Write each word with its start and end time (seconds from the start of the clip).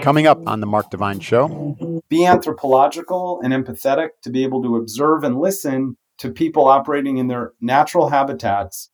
Coming 0.00 0.26
up 0.26 0.40
on 0.46 0.60
the 0.60 0.66
Mark 0.66 0.90
Divine 0.90 1.20
Show. 1.20 2.02
Be 2.08 2.26
anthropological 2.26 3.40
and 3.42 3.52
empathetic 3.52 4.08
to 4.22 4.30
be 4.30 4.44
able 4.44 4.62
to 4.62 4.76
observe 4.76 5.24
and 5.24 5.38
listen 5.38 5.96
to 6.18 6.30
people 6.30 6.66
operating 6.66 7.18
in 7.18 7.28
their 7.28 7.52
natural 7.60 8.10
habitats 8.10 8.90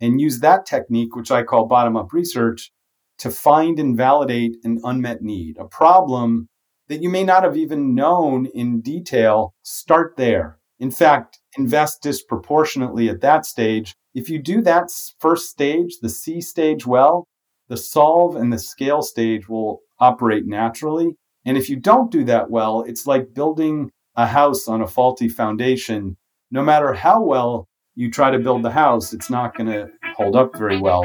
and 0.00 0.20
use 0.20 0.40
that 0.40 0.66
technique, 0.66 1.14
which 1.14 1.30
I 1.30 1.42
call 1.42 1.66
bottom 1.66 1.96
up 1.96 2.12
research, 2.12 2.72
to 3.18 3.30
find 3.30 3.78
and 3.78 3.96
validate 3.96 4.56
an 4.64 4.80
unmet 4.82 5.22
need, 5.22 5.56
a 5.58 5.64
problem 5.64 6.48
that 6.88 7.02
you 7.02 7.08
may 7.08 7.24
not 7.24 7.44
have 7.44 7.56
even 7.56 7.94
known 7.94 8.46
in 8.46 8.80
detail. 8.80 9.54
Start 9.62 10.14
there. 10.16 10.58
In 10.80 10.90
fact, 10.90 11.38
invest 11.56 12.02
disproportionately 12.02 13.08
at 13.08 13.20
that 13.20 13.46
stage. 13.46 13.94
If 14.14 14.28
you 14.28 14.42
do 14.42 14.60
that 14.62 14.90
first 15.20 15.48
stage, 15.48 15.98
the 16.02 16.08
See 16.08 16.40
stage, 16.40 16.84
well, 16.84 17.28
the 17.68 17.76
solve 17.76 18.34
and 18.34 18.52
the 18.52 18.58
scale 18.58 19.02
stage 19.02 19.48
will 19.48 19.80
operate 20.02 20.44
naturally. 20.46 21.16
And 21.44 21.56
if 21.56 21.70
you 21.70 21.76
don't 21.76 22.10
do 22.10 22.24
that 22.24 22.50
well, 22.50 22.82
it's 22.82 23.06
like 23.06 23.34
building 23.34 23.92
a 24.16 24.26
house 24.26 24.66
on 24.66 24.82
a 24.82 24.86
faulty 24.86 25.28
foundation. 25.28 26.16
No 26.50 26.60
matter 26.60 26.92
how 26.92 27.22
well 27.22 27.68
you 27.94 28.10
try 28.10 28.32
to 28.32 28.40
build 28.40 28.64
the 28.64 28.72
house, 28.72 29.12
it's 29.12 29.30
not 29.30 29.56
going 29.56 29.68
to 29.68 29.88
hold 30.16 30.34
up 30.34 30.58
very 30.58 30.80
well. 30.80 31.04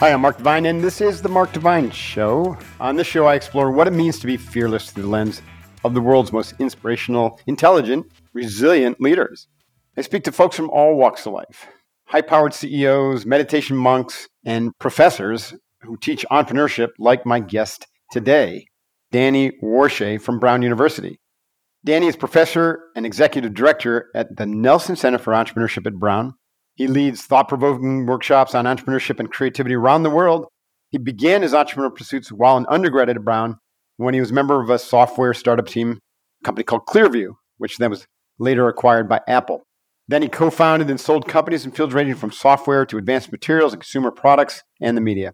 Hi, 0.00 0.12
I'm 0.12 0.22
Mark 0.22 0.38
Divine, 0.38 0.66
and 0.66 0.82
this 0.82 1.00
is 1.00 1.22
the 1.22 1.28
Mark 1.28 1.52
Divine 1.52 1.92
Show. 1.92 2.58
On 2.80 2.96
this 2.96 3.06
show, 3.06 3.26
I 3.26 3.36
explore 3.36 3.70
what 3.70 3.86
it 3.86 3.92
means 3.92 4.18
to 4.18 4.26
be 4.26 4.36
fearless 4.36 4.90
through 4.90 5.04
the 5.04 5.08
lens 5.08 5.40
of 5.84 5.94
the 5.94 6.00
world's 6.00 6.32
most 6.32 6.54
inspirational, 6.58 7.38
intelligent, 7.46 8.10
resilient 8.32 9.00
leaders. 9.00 9.46
I 9.96 10.00
speak 10.00 10.24
to 10.24 10.32
folks 10.32 10.56
from 10.56 10.68
all 10.70 10.96
walks 10.96 11.26
of 11.26 11.34
life 11.34 11.68
high 12.12 12.20
powered 12.20 12.52
CEOs, 12.52 13.24
meditation 13.24 13.74
monks, 13.74 14.28
and 14.44 14.78
professors 14.78 15.54
who 15.80 15.96
teach 15.96 16.26
entrepreneurship, 16.30 16.88
like 16.98 17.24
my 17.24 17.40
guest 17.40 17.86
today, 18.10 18.66
Danny 19.10 19.52
Warshay 19.62 20.20
from 20.20 20.38
Brown 20.38 20.60
University. 20.60 21.18
Danny 21.86 22.08
is 22.08 22.16
professor 22.16 22.80
and 22.94 23.06
executive 23.06 23.54
director 23.54 24.10
at 24.14 24.36
the 24.36 24.44
Nelson 24.44 24.94
Center 24.94 25.16
for 25.16 25.32
Entrepreneurship 25.32 25.86
at 25.86 25.94
Brown. 25.94 26.34
He 26.74 26.86
leads 26.86 27.22
thought 27.22 27.48
provoking 27.48 28.04
workshops 28.04 28.54
on 28.54 28.66
entrepreneurship 28.66 29.18
and 29.18 29.32
creativity 29.32 29.74
around 29.74 30.02
the 30.02 30.10
world. 30.10 30.44
He 30.90 30.98
began 30.98 31.40
his 31.40 31.54
entrepreneurial 31.54 31.96
pursuits 31.96 32.30
while 32.30 32.58
an 32.58 32.66
undergrad 32.68 33.08
at 33.08 33.24
Brown 33.24 33.56
when 33.96 34.12
he 34.12 34.20
was 34.20 34.32
a 34.32 34.34
member 34.34 34.60
of 34.60 34.68
a 34.68 34.78
software 34.78 35.32
startup 35.32 35.66
team, 35.66 35.98
a 36.42 36.44
company 36.44 36.64
called 36.64 36.84
Clearview, 36.86 37.32
which 37.56 37.78
then 37.78 37.88
was 37.88 38.06
later 38.38 38.68
acquired 38.68 39.08
by 39.08 39.22
Apple. 39.26 39.62
Then 40.12 40.20
he 40.20 40.28
co 40.28 40.50
founded 40.50 40.90
and 40.90 41.00
sold 41.00 41.26
companies 41.26 41.64
in 41.64 41.70
fields 41.70 41.94
ranging 41.94 42.16
from 42.16 42.32
software 42.32 42.84
to 42.84 42.98
advanced 42.98 43.32
materials 43.32 43.72
and 43.72 43.80
consumer 43.80 44.10
products 44.10 44.62
and 44.78 44.94
the 44.94 45.00
media. 45.00 45.32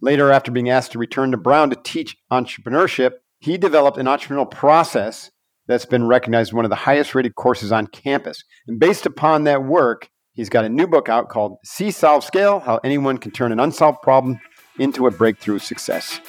Later, 0.00 0.32
after 0.32 0.50
being 0.50 0.70
asked 0.70 0.92
to 0.92 0.98
return 0.98 1.32
to 1.32 1.36
Brown 1.36 1.68
to 1.68 1.76
teach 1.84 2.16
entrepreneurship, 2.32 3.10
he 3.40 3.58
developed 3.58 3.98
an 3.98 4.06
entrepreneurial 4.06 4.50
process 4.50 5.30
that's 5.66 5.84
been 5.84 6.06
recognized 6.06 6.48
as 6.48 6.54
one 6.54 6.64
of 6.64 6.70
the 6.70 6.76
highest 6.76 7.14
rated 7.14 7.34
courses 7.34 7.70
on 7.70 7.88
campus. 7.88 8.42
And 8.66 8.80
based 8.80 9.04
upon 9.04 9.44
that 9.44 9.64
work, 9.64 10.08
he's 10.32 10.48
got 10.48 10.64
a 10.64 10.70
new 10.70 10.86
book 10.86 11.10
out 11.10 11.28
called 11.28 11.58
See 11.62 11.90
Solve 11.90 12.24
Scale 12.24 12.60
How 12.60 12.80
Anyone 12.82 13.18
Can 13.18 13.32
Turn 13.32 13.52
an 13.52 13.60
Unsolved 13.60 14.00
Problem 14.00 14.40
into 14.78 15.06
a 15.06 15.10
Breakthrough 15.10 15.58
Success. 15.58 16.22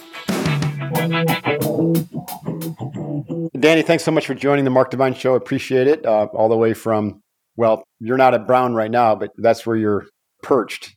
Danny, 3.58 3.82
thanks 3.82 4.04
so 4.04 4.12
much 4.12 4.28
for 4.28 4.36
joining 4.36 4.66
the 4.66 4.72
Mark 4.72 4.92
Divine 4.92 5.14
Show. 5.14 5.36
Appreciate 5.36 5.88
it. 5.88 6.06
Uh, 6.06 6.26
all 6.34 6.50
the 6.50 6.58
way 6.58 6.74
from, 6.74 7.22
well, 7.58 7.84
you're 8.00 8.18
not 8.18 8.34
at 8.34 8.48
Brown 8.48 8.74
right 8.76 8.92
now, 8.92 9.16
but 9.16 9.32
that's 9.38 9.66
where 9.66 9.76
you're 9.76 10.06
perched. 10.44 10.96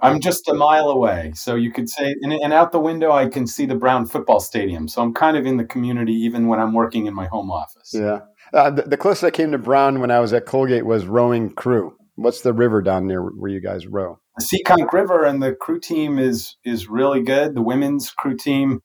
I'm 0.00 0.20
just 0.20 0.48
a 0.48 0.54
mile 0.54 0.88
away. 0.90 1.32
So 1.34 1.54
you 1.54 1.72
could 1.72 1.88
say, 1.88 2.14
and, 2.22 2.32
and, 2.32 2.52
out 2.52 2.70
the 2.70 2.78
window, 2.78 3.10
I 3.10 3.26
can 3.28 3.46
see 3.46 3.66
the 3.66 3.74
Brown 3.74 4.06
football 4.06 4.38
stadium. 4.38 4.86
So 4.86 5.02
I'm 5.02 5.12
kind 5.12 5.36
of 5.36 5.44
in 5.44 5.56
the 5.56 5.64
community 5.64 6.12
even 6.12 6.46
when 6.46 6.60
I'm 6.60 6.72
working 6.72 7.06
in 7.06 7.14
my 7.14 7.26
home 7.26 7.50
office. 7.50 7.90
Yeah. 7.92 8.20
Uh, 8.52 8.70
the, 8.70 8.82
the, 8.82 8.96
closest 8.96 9.24
I 9.24 9.30
came 9.30 9.50
to 9.52 9.58
Brown 9.58 10.00
when 10.00 10.10
I 10.10 10.20
was 10.20 10.32
at 10.32 10.46
Colgate 10.46 10.86
was 10.86 11.06
rowing 11.06 11.50
crew. 11.50 11.96
What's 12.14 12.42
the 12.42 12.52
river 12.52 12.80
down 12.80 13.08
there 13.08 13.22
where 13.22 13.50
you 13.50 13.60
guys 13.60 13.86
row? 13.86 14.18
The 14.38 14.44
Seekonk 14.44 14.92
River, 14.92 15.24
and 15.24 15.42
the 15.42 15.54
crew 15.54 15.78
team 15.78 16.18
is 16.18 16.56
is 16.64 16.88
really 16.88 17.22
good. 17.22 17.54
The 17.54 17.62
women's 17.62 18.10
crew 18.10 18.36
team 18.36 18.80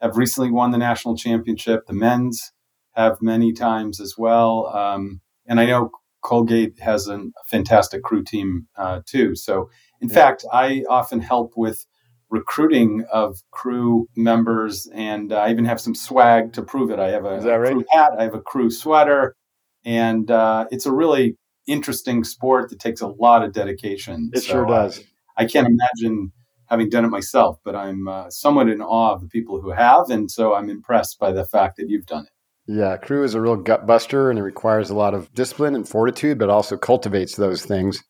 have 0.00 0.16
recently 0.16 0.50
won 0.50 0.70
the 0.70 0.78
national 0.78 1.16
championship. 1.16 1.86
The 1.86 1.94
men's 1.94 2.52
have 2.94 3.18
many 3.20 3.52
times 3.52 4.00
as 4.00 4.14
well. 4.16 4.66
Um, 4.68 5.20
and 5.46 5.60
I 5.60 5.66
know 5.66 5.90
Colgate 6.26 6.76
has 6.80 7.06
a 7.06 7.24
fantastic 7.46 8.02
crew 8.02 8.24
team 8.24 8.66
uh, 8.76 9.00
too. 9.06 9.36
So 9.36 9.70
in 10.00 10.08
yeah. 10.08 10.14
fact, 10.14 10.44
I 10.52 10.82
often 10.90 11.20
help 11.20 11.52
with 11.56 11.86
recruiting 12.30 13.04
of 13.12 13.38
crew 13.52 14.08
members, 14.16 14.88
and 14.92 15.32
I 15.32 15.52
even 15.52 15.64
have 15.66 15.80
some 15.80 15.94
swag 15.94 16.52
to 16.54 16.62
prove 16.62 16.90
it. 16.90 16.98
I 16.98 17.10
have 17.10 17.24
a, 17.24 17.38
right? 17.58 17.72
crew 17.72 17.84
hat, 17.92 18.10
I 18.18 18.24
have 18.24 18.34
a 18.34 18.40
crew 18.40 18.70
sweater, 18.70 19.36
and 19.84 20.28
uh, 20.28 20.66
it's 20.72 20.84
a 20.84 20.92
really 20.92 21.36
interesting 21.68 22.24
sport 22.24 22.70
that 22.70 22.80
takes 22.80 23.00
a 23.00 23.06
lot 23.06 23.44
of 23.44 23.52
dedication. 23.52 24.30
It 24.34 24.40
so 24.40 24.52
sure 24.52 24.66
does. 24.66 25.04
I, 25.38 25.44
I, 25.44 25.46
can't 25.46 25.68
imagine 25.68 26.32
having 26.68 26.88
done 26.88 27.04
it 27.04 27.08
myself, 27.08 27.58
but 27.64 27.76
I'm 27.76 28.08
uh, 28.08 28.30
somewhat 28.30 28.68
in 28.68 28.82
awe 28.82 29.14
of 29.14 29.20
the 29.20 29.28
people 29.28 29.60
who 29.60 29.70
have, 29.70 30.10
and 30.10 30.28
so 30.28 30.54
I'm 30.54 30.70
impressed 30.70 31.20
by 31.20 31.30
the 31.30 31.44
fact 31.44 31.76
that 31.76 31.88
you've 31.88 32.06
done 32.06 32.24
it. 32.24 32.35
Yeah, 32.68 32.96
crew 32.96 33.22
is 33.22 33.34
a 33.34 33.40
real 33.40 33.56
gut 33.56 33.86
buster, 33.86 34.28
and 34.28 34.38
it 34.38 34.42
requires 34.42 34.90
a 34.90 34.94
lot 34.94 35.14
of 35.14 35.32
discipline 35.34 35.74
and 35.74 35.88
fortitude, 35.88 36.38
but 36.38 36.50
also 36.50 36.76
cultivates 36.76 37.36
those 37.36 37.64
things 37.64 38.02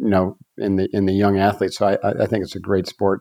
you 0.00 0.08
know, 0.08 0.36
in 0.56 0.76
the 0.76 0.88
in 0.92 1.04
the 1.04 1.12
young 1.12 1.38
athletes. 1.38 1.76
So 1.76 1.86
I, 1.86 2.22
I 2.22 2.26
think 2.26 2.42
it's 2.42 2.56
a 2.56 2.60
great 2.60 2.86
sport. 2.86 3.20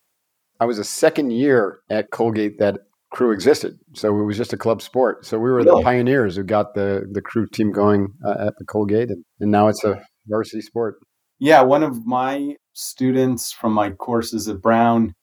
I 0.59 0.65
was 0.65 0.79
a 0.79 0.83
second 0.83 1.31
year 1.31 1.79
at 1.89 2.09
Colgate 2.09 2.57
that 2.59 2.79
crew 3.11 3.31
existed, 3.31 3.77
so 3.93 4.17
it 4.19 4.23
was 4.23 4.37
just 4.37 4.53
a 4.53 4.57
club 4.57 4.81
sport. 4.81 5.25
So 5.25 5.37
we 5.37 5.49
were 5.49 5.57
really? 5.57 5.81
the 5.81 5.83
pioneers 5.83 6.37
who 6.37 6.43
got 6.43 6.75
the 6.75 7.05
the 7.11 7.21
crew 7.21 7.47
team 7.47 7.71
going 7.71 8.13
uh, 8.25 8.47
at 8.47 8.53
the 8.57 8.65
Colgate, 8.65 9.09
and, 9.09 9.25
and 9.39 9.51
now 9.51 9.67
it's 9.67 9.83
a 9.83 10.01
varsity 10.27 10.61
sport. 10.61 10.99
Yeah, 11.37 11.61
one 11.61 11.83
of 11.83 12.05
my 12.05 12.55
students 12.73 13.51
from 13.51 13.73
my 13.73 13.91
courses 13.91 14.47
at 14.47 14.61
Brown, 14.61 15.13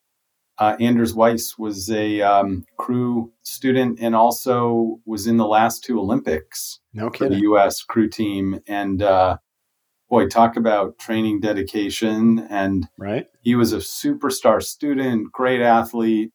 uh, 0.59 0.77
Anders 0.81 1.15
Weiss, 1.15 1.59
was 1.59 1.91
a 1.91 2.23
um, 2.23 2.65
crew 2.79 3.33
student 3.43 3.99
and 4.01 4.15
also 4.15 5.01
was 5.05 5.27
in 5.27 5.37
the 5.37 5.47
last 5.47 5.85
two 5.85 6.01
Olympics 6.01 6.81
no 6.95 7.11
for 7.11 7.29
the 7.29 7.41
U.S. 7.41 7.83
crew 7.83 8.09
team. 8.09 8.61
And 8.67 9.03
uh, 9.03 9.39
boy, 10.09 10.29
talk 10.29 10.57
about 10.57 10.99
training 10.99 11.41
dedication. 11.41 12.47
And 12.51 12.89
right. 12.99 13.27
he 13.43 13.55
was 13.55 13.73
a 13.73 13.79
superstar 13.79 14.63
student, 14.63 15.31
great 15.33 15.61
athlete, 15.61 16.33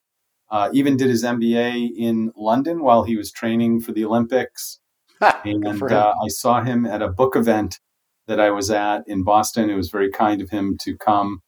uh, 0.52 0.70
even 0.74 0.98
did 0.98 1.10
his 1.10 1.24
MBA 1.24 1.92
in 1.98 2.32
London 2.36 2.84
while 2.84 3.04
he 3.04 3.18
was 3.18 3.32
training 3.32 3.82
for 3.82 3.92
the 3.92 4.06
Olympics. 4.06 4.80
and 5.22 5.84
uh, 5.84 6.14
I 6.24 6.28
saw 6.28 6.62
him 6.62 6.86
at 6.86 7.02
a 7.02 7.08
book 7.08 7.36
event 7.36 7.80
that 8.28 8.40
I 8.40 8.52
was 8.52 8.70
at 8.70 9.04
in 9.08 9.24
Boston. 9.24 9.70
It 9.70 9.76
was 9.76 9.90
very 9.90 10.12
kind 10.12 10.42
of 10.42 10.50
him 10.50 10.78
to 10.82 10.98
come. 10.98 11.42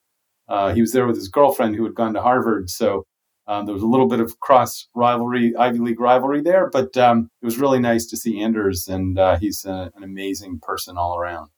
Uh, 0.48 0.74
he 0.74 0.80
was 0.80 0.92
there 0.92 1.06
with 1.06 1.16
his 1.16 1.28
girlfriend 1.28 1.74
who 1.74 1.84
had 1.84 1.94
gone 1.94 2.14
to 2.14 2.22
Harvard. 2.22 2.70
So 2.70 3.04
um, 3.46 3.66
there 3.66 3.74
was 3.74 3.82
a 3.82 3.86
little 3.86 4.08
bit 4.08 4.20
of 4.20 4.40
cross 4.40 4.88
rivalry, 4.94 5.54
Ivy 5.56 5.78
League 5.78 6.00
rivalry 6.00 6.40
there, 6.40 6.70
but 6.70 6.96
um, 6.96 7.28
it 7.42 7.44
was 7.44 7.58
really 7.58 7.78
nice 7.78 8.06
to 8.06 8.16
see 8.16 8.40
Anders, 8.40 8.88
and 8.88 9.18
uh, 9.18 9.36
he's 9.38 9.64
a, 9.64 9.90
an 9.96 10.02
amazing 10.02 10.60
person 10.60 10.96
all 10.96 11.18
around. 11.18 11.50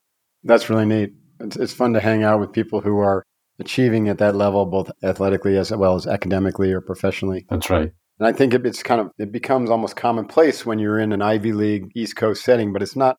That's 0.43 0.69
really 0.69 0.87
neat. 0.87 1.13
It's, 1.41 1.57
it's 1.57 1.73
fun 1.73 1.93
to 1.93 2.01
hang 2.01 2.25
out 2.25 2.41
with 2.41 2.53
people 2.53 2.81
who 2.81 2.99
are 2.99 3.25
achieving 3.59 4.09
at 4.09 4.19
that 4.19 4.35
level, 4.35 4.67
both 4.67 4.91
athletically 5.03 5.57
as 5.57 5.71
well 5.71 5.95
as 5.95 6.07
academically 6.07 6.73
or 6.73 6.81
professionally. 6.81 7.47
That's 7.49 7.71
right. 7.71 7.93
And 8.19 8.27
I 8.27 8.33
think 8.33 8.55
it, 8.55 8.67
it's 8.67 8.83
kind 8.83 9.01
of 9.01 9.11
it 9.19 9.31
becomes 9.31 9.71
almost 9.71 9.97
commonplace 9.97 10.65
when 10.65 10.79
you're 10.79 10.99
in 10.99 11.13
an 11.13 11.23
Ivy 11.23 11.53
League 11.53 11.91
East 11.95 12.17
Coast 12.17 12.45
setting, 12.45 12.73
but 12.73 12.83
it's 12.83 12.97
not 12.97 13.17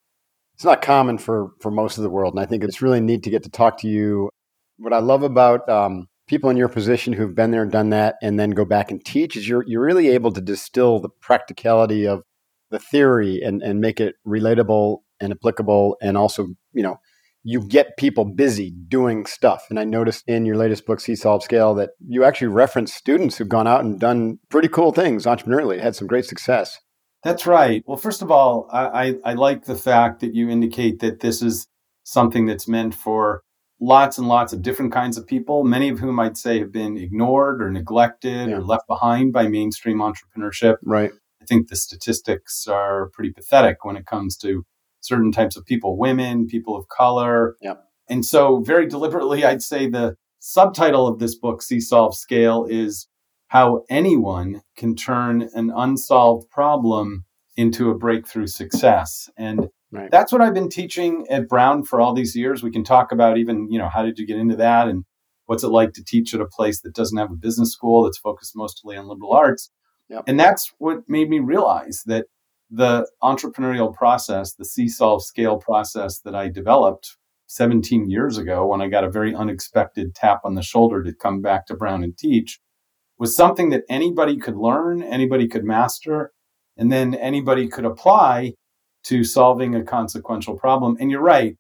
it's 0.56 0.66
not 0.66 0.81
common 0.81 1.17
for 1.17 1.51
for 1.61 1.72
most 1.72 1.97
of 1.97 2.03
the 2.03 2.09
world. 2.09 2.33
And 2.33 2.41
I 2.41 2.45
think 2.45 2.63
it's 2.63 2.81
really 2.81 3.00
neat 3.00 3.23
to 3.23 3.29
get 3.29 3.44
to 3.44 3.50
talk 3.50 3.77
to 3.79 3.88
you. 3.88 4.29
What 4.77 4.93
I 4.93 4.99
love 4.99 5.24
about 5.24 5.68
um, 5.69 6.07
people 6.27 6.50
in 6.50 6.57
your 6.57 6.69
position 6.69 7.13
who've 7.13 7.35
been 7.35 7.51
there 7.51 7.63
and 7.63 7.71
done 7.71 7.89
that, 7.89 8.15
and 8.21 8.39
then 8.39 8.51
go 8.51 8.65
back 8.65 8.91
and 8.91 9.03
teach 9.03 9.35
is 9.35 9.47
you're 9.47 9.63
you're 9.68 9.83
really 9.83 10.09
able 10.09 10.31
to 10.31 10.41
distill 10.41 11.00
the 11.00 11.09
practicality 11.09 12.07
of 12.07 12.24
the 12.69 12.79
theory 12.79 13.41
and 13.41 13.62
and 13.62 13.79
make 13.79 14.00
it 14.00 14.15
relatable 14.25 15.00
and 15.19 15.33
applicable, 15.33 15.97
and 16.01 16.18
also 16.18 16.47
you 16.74 16.83
know 16.83 17.00
you 17.44 17.65
get 17.65 17.95
people 17.95 18.25
busy 18.25 18.71
doing 18.89 19.25
stuff. 19.25 19.68
And 19.69 19.79
I 19.79 19.85
noticed 19.85 20.25
in 20.27 20.45
your 20.45 20.57
latest 20.57 20.85
book, 20.85 21.00
See 21.00 21.15
Solve 21.15 21.41
Scale, 21.44 21.75
that 21.75 21.91
you 22.06 22.25
actually 22.25 22.47
reference 22.47 22.94
students 22.94 23.38
who've 23.38 23.47
gone 23.47 23.68
out 23.68 23.85
and 23.85 23.97
done 23.97 24.39
pretty 24.50 24.68
cool 24.68 24.91
things 24.91 25.25
entrepreneurially, 25.25 25.80
had 25.80 25.95
some 25.95 26.07
great 26.07 26.25
success. 26.25 26.77
That's 27.23 27.47
right. 27.47 27.83
Well, 27.88 27.95
first 27.95 28.21
of 28.21 28.31
all, 28.31 28.68
I, 28.71 28.85
I, 28.85 29.13
I 29.23 29.33
like 29.35 29.63
the 29.63 29.75
fact 29.75 30.19
that 30.19 30.35
you 30.35 30.50
indicate 30.50 31.00
that 31.00 31.21
this 31.21 31.41
is 31.41 31.68
something 32.03 32.45
that's 32.47 32.68
meant 32.68 32.94
for 32.94 33.44
lots 33.79 34.18
and 34.18 34.27
lots 34.27 34.53
of 34.53 34.62
different 34.62 34.91
kinds 34.91 35.18
of 35.18 35.27
people, 35.27 35.63
many 35.63 35.89
of 35.89 36.00
whom 36.00 36.19
I'd 36.19 36.38
say 36.38 36.59
have 36.59 36.71
been 36.71 36.97
ignored 36.97 37.62
or 37.62 37.69
neglected 37.69 38.50
yeah. 38.50 38.56
or 38.56 38.62
left 38.62 38.88
behind 38.88 39.33
by 39.33 39.47
mainstream 39.47 40.00
entrepreneurship. 40.00 40.77
Right. 40.83 41.12
I 41.41 41.45
think 41.45 41.69
the 41.69 41.75
statistics 41.75 42.68
are 42.68 43.09
pretty 43.13 43.31
pathetic 43.31 43.85
when 43.85 43.95
it 43.95 44.06
comes 44.06 44.35
to 44.38 44.63
certain 45.01 45.31
types 45.31 45.56
of 45.56 45.65
people, 45.65 45.97
women, 45.97 46.47
people 46.47 46.75
of 46.75 46.88
color. 46.88 47.56
Yep. 47.62 47.83
And 48.09 48.25
so, 48.25 48.62
very 48.62 48.88
deliberately, 48.88 49.45
I'd 49.45 49.62
say 49.62 49.89
the 49.89 50.15
subtitle 50.39 51.07
of 51.07 51.19
this 51.19 51.38
book, 51.38 51.62
See 51.62 51.80
Solve 51.80 52.15
Scale, 52.15 52.65
is 52.69 53.07
how 53.47 53.83
anyone 53.89 54.62
can 54.75 54.95
turn 54.95 55.50
an 55.53 55.71
unsolved 55.75 56.50
problem 56.50 57.25
into 57.57 57.89
a 57.89 57.98
breakthrough 57.98 58.48
success. 58.48 59.30
And 59.36 59.68
right. 59.92 60.09
that's 60.12 60.31
what 60.31 60.42
I've 60.42 60.54
been 60.54 60.69
teaching 60.69 61.25
at 61.30 61.50
Brown 61.50 61.83
for 61.83 62.00
all 62.00 62.13
these 62.13 62.36
years. 62.36 62.63
We 62.63 62.71
can 62.71 62.83
talk 62.83 63.12
about 63.12 63.38
even, 63.38 63.69
you 63.69 63.80
know, 63.80 63.89
how 63.89 64.04
did 64.04 64.18
you 64.18 64.25
get 64.25 64.38
into 64.38 64.56
that 64.56 64.88
and 64.88 65.04
what's 65.48 65.63
it 65.63 65.69
like 65.69 65.94
to 65.94 66.04
teach 66.04 66.33
at 66.33 66.42
a 66.42 66.45
place 66.45 66.81
that 66.81 66.94
doesn't 66.94 67.18
have 67.18 67.31
a 67.31 67.36
business 67.36 67.71
school 67.71 68.04
that's 68.04 68.19
focused 68.19 68.56
mostly 68.56 68.95
on 68.95 69.07
liberal 69.07 69.33
arts. 69.33 69.71
Yep. 70.09 70.24
And 70.27 70.39
that's 70.39 70.71
what 70.77 71.00
made 71.07 71.30
me 71.30 71.39
realize 71.39 72.04
that 72.06 72.25
the 72.69 73.09
entrepreneurial 73.24 73.94
process, 73.94 74.54
the 74.54 74.65
See 74.65 74.88
Solve 74.88 75.24
Scale 75.24 75.57
process 75.57 76.19
that 76.21 76.36
I 76.36 76.50
developed 76.50 77.18
17 77.48 78.09
years 78.09 78.38
ago 78.38 78.68
when 78.68 78.81
I 78.81 78.89
got 78.89 79.06
a 79.06 79.09
very 79.09 79.33
unexpected 79.33 80.13
tap 80.15 80.42
on 80.44 80.56
the 80.56 80.62
shoulder 80.62 81.01
to 81.04 81.13
come 81.13 81.42
back 81.42 81.65
to 81.68 81.75
Brown 81.75 82.04
and 82.04 82.18
teach 82.18 82.59
was 83.18 83.36
something 83.36 83.69
that 83.69 83.83
anybody 83.89 84.38
could 84.38 84.57
learn, 84.57 85.01
anybody 85.01 85.48
could 85.48 85.63
master, 85.63 86.33
and 86.77 86.91
then 86.91 87.13
anybody 87.15 87.68
could 87.68 87.85
apply 87.85 88.53
to 89.03 89.24
solving 89.24 89.75
a 89.75 89.83
consequential 89.83 90.57
problem. 90.57 90.97
And 91.00 91.09
you're 91.09 91.21
right, 91.21 91.56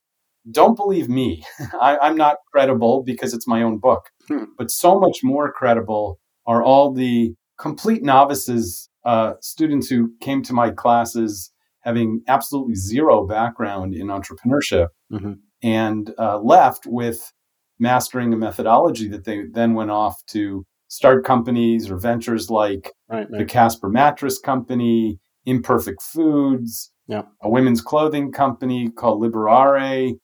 don't 0.49 0.75
believe 0.75 1.09
me. 1.09 1.43
I, 1.81 2.07
am 2.07 2.17
not 2.17 2.37
credible 2.51 3.03
because 3.03 3.33
it's 3.33 3.47
my 3.47 3.61
own 3.61 3.77
book, 3.77 4.09
hmm. 4.27 4.45
but 4.57 4.71
so 4.71 4.99
much 4.99 5.19
more 5.23 5.51
credible 5.51 6.19
are 6.45 6.63
all 6.63 6.93
the 6.93 7.35
complete 7.59 8.03
novices, 8.03 8.89
uh, 9.03 9.33
students 9.41 9.89
who 9.89 10.13
came 10.21 10.43
to 10.43 10.53
my 10.53 10.71
classes 10.71 11.51
having 11.81 12.21
absolutely 12.27 12.75
zero 12.75 13.25
background 13.25 13.93
in 13.93 14.07
entrepreneurship 14.07 14.87
mm-hmm. 15.11 15.33
and 15.63 16.13
uh, 16.19 16.37
left 16.37 16.85
with 16.85 17.31
mastering 17.79 18.33
a 18.33 18.37
methodology 18.37 19.07
that 19.07 19.23
they 19.23 19.43
then 19.53 19.73
went 19.73 19.89
off 19.89 20.21
to 20.27 20.65
start 20.87 21.25
companies 21.25 21.89
or 21.89 21.97
ventures 21.97 22.49
like 22.49 22.91
right, 23.09 23.29
right. 23.29 23.39
the 23.39 23.45
Casper 23.45 23.89
Mattress 23.89 24.39
Company, 24.39 25.19
Imperfect 25.45 26.01
Foods, 26.01 26.91
yeah. 27.07 27.23
a 27.41 27.49
women's 27.49 27.81
clothing 27.81 28.31
company 28.31 28.89
called 28.89 29.21
Liberare, 29.21 30.17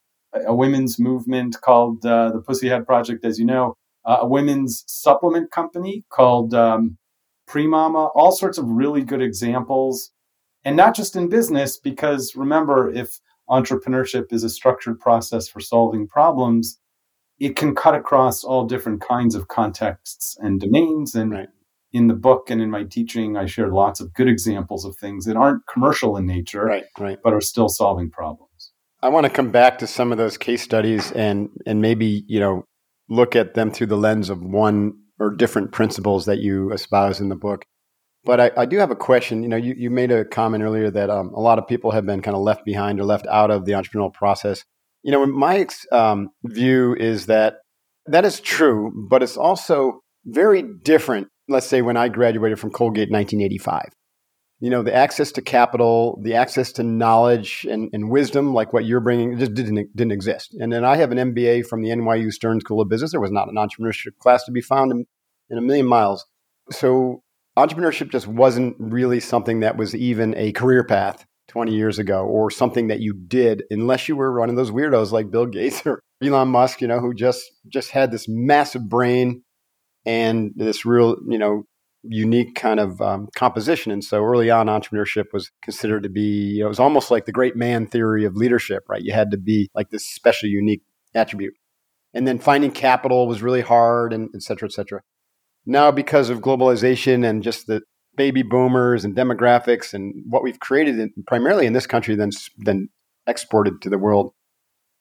a 0.46 0.54
women's 0.54 0.98
movement 0.98 1.56
called 1.62 2.04
uh, 2.04 2.30
the 2.30 2.40
Pussyhat 2.40 2.86
Project, 2.86 3.24
as 3.24 3.38
you 3.38 3.44
know, 3.44 3.76
uh, 4.04 4.18
a 4.20 4.26
women's 4.26 4.84
supplement 4.86 5.50
company 5.50 6.04
called 6.10 6.54
um, 6.54 6.96
Premama, 7.48 8.10
all 8.14 8.32
sorts 8.32 8.58
of 8.58 8.66
really 8.66 9.02
good 9.02 9.22
examples. 9.22 10.10
And 10.64 10.76
not 10.76 10.94
just 10.94 11.14
in 11.14 11.28
business, 11.28 11.78
because 11.78 12.34
remember, 12.34 12.90
if 12.90 13.18
entrepreneurship 13.48 14.32
is 14.32 14.44
a 14.44 14.48
structured 14.48 14.98
process 14.98 15.46
for 15.48 15.60
solving 15.60 16.08
problems, 16.08 16.78
it 17.38 17.56
can 17.56 17.74
cut 17.74 17.94
across 17.94 18.44
all 18.44 18.66
different 18.66 19.00
kinds 19.00 19.34
of 19.34 19.48
contexts 19.48 20.36
and 20.40 20.60
domains. 20.60 21.14
And 21.14 21.32
right. 21.32 21.48
in 21.92 22.06
the 22.06 22.14
book 22.14 22.50
and 22.50 22.60
in 22.60 22.70
my 22.70 22.84
teaching, 22.84 23.36
I 23.36 23.46
share 23.46 23.68
lots 23.68 24.00
of 24.00 24.14
good 24.14 24.28
examples 24.28 24.84
of 24.84 24.96
things 24.96 25.24
that 25.26 25.36
aren't 25.36 25.66
commercial 25.66 26.16
in 26.16 26.26
nature, 26.26 26.64
right, 26.64 26.84
right. 26.98 27.18
but 27.22 27.32
are 27.32 27.40
still 27.40 27.68
solving 27.68 28.10
problems. 28.10 28.72
I 29.02 29.08
want 29.08 29.24
to 29.24 29.30
come 29.30 29.50
back 29.50 29.78
to 29.78 29.86
some 29.86 30.12
of 30.12 30.18
those 30.18 30.38
case 30.38 30.62
studies 30.62 31.12
and 31.12 31.50
and 31.66 31.82
maybe 31.82 32.24
you 32.26 32.40
know 32.40 32.64
look 33.10 33.36
at 33.36 33.52
them 33.52 33.70
through 33.70 33.88
the 33.88 33.98
lens 33.98 34.30
of 34.30 34.42
one 34.42 34.94
or 35.20 35.30
different 35.30 35.72
principles 35.72 36.24
that 36.24 36.38
you 36.38 36.72
espouse 36.72 37.20
in 37.20 37.28
the 37.28 37.36
book. 37.36 37.64
But 38.24 38.40
I, 38.40 38.50
I 38.56 38.64
do 38.64 38.78
have 38.78 38.90
a 38.90 38.96
question. 38.96 39.42
You 39.42 39.48
know, 39.50 39.56
you, 39.56 39.74
you 39.76 39.90
made 39.90 40.10
a 40.10 40.24
comment 40.24 40.64
earlier 40.64 40.90
that 40.90 41.10
um, 41.10 41.32
a 41.34 41.40
lot 41.40 41.58
of 41.58 41.68
people 41.68 41.90
have 41.90 42.06
been 42.06 42.22
kind 42.22 42.34
of 42.34 42.42
left 42.42 42.64
behind 42.64 42.98
or 42.98 43.04
left 43.04 43.26
out 43.26 43.50
of 43.50 43.66
the 43.66 43.72
entrepreneurial 43.72 44.12
process. 44.12 44.64
You 45.04 45.12
know, 45.12 45.26
my 45.26 45.66
um, 45.92 46.30
view 46.44 46.96
is 46.98 47.26
that 47.26 47.58
that 48.06 48.24
is 48.24 48.40
true, 48.40 48.90
but 49.08 49.22
it's 49.22 49.36
also 49.36 50.00
very 50.24 50.62
different. 50.62 51.28
Let's 51.46 51.66
say 51.66 51.82
when 51.82 51.98
I 51.98 52.08
graduated 52.08 52.58
from 52.58 52.70
Colgate 52.70 53.08
in 53.08 53.14
1985, 53.14 53.90
you 54.60 54.70
know, 54.70 54.82
the 54.82 54.94
access 54.94 55.30
to 55.32 55.42
capital, 55.42 56.18
the 56.22 56.34
access 56.34 56.72
to 56.72 56.82
knowledge 56.82 57.66
and, 57.68 57.90
and 57.92 58.08
wisdom, 58.08 58.54
like 58.54 58.72
what 58.72 58.86
you're 58.86 59.00
bringing, 59.00 59.38
just 59.38 59.52
didn't 59.52 59.94
didn't 59.94 60.12
exist. 60.12 60.56
And 60.58 60.72
then 60.72 60.86
I 60.86 60.96
have 60.96 61.12
an 61.12 61.34
MBA 61.34 61.66
from 61.66 61.82
the 61.82 61.90
NYU 61.90 62.32
Stern 62.32 62.60
School 62.60 62.80
of 62.80 62.88
Business. 62.88 63.10
There 63.10 63.20
was 63.20 63.30
not 63.30 63.48
an 63.48 63.56
entrepreneurship 63.56 64.16
class 64.18 64.42
to 64.44 64.52
be 64.52 64.62
found 64.62 64.90
in, 64.90 65.04
in 65.50 65.58
a 65.58 65.60
million 65.60 65.86
miles. 65.86 66.24
So 66.70 67.22
entrepreneurship 67.58 68.10
just 68.10 68.26
wasn't 68.26 68.76
really 68.78 69.20
something 69.20 69.60
that 69.60 69.76
was 69.76 69.94
even 69.94 70.34
a 70.34 70.52
career 70.52 70.82
path 70.82 71.26
20 71.48 71.74
years 71.74 71.98
ago 71.98 72.24
or 72.24 72.50
something 72.50 72.88
that 72.88 73.00
you 73.00 73.14
did 73.14 73.64
unless 73.70 74.08
you 74.08 74.16
were 74.16 74.38
one 74.38 74.50
of 74.50 74.56
those 74.56 74.70
weirdos 74.70 75.12
like 75.12 75.30
Bill 75.30 75.46
Gates 75.46 75.86
or 75.86 76.00
Elon 76.22 76.48
Musk, 76.48 76.80
you 76.80 76.88
know, 76.88 77.00
who 77.00 77.14
just 77.14 77.42
just 77.68 77.90
had 77.90 78.10
this 78.10 78.26
massive 78.28 78.88
brain 78.88 79.42
and 80.06 80.52
this 80.56 80.84
real, 80.84 81.16
you 81.28 81.38
know, 81.38 81.64
unique 82.02 82.54
kind 82.54 82.80
of 82.80 83.00
um, 83.00 83.28
composition. 83.34 83.90
And 83.90 84.04
so 84.04 84.22
early 84.22 84.50
on, 84.50 84.66
entrepreneurship 84.66 85.32
was 85.32 85.50
considered 85.62 86.02
to 86.02 86.08
be, 86.08 86.54
you 86.54 86.60
know, 86.60 86.66
it 86.66 86.68
was 86.68 86.80
almost 86.80 87.10
like 87.10 87.24
the 87.24 87.32
great 87.32 87.56
man 87.56 87.86
theory 87.86 88.24
of 88.24 88.36
leadership, 88.36 88.84
right? 88.88 89.02
You 89.02 89.12
had 89.12 89.30
to 89.30 89.38
be 89.38 89.70
like 89.74 89.90
this 89.90 90.06
special, 90.06 90.48
unique 90.48 90.82
attribute. 91.14 91.54
And 92.12 92.28
then 92.28 92.38
finding 92.38 92.70
capital 92.70 93.26
was 93.26 93.42
really 93.42 93.62
hard 93.62 94.12
and 94.12 94.28
et 94.34 94.42
cetera, 94.42 94.68
et 94.68 94.72
cetera. 94.72 95.00
Now, 95.66 95.90
because 95.90 96.30
of 96.30 96.40
globalization 96.40 97.28
and 97.28 97.42
just 97.42 97.66
the 97.66 97.82
baby 98.16 98.42
boomers 98.42 99.04
and 99.04 99.16
demographics 99.16 99.94
and 99.94 100.14
what 100.28 100.42
we've 100.42 100.60
created 100.60 100.98
in, 100.98 101.12
primarily 101.26 101.66
in 101.66 101.72
this 101.72 101.86
country, 101.86 102.14
then 102.14 102.30
then 102.58 102.88
exported 103.26 103.80
to 103.82 103.90
the 103.90 103.98
world, 103.98 104.32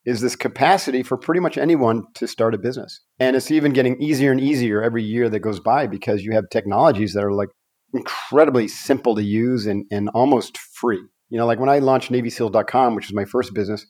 is 0.06 0.22
this 0.22 0.36
capacity 0.36 1.04
for 1.04 1.18
pretty 1.18 1.40
much 1.40 1.58
anyone 1.58 2.04
to 2.16 2.28
start 2.28 2.54
a 2.54 2.58
business. 2.58 3.02
And 3.20 3.36
it's 3.36 3.52
even 3.52 3.74
getting 3.74 4.02
easier 4.02 4.32
and 4.32 4.42
easier 4.42 4.82
every 4.82 5.04
year 5.04 5.30
that 5.30 5.40
goes 5.40 5.60
by 5.60 5.88
because 5.88 6.24
you 6.24 6.34
have 6.34 6.50
technologies 6.50 7.14
that 7.14 7.24
are 7.24 7.32
like 7.32 7.50
incredibly 7.94 8.68
simple 8.68 9.16
to 9.16 9.24
use 9.24 9.66
and, 9.66 9.86
and 9.92 10.10
almost 10.10 10.58
free. 10.58 11.02
You 11.30 11.38
know, 11.38 11.46
like 11.46 11.60
when 11.60 11.70
I 11.70 11.80
launched 11.80 12.12
NavySeals.com, 12.12 12.96
which 12.96 13.08
was 13.08 13.16
my 13.16 13.26
first 13.26 13.54
business, 13.54 13.86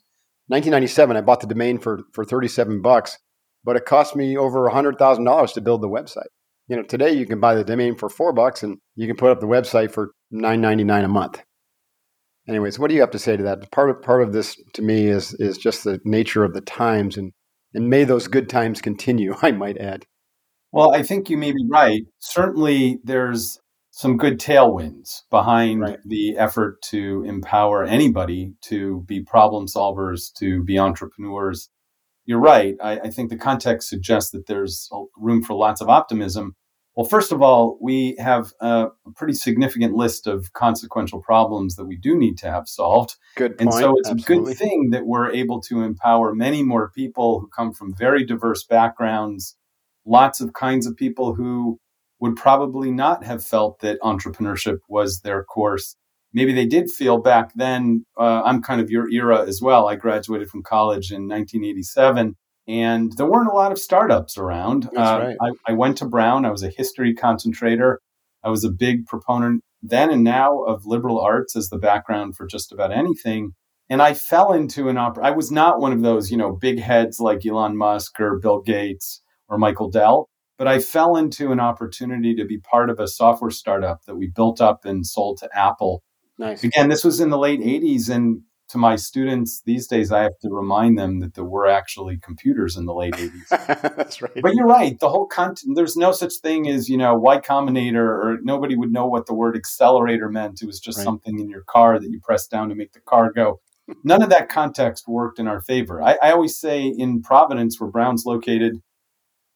1997, 0.48 1.16
I 1.16 1.20
bought 1.20 1.40
the 1.40 1.46
domain 1.46 1.78
for, 1.78 2.02
for 2.12 2.24
37 2.24 2.82
bucks, 2.82 3.18
but 3.64 3.76
it 3.76 3.86
cost 3.86 4.14
me 4.14 4.36
over 4.36 4.68
$100,000 4.68 5.54
to 5.54 5.60
build 5.60 5.82
the 5.82 5.88
website. 5.88 6.28
You 6.66 6.76
know, 6.76 6.82
today 6.82 7.12
you 7.12 7.26
can 7.26 7.40
buy 7.40 7.54
the 7.54 7.64
domain 7.64 7.94
for 7.94 8.08
four 8.08 8.32
bucks 8.32 8.62
and 8.62 8.78
you 8.94 9.06
can 9.06 9.16
put 9.16 9.30
up 9.30 9.40
the 9.40 9.46
website 9.46 9.90
for 9.90 10.12
nine 10.30 10.60
ninety 10.60 10.84
nine 10.84 11.04
a 11.04 11.08
month. 11.08 11.42
Anyways, 12.48 12.78
what 12.78 12.88
do 12.88 12.94
you 12.94 13.00
have 13.00 13.10
to 13.10 13.18
say 13.18 13.36
to 13.36 13.42
that? 13.42 13.70
Part 13.70 13.90
of 13.90 14.02
part 14.02 14.22
of 14.22 14.32
this 14.32 14.56
to 14.74 14.82
me 14.82 15.06
is 15.06 15.34
is 15.34 15.58
just 15.58 15.84
the 15.84 16.00
nature 16.04 16.44
of 16.44 16.54
the 16.54 16.62
times 16.62 17.16
and 17.16 17.32
and 17.74 17.90
may 17.90 18.04
those 18.04 18.28
good 18.28 18.48
times 18.48 18.80
continue, 18.80 19.34
I 19.42 19.52
might 19.52 19.78
add. 19.78 20.06
Well, 20.72 20.94
I 20.94 21.02
think 21.02 21.28
you 21.28 21.36
may 21.36 21.52
be 21.52 21.66
right. 21.70 22.02
Certainly 22.18 23.00
there's 23.04 23.58
some 23.90 24.16
good 24.16 24.40
tailwinds 24.40 25.22
behind 25.30 25.80
right. 25.82 25.98
the 26.04 26.36
effort 26.36 26.82
to 26.82 27.22
empower 27.28 27.84
anybody 27.84 28.54
to 28.62 29.04
be 29.06 29.22
problem 29.22 29.66
solvers, 29.66 30.32
to 30.38 30.64
be 30.64 30.80
entrepreneurs, 30.80 31.70
you're 32.26 32.40
right. 32.40 32.74
I, 32.82 33.00
I, 33.00 33.10
think 33.10 33.30
the 33.30 33.36
context 33.36 33.88
suggests 33.88 34.30
that 34.30 34.46
there's 34.46 34.88
room 35.16 35.42
for 35.42 35.54
lots 35.54 35.80
of 35.80 35.88
optimism. 35.88 36.56
Well, 36.96 37.06
first 37.06 37.32
of 37.32 37.42
all, 37.42 37.76
we 37.80 38.16
have 38.18 38.52
a, 38.60 38.88
pretty 39.16 39.34
significant 39.34 39.94
list 39.94 40.26
of 40.26 40.52
consequential 40.52 41.20
problems 41.20 41.76
that 41.76 41.84
we 41.84 41.96
do 41.96 42.16
need 42.16 42.38
to 42.38 42.50
have 42.50 42.68
solved. 42.68 43.16
Good 43.36 43.58
point. 43.58 43.60
And 43.60 43.72
so 43.72 43.98
it's 43.98 44.08
Absolutely. 44.08 44.52
a 44.52 44.54
good 44.54 44.58
thing 44.58 44.90
that 44.90 45.06
we're 45.06 45.30
able 45.30 45.60
to 45.62 45.82
empower 45.82 46.34
many 46.34 46.62
more 46.62 46.90
people 46.94 47.40
who 47.40 47.48
come 47.48 47.72
from 47.72 47.94
very 47.94 48.24
diverse 48.24 48.64
backgrounds, 48.64 49.56
lots 50.06 50.40
of 50.40 50.52
kinds 50.52 50.86
of 50.86 50.96
people 50.96 51.34
who 51.34 51.80
would 52.20 52.36
probably 52.36 52.90
not 52.90 53.24
have 53.24 53.44
felt 53.44 53.80
that 53.80 54.00
entrepreneurship 54.00 54.78
was 54.88 55.20
their 55.20 55.42
course 55.44 55.96
maybe 56.34 56.52
they 56.52 56.66
did 56.66 56.90
feel 56.90 57.18
back 57.18 57.52
then. 57.54 58.04
Uh, 58.18 58.42
I'm 58.42 58.60
kind 58.60 58.80
of 58.80 58.90
your 58.90 59.08
era 59.08 59.46
as 59.46 59.62
well. 59.62 59.88
I 59.88 59.94
graduated 59.94 60.50
from 60.50 60.62
college 60.62 61.10
in 61.10 61.28
1987, 61.28 62.36
and 62.66 63.12
there 63.16 63.26
weren't 63.26 63.50
a 63.50 63.54
lot 63.54 63.72
of 63.72 63.78
startups 63.78 64.38
around. 64.38 64.86
Uh, 64.86 64.90
right. 65.22 65.36
I, 65.40 65.72
I, 65.72 65.72
went 65.74 65.98
to 65.98 66.06
Brown. 66.06 66.44
I 66.44 66.50
was 66.50 66.62
a 66.62 66.70
history 66.70 67.14
concentrator. 67.14 68.00
I 68.42 68.50
was 68.50 68.64
a 68.64 68.70
big 68.70 69.06
proponent 69.06 69.62
then 69.82 70.10
and 70.10 70.24
now 70.24 70.62
of 70.62 70.86
liberal 70.86 71.20
arts 71.20 71.56
as 71.56 71.68
the 71.68 71.78
background 71.78 72.36
for 72.36 72.46
just 72.46 72.72
about 72.72 72.90
anything. 72.90 73.52
And 73.90 74.00
I 74.00 74.14
fell 74.14 74.52
into 74.52 74.88
an 74.88 74.96
op- 74.96 75.18
I 75.18 75.30
was 75.30 75.50
not 75.50 75.78
one 75.78 75.92
of 75.92 76.00
those, 76.00 76.30
you 76.30 76.38
know, 76.38 76.52
big 76.52 76.80
heads 76.80 77.20
like 77.20 77.44
Elon 77.44 77.76
Musk 77.76 78.18
or 78.18 78.38
Bill 78.38 78.62
Gates 78.62 79.20
or 79.48 79.58
Michael 79.58 79.90
Dell 79.90 80.28
but 80.56 80.68
I 80.68 80.78
fell 80.78 81.16
into 81.16 81.50
an 81.50 81.58
opportunity 81.58 82.32
to 82.36 82.44
be 82.44 82.58
part 82.58 82.88
of 82.88 83.00
a 83.00 83.08
software 83.08 83.50
startup 83.50 84.04
that 84.04 84.14
we 84.14 84.28
built 84.28 84.60
up 84.60 84.84
and 84.84 85.04
sold 85.04 85.38
to 85.38 85.48
Apple 85.52 86.04
Nice. 86.38 86.64
Again, 86.64 86.88
this 86.88 87.04
was 87.04 87.20
in 87.20 87.30
the 87.30 87.38
late 87.38 87.60
80s. 87.60 88.10
And 88.10 88.42
to 88.74 88.78
my 88.78 88.96
students 88.96 89.62
these 89.64 89.86
days, 89.86 90.10
I 90.10 90.24
have 90.24 90.36
to 90.40 90.48
remind 90.50 90.98
them 90.98 91.20
that 91.20 91.34
there 91.34 91.44
were 91.44 91.68
actually 91.68 92.18
computers 92.18 92.76
in 92.76 92.86
the 92.86 92.92
late 92.92 93.14
80s. 93.14 93.48
That's 93.96 94.20
right. 94.20 94.42
But 94.42 94.54
you're 94.54 94.66
right. 94.66 94.98
The 94.98 95.08
whole 95.08 95.26
content, 95.26 95.76
there's 95.76 95.96
no 95.96 96.10
such 96.10 96.34
thing 96.42 96.68
as, 96.68 96.88
you 96.88 96.96
know, 96.96 97.14
Y 97.14 97.38
Combinator, 97.38 97.96
or 97.96 98.38
nobody 98.42 98.74
would 98.74 98.92
know 98.92 99.06
what 99.06 99.26
the 99.26 99.34
word 99.34 99.56
accelerator 99.56 100.28
meant. 100.28 100.60
It 100.60 100.66
was 100.66 100.80
just 100.80 100.98
right. 100.98 101.04
something 101.04 101.38
in 101.38 101.48
your 101.48 101.62
car 101.62 102.00
that 102.00 102.10
you 102.10 102.20
press 102.20 102.48
down 102.48 102.68
to 102.68 102.74
make 102.74 102.92
the 102.92 103.00
car 103.00 103.30
go. 103.32 103.60
None 104.04 104.22
of 104.22 104.30
that 104.30 104.48
context 104.48 105.06
worked 105.06 105.38
in 105.38 105.46
our 105.46 105.60
favor. 105.60 106.02
I, 106.02 106.18
I 106.20 106.32
always 106.32 106.56
say 106.58 106.84
in 106.84 107.22
Providence, 107.22 107.80
where 107.80 107.90
Brown's 107.90 108.26
located, 108.26 108.82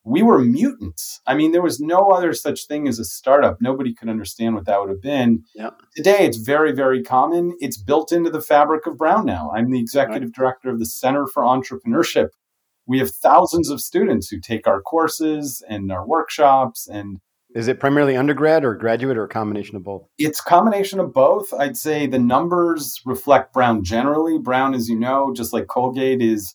we 0.05 0.23
were 0.23 0.39
mutants. 0.39 1.21
I 1.27 1.35
mean, 1.35 1.53
there 1.53 1.63
was 1.63 1.81
no 1.81 2.09
other 2.09 2.33
such 2.33 2.67
thing 2.67 2.89
as 2.89 2.99
a 2.99 3.05
startup. 3.05 3.59
Nobody 3.61 3.95
could 3.95 4.09
understand 4.09 4.55
what 4.55 4.65
that 4.67 4.81
would 4.81 4.91
have 4.91 5.03
been. 5.03 5.45
Yep. 5.55 5.81
Today, 5.97 6.27
it's 6.27 6.39
very, 6.39 6.73
very 6.73 7.03
common. 7.03 7.57
It's 7.61 7.77
built 7.77 8.13
into 8.13 8.31
the 8.31 8.41
fabric 8.41 8.87
of 8.87 8.97
Brown 8.97 9.27
now. 9.27 9.51
I'm 9.55 9.71
the 9.71 9.81
executive 9.81 10.29
right. 10.29 10.35
director 10.35 10.71
of 10.71 10.79
the 10.79 10.87
Center 10.87 11.27
for 11.27 11.43
Entrepreneurship. 11.43 12.29
We 12.87 12.99
have 13.01 13.11
thousands 13.11 13.69
of 13.69 13.81
students 13.81 14.29
who 14.29 14.41
take 14.41 14.67
our 14.67 14.81
courses 14.81 15.63
and 15.69 15.93
our 15.93 16.07
workshops 16.07 16.89
and 16.89 17.21
is 17.55 17.67
it 17.67 17.81
primarily 17.81 18.15
undergrad 18.15 18.63
or 18.63 18.75
graduate 18.75 19.17
or 19.17 19.25
a 19.25 19.29
combination 19.29 19.75
of 19.75 19.83
both? 19.83 20.07
It's 20.19 20.41
a 20.41 20.45
combination 20.45 21.01
of 21.01 21.15
both. 21.15 21.53
I'd 21.55 21.79
say 21.79 22.07
the 22.07 22.19
numbers 22.19 23.01
reflect 23.07 23.55
Brown 23.55 23.83
generally. 23.83 24.39
Brown, 24.39 24.75
as 24.75 24.89
you 24.89 24.99
know, 24.99 25.33
just 25.35 25.55
like 25.55 25.67
Colgate, 25.67 26.21
is 26.21 26.55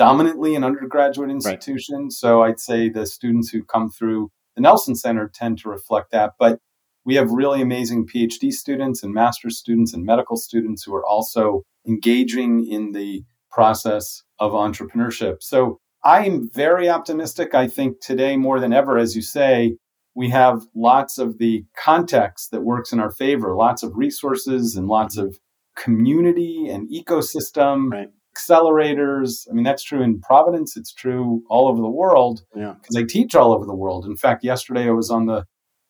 dominantly 0.00 0.54
an 0.54 0.64
undergraduate 0.64 1.30
institution. 1.30 2.04
Right. 2.04 2.12
So 2.12 2.42
I'd 2.42 2.58
say 2.58 2.88
the 2.88 3.04
students 3.04 3.50
who 3.50 3.62
come 3.62 3.90
through 3.90 4.30
the 4.56 4.62
Nelson 4.62 4.94
Center 4.94 5.30
tend 5.32 5.58
to 5.58 5.68
reflect 5.68 6.10
that. 6.12 6.32
But 6.38 6.58
we 7.04 7.16
have 7.16 7.30
really 7.30 7.60
amazing 7.60 8.06
PhD 8.06 8.50
students 8.50 9.02
and 9.02 9.12
master's 9.12 9.58
students 9.58 9.92
and 9.92 10.06
medical 10.06 10.38
students 10.38 10.82
who 10.82 10.94
are 10.94 11.04
also 11.04 11.64
engaging 11.86 12.66
in 12.66 12.92
the 12.92 13.24
process 13.50 14.22
of 14.38 14.52
entrepreneurship. 14.52 15.42
So 15.42 15.80
I 16.02 16.24
am 16.24 16.48
very 16.50 16.88
optimistic. 16.88 17.54
I 17.54 17.68
think 17.68 18.00
today 18.00 18.38
more 18.38 18.58
than 18.58 18.72
ever, 18.72 18.96
as 18.96 19.14
you 19.14 19.20
say, 19.20 19.76
we 20.14 20.30
have 20.30 20.62
lots 20.74 21.18
of 21.18 21.36
the 21.36 21.66
context 21.76 22.52
that 22.52 22.62
works 22.62 22.90
in 22.90 23.00
our 23.00 23.10
favor, 23.10 23.54
lots 23.54 23.82
of 23.82 23.96
resources 23.96 24.76
and 24.76 24.86
lots 24.88 25.18
of 25.18 25.38
community 25.76 26.68
and 26.70 26.88
ecosystem 26.90 27.90
right. 27.90 28.08
Accelerators. 28.36 29.46
I 29.50 29.54
mean, 29.54 29.64
that's 29.64 29.82
true 29.82 30.02
in 30.02 30.20
Providence. 30.20 30.76
It's 30.76 30.92
true 30.92 31.42
all 31.48 31.68
over 31.68 31.80
the 31.80 31.88
world 31.88 32.42
because 32.54 32.76
yeah. 32.92 33.00
I 33.00 33.04
teach 33.04 33.34
all 33.34 33.52
over 33.52 33.66
the 33.66 33.74
world. 33.74 34.06
In 34.06 34.16
fact, 34.16 34.44
yesterday 34.44 34.86
I 34.86 34.92
was 34.92 35.10
on 35.10 35.26
the 35.26 35.44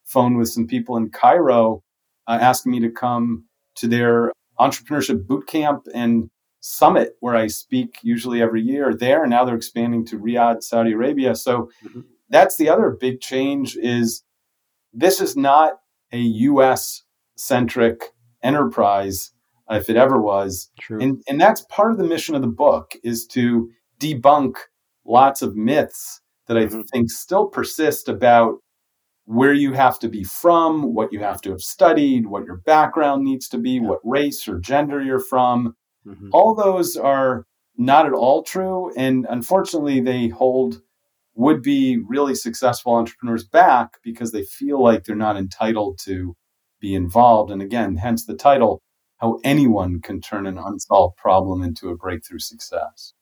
phone 0.05 0.37
with 0.37 0.49
some 0.49 0.67
people 0.67 0.97
in 0.97 1.11
Cairo 1.11 1.83
uh, 2.27 2.39
asking 2.41 2.73
me 2.73 2.81
to 2.81 2.91
come 2.91 3.45
to 3.77 3.87
their 3.87 4.33
entrepreneurship 4.59 5.27
boot 5.27 5.47
camp 5.47 5.87
and 5.95 6.29
summit 6.61 7.15
where 7.21 7.37
I 7.37 7.47
speak 7.47 7.99
usually 8.03 8.43
every 8.43 8.63
year 8.63 8.95
there. 8.95 9.23
And 9.23 9.31
now 9.31 9.45
they're 9.45 9.57
expanding 9.57 10.05
to 10.07 10.19
Riyadh, 10.19 10.63
Saudi 10.63 10.93
Arabia. 10.93 11.35
So 11.35 11.71
mm-hmm 11.85 12.01
that's 12.31 12.57
the 12.57 12.69
other 12.69 12.91
big 12.91 13.21
change 13.21 13.77
is 13.77 14.23
this 14.93 15.21
is 15.21 15.37
not 15.37 15.75
a 16.13 16.19
US 16.19 17.03
centric 17.37 18.01
enterprise 18.43 19.33
if 19.71 19.89
it 19.89 19.97
ever 19.97 20.21
was. 20.21 20.71
True. 20.81 21.01
And 21.01 21.23
and 21.29 21.41
that's 21.41 21.63
part 21.63 21.93
of 21.93 21.99
the 21.99 22.05
mission 22.05 22.35
of 22.35 22.43
the 22.43 22.49
book 22.49 22.95
is 23.05 23.27
to 23.29 23.71
debunk 24.01 24.57
lots 25.05 25.43
of 25.43 25.57
myths 25.57 26.21
that 26.47 26.57
I 26.57 26.67
mm-hmm. 26.67 26.83
think 26.93 27.11
still 27.11 27.47
persist 27.47 28.09
about 28.09 28.57
where 29.25 29.53
you 29.53 29.73
have 29.75 29.99
to 30.01 30.09
be 30.09 30.25
from, 30.25 30.95
what 30.95 31.13
you 31.13 31.21
have 31.21 31.41
to 31.43 31.51
have 31.51 31.61
studied, 31.61 32.27
what 32.27 32.45
your 32.45 32.57
background 32.57 33.23
needs 33.23 33.49
to 33.49 33.59
be, 33.59 33.73
yeah. 33.73 33.83
what 33.83 34.01
race 34.03 34.49
or 34.49 34.59
gender 34.59 35.01
you're 35.01 35.21
from. 35.21 35.77
Mm-hmm. 36.07 36.31
All 36.33 36.55
those 36.55 36.97
are 36.97 37.45
not 37.77 38.07
at 38.07 38.13
all 38.13 38.43
true. 38.43 38.93
And 38.97 39.27
unfortunately, 39.31 40.01
they 40.01 40.29
hold 40.29 40.83
would 41.35 41.63
be 41.63 41.99
really 42.09 42.35
successful 42.35 42.95
entrepreneurs 42.95 43.45
back 43.45 43.99
because 44.03 44.33
they 44.33 44.43
feel 44.43 44.83
like 44.83 45.05
they're 45.05 45.17
not 45.17 45.37
entitled 45.37 45.99
to 46.05 46.35
be 46.81 46.95
involved. 46.95 47.51
And 47.51 47.63
again, 47.63 47.97
hence 47.97 48.27
the 48.27 48.35
title, 48.35 48.83
How 49.21 49.39
Anyone 49.45 50.01
Can 50.01 50.21
Turn 50.21 50.47
an 50.47 50.59
Unsolved 50.59 51.17
Problem 51.17 51.63
into 51.63 51.91
a 51.91 51.97
Breakthrough 51.97 52.39
Success. 52.39 53.13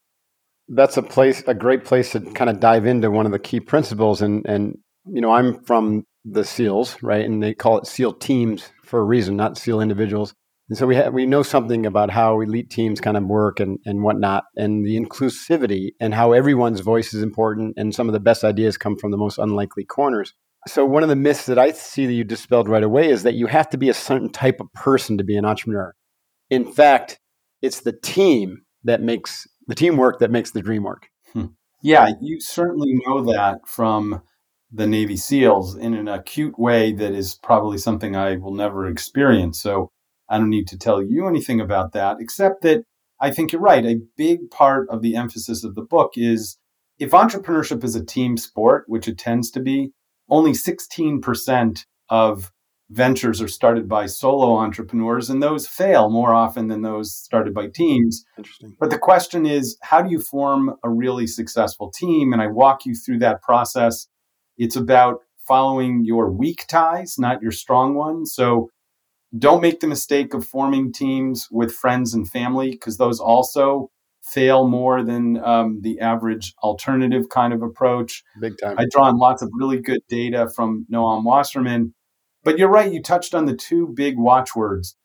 That's 0.69 0.97
a 0.97 1.03
place, 1.03 1.43
a 1.47 1.55
great 1.55 1.85
place 1.85 2.13
to 2.13 2.21
kind 2.21 2.51
of 2.51 2.61
dive 2.61 2.87
into 2.87 3.11
one 3.11 3.27
of 3.27 3.33
the 3.33 3.39
key 3.39 3.61
principles. 3.61 4.23
And, 4.23 4.47
and, 4.47 4.79
you 5.07 5.21
know, 5.21 5.33
I'm 5.33 5.63
from 5.65 6.05
the 6.25 6.45
SEALs, 6.45 7.03
right? 7.03 7.25
And 7.25 7.43
they 7.43 7.55
call 7.55 7.79
it 7.79 7.87
SEAL 7.87 8.15
teams 8.15 8.71
for 8.85 9.01
a 9.01 9.05
reason, 9.05 9.37
not 9.37 9.59
SEAL 9.59 9.81
individuals. 9.81 10.35
And 10.69 10.77
so 10.77 10.87
we 10.87 10.97
have, 10.97 11.15
we 11.15 11.25
know 11.25 11.43
something 11.43 11.87
about 11.87 12.11
how 12.11 12.41
elite 12.41 12.69
teams 12.69 13.01
kind 13.01 13.17
of 13.17 13.25
work 13.25 13.59
and, 13.59 13.79
and 13.87 14.03
whatnot, 14.03 14.45
and 14.55 14.85
the 14.85 15.01
inclusivity 15.01 15.93
and 15.99 16.13
how 16.13 16.33
everyone's 16.33 16.81
voice 16.81 17.15
is 17.15 17.23
important, 17.23 17.75
and 17.79 17.95
some 17.95 18.09
of 18.09 18.13
the 18.13 18.21
best 18.21 18.45
ideas 18.45 18.77
come 18.77 18.97
from 18.97 19.11
the 19.11 19.17
most 19.17 19.39
unlikely 19.39 19.85
corners. 19.85 20.35
So 20.67 20.85
one 20.85 21.03
of 21.03 21.09
the 21.09 21.17
myths 21.17 21.47
that 21.47 21.59
I 21.59 21.73
see 21.73 22.07
that 22.07 22.13
you 22.13 22.25
dispelled 22.25 22.69
right 22.69 22.83
away 22.83 23.11
is 23.11 23.23
that 23.23 23.35
you 23.35 23.47
have 23.47 23.71
to 23.71 23.79
be 23.79 23.89
a 23.89 23.95
certain 23.95 24.31
type 24.31 24.61
of 24.61 24.73
person 24.73 25.17
to 25.19 25.25
be 25.25 25.37
an 25.37 25.45
entrepreneur. 25.45 25.95
In 26.51 26.71
fact, 26.71 27.21
it's 27.63 27.81
the 27.81 27.93
team 27.93 28.63
that 28.85 29.01
makes 29.01 29.47
the 29.67 29.75
teamwork 29.75 30.19
that 30.19 30.31
makes 30.31 30.51
the 30.51 30.63
dream 30.63 30.83
work. 30.83 31.09
Hmm. 31.33 31.47
Yeah, 31.83 32.11
you 32.21 32.41
certainly 32.41 32.95
know 33.07 33.25
that 33.33 33.61
from 33.67 34.23
the 34.71 34.87
Navy 34.87 35.17
SEALs 35.17 35.77
in 35.77 35.95
an 35.95 36.09
acute 36.09 36.59
way 36.59 36.93
that 36.93 37.13
is 37.13 37.39
probably 37.43 37.79
something 37.79 38.17
I 38.17 38.37
will 38.37 38.55
never 38.55 38.87
experience. 38.87 39.61
So 39.61 39.91
I 40.29 40.39
don't 40.39 40.51
need 40.51 40.67
to 40.69 40.79
tell 40.79 41.03
you 41.03 41.27
anything 41.27 41.61
about 41.61 41.93
that, 41.93 42.19
except 42.21 42.63
that 42.63 42.83
I 43.21 43.31
think 43.31 43.53
you're 43.53 43.63
right. 43.63 43.85
A 43.85 44.01
big 44.17 44.51
part 44.51 44.89
of 44.91 45.03
the 45.03 45.17
emphasis 45.17 45.65
of 45.65 45.75
the 45.75 45.83
book 45.83 46.13
is 46.17 46.59
if 46.99 47.13
entrepreneurship 47.13 47.85
is 47.85 47.95
a 47.95 48.05
team 48.05 48.37
sport, 48.37 48.85
which 48.87 49.09
it 49.09 49.19
tends 49.19 49.51
to 49.53 49.61
be, 49.61 49.93
only 50.29 50.53
16% 50.53 51.85
of 52.11 52.53
ventures 52.91 53.43
are 53.43 53.49
started 53.49 53.89
by 53.89 54.07
solo 54.07 54.57
entrepreneurs, 54.57 55.29
and 55.29 55.43
those 55.43 55.67
fail 55.67 56.09
more 56.11 56.33
often 56.33 56.69
than 56.69 56.83
those 56.83 57.15
started 57.15 57.53
by 57.53 57.67
teams. 57.67 58.25
Interesting. 58.39 58.77
But 58.81 58.91
the 58.91 58.99
question 58.99 59.45
is, 59.45 59.77
how 59.83 60.01
do 60.01 60.11
you 60.11 60.21
form 60.21 60.75
a 60.83 60.89
really 60.89 61.27
successful 61.27 61.91
team? 61.91 62.33
And 62.33 62.41
I 62.41 62.47
walk 62.47 62.87
you 62.87 62.95
through 62.95 63.19
that 63.19 63.43
process. 63.43 64.09
It's 64.57 64.77
about 64.77 65.21
following 65.47 66.05
your 66.05 66.31
weak 66.31 66.65
ties, 66.69 67.17
not 67.19 67.43
your 67.43 67.53
strong 67.53 67.95
ones. 67.95 68.33
So 68.35 68.71
don't 69.37 69.63
make 69.63 69.81
the 69.81 69.87
mistake 69.87 70.33
of 70.33 70.47
forming 70.47 70.93
teams 70.93 71.49
with 71.51 71.75
friends 71.75 72.15
and 72.15 72.29
family 72.29 72.71
because 72.71 72.97
those 72.97 73.21
also 73.21 73.91
fail 74.29 74.69
more 74.69 75.03
than 75.03 75.43
um, 75.45 75.81
the 75.83 76.01
average 76.01 76.55
alternative 76.63 77.29
kind 77.31 77.53
of 77.53 77.63
approach. 77.63 78.23
Big 78.41 78.55
time. 78.59 78.77
I 78.79 78.87
draw 78.91 79.05
on 79.05 79.19
lots 79.19 79.43
of 79.43 79.51
really 79.55 79.81
good 79.81 80.01
data 80.09 80.49
from 80.55 80.87
Noam 80.93 81.25
Wasserman. 81.25 81.95
But 82.45 82.59
you're 82.59 82.71
right, 82.71 82.93
you 82.93 83.03
touched 83.03 83.35
on 83.35 83.47
the 83.47 83.57
two 83.57 83.89
big 83.95 84.17
watchwords. 84.17 84.97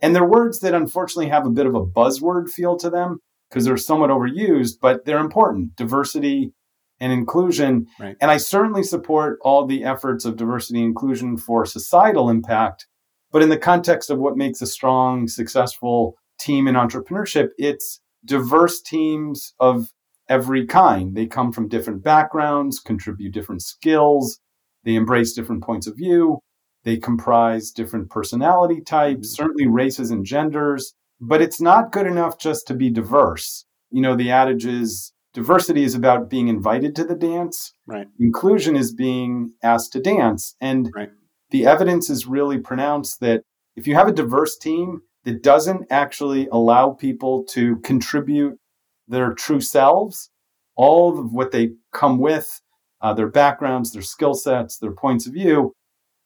And 0.00 0.14
they're 0.14 0.24
words 0.24 0.60
that 0.60 0.74
unfortunately 0.74 1.28
have 1.28 1.46
a 1.46 1.50
bit 1.50 1.66
of 1.66 1.74
a 1.74 1.84
buzzword 1.84 2.48
feel 2.48 2.76
to 2.78 2.88
them 2.88 3.18
because 3.48 3.64
they're 3.64 3.76
somewhat 3.76 4.10
overused, 4.10 4.74
but 4.80 5.04
they're 5.04 5.18
important 5.18 5.76
diversity 5.76 6.52
and 7.00 7.12
inclusion. 7.12 7.86
Right. 7.98 8.16
And 8.20 8.30
I 8.30 8.36
certainly 8.36 8.82
support 8.82 9.38
all 9.42 9.66
the 9.66 9.84
efforts 9.84 10.24
of 10.24 10.36
diversity 10.36 10.80
and 10.80 10.88
inclusion 10.88 11.36
for 11.36 11.64
societal 11.64 12.30
impact. 12.30 12.86
But 13.30 13.42
in 13.42 13.48
the 13.48 13.58
context 13.58 14.10
of 14.10 14.18
what 14.18 14.36
makes 14.36 14.62
a 14.62 14.66
strong, 14.66 15.28
successful 15.28 16.14
team 16.40 16.66
in 16.66 16.74
entrepreneurship, 16.74 17.48
it's 17.58 18.00
diverse 18.28 18.80
teams 18.80 19.54
of 19.58 19.88
every 20.28 20.66
kind. 20.66 21.16
They 21.16 21.26
come 21.26 21.52
from 21.52 21.68
different 21.68 22.04
backgrounds, 22.04 22.78
contribute 22.78 23.32
different 23.32 23.62
skills, 23.62 24.38
they 24.84 24.94
embrace 24.94 25.32
different 25.32 25.64
points 25.64 25.86
of 25.86 25.96
view, 25.96 26.38
they 26.84 26.96
comprise 26.96 27.70
different 27.70 28.10
personality 28.10 28.80
types, 28.80 29.28
mm-hmm. 29.28 29.42
certainly 29.42 29.66
races 29.66 30.10
and 30.10 30.24
genders. 30.24 30.94
But 31.20 31.42
it's 31.42 31.60
not 31.60 31.90
good 31.90 32.06
enough 32.06 32.38
just 32.38 32.68
to 32.68 32.74
be 32.74 32.90
diverse. 32.90 33.64
You 33.90 34.02
know, 34.02 34.14
the 34.14 34.30
adage 34.30 34.66
is 34.66 35.12
diversity 35.34 35.82
is 35.82 35.96
about 35.96 36.30
being 36.30 36.46
invited 36.46 36.94
to 36.96 37.04
the 37.04 37.16
dance. 37.16 37.72
Right. 37.86 38.06
Inclusion 38.20 38.76
is 38.76 38.94
being 38.94 39.52
asked 39.62 39.92
to 39.94 40.00
dance. 40.00 40.54
And 40.60 40.90
right 40.94 41.10
the 41.50 41.66
evidence 41.66 42.10
is 42.10 42.26
really 42.26 42.58
pronounced 42.58 43.20
that 43.20 43.42
if 43.76 43.86
you 43.86 43.94
have 43.94 44.08
a 44.08 44.12
diverse 44.12 44.56
team 44.56 45.02
that 45.28 45.42
doesn't 45.42 45.84
actually 45.90 46.48
allow 46.50 46.88
people 46.88 47.44
to 47.44 47.76
contribute 47.80 48.58
their 49.06 49.34
true 49.34 49.60
selves, 49.60 50.30
all 50.74 51.18
of 51.18 51.32
what 51.32 51.52
they 51.52 51.72
come 51.92 52.18
with, 52.18 52.62
uh, 53.02 53.12
their 53.12 53.28
backgrounds, 53.28 53.92
their 53.92 54.00
skill 54.00 54.32
sets, 54.32 54.78
their 54.78 54.94
points 54.94 55.26
of 55.26 55.34
view, 55.34 55.74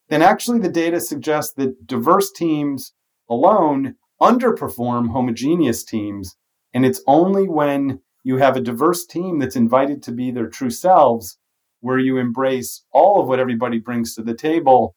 then 0.09 0.23
actually 0.23 0.61
the 0.61 0.69
data 0.69 1.01
suggests 1.01 1.53
that 1.55 1.85
diverse 1.85 2.31
teams 2.31 2.93
alone 3.29 3.97
underperform 4.21 5.11
homogeneous 5.11 5.83
teams. 5.83 6.37
And 6.73 6.87
it's 6.87 7.03
only 7.09 7.49
when 7.49 8.03
you 8.23 8.37
have 8.37 8.57
a 8.57 8.61
diverse 8.61 9.05
team 9.05 9.41
that's 9.41 9.57
invited 9.57 10.01
to 10.05 10.13
be 10.13 10.31
their 10.31 10.49
true 10.49 10.71
selves 10.71 11.39
where 11.81 11.99
you 11.99 12.19
embrace 12.19 12.85
all 12.93 13.21
of 13.21 13.27
what 13.27 13.41
everybody 13.41 13.81
brings 13.81 14.15
to 14.15 14.23
the 14.23 14.37
table 14.37 14.95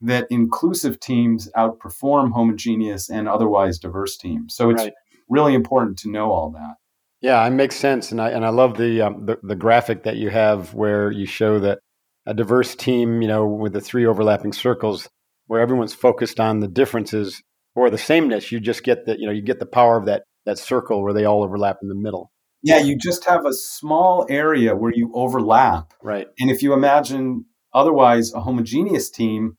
that 0.00 0.26
inclusive 0.30 1.00
teams 1.00 1.50
outperform 1.56 2.32
homogeneous 2.32 3.08
and 3.08 3.28
otherwise 3.28 3.78
diverse 3.78 4.16
teams. 4.16 4.54
So 4.54 4.70
it's 4.70 4.82
right. 4.82 4.92
really 5.28 5.54
important 5.54 5.98
to 5.98 6.10
know 6.10 6.30
all 6.30 6.50
that. 6.50 6.74
Yeah, 7.22 7.44
it 7.46 7.50
makes 7.50 7.76
sense, 7.76 8.12
and 8.12 8.20
I 8.20 8.30
and 8.30 8.44
I 8.44 8.50
love 8.50 8.76
the, 8.76 9.00
um, 9.00 9.26
the 9.26 9.38
the 9.42 9.56
graphic 9.56 10.02
that 10.02 10.16
you 10.16 10.28
have 10.30 10.74
where 10.74 11.10
you 11.10 11.26
show 11.26 11.58
that 11.60 11.78
a 12.26 12.34
diverse 12.34 12.74
team, 12.74 13.22
you 13.22 13.28
know, 13.28 13.46
with 13.46 13.72
the 13.72 13.80
three 13.80 14.04
overlapping 14.04 14.52
circles, 14.52 15.08
where 15.46 15.60
everyone's 15.60 15.94
focused 15.94 16.38
on 16.38 16.60
the 16.60 16.68
differences 16.68 17.42
or 17.74 17.88
the 17.90 17.98
sameness. 17.98 18.52
You 18.52 18.60
just 18.60 18.84
get 18.84 19.06
the 19.06 19.18
you 19.18 19.26
know 19.26 19.32
you 19.32 19.42
get 19.42 19.60
the 19.60 19.66
power 19.66 19.96
of 19.96 20.04
that 20.06 20.24
that 20.44 20.58
circle 20.58 21.02
where 21.02 21.12
they 21.12 21.24
all 21.24 21.42
overlap 21.42 21.78
in 21.82 21.88
the 21.88 21.94
middle. 21.94 22.30
Yeah, 22.62 22.78
you 22.78 22.98
just 22.98 23.24
have 23.26 23.46
a 23.46 23.52
small 23.52 24.26
area 24.28 24.74
where 24.74 24.92
you 24.92 25.12
overlap. 25.14 25.92
Right. 26.02 26.26
And 26.38 26.50
if 26.50 26.62
you 26.62 26.72
imagine 26.72 27.44
otherwise 27.72 28.32
a 28.32 28.40
homogeneous 28.40 29.10
team, 29.10 29.56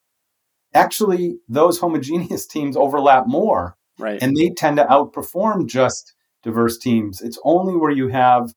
actually 0.77 1.37
those 1.49 1.79
homogeneous 1.79 2.45
teams 2.55 2.77
overlap 2.77 3.25
more 3.27 3.75
Right. 3.99 4.21
and 4.21 4.35
they 4.37 4.49
tend 4.51 4.77
to 4.77 4.85
outperform 4.85 5.67
just 5.67 6.13
diverse 6.43 6.77
teams. 6.77 7.21
It's 7.21 7.39
only 7.43 7.75
where 7.75 7.91
you 7.91 8.09
have 8.09 8.53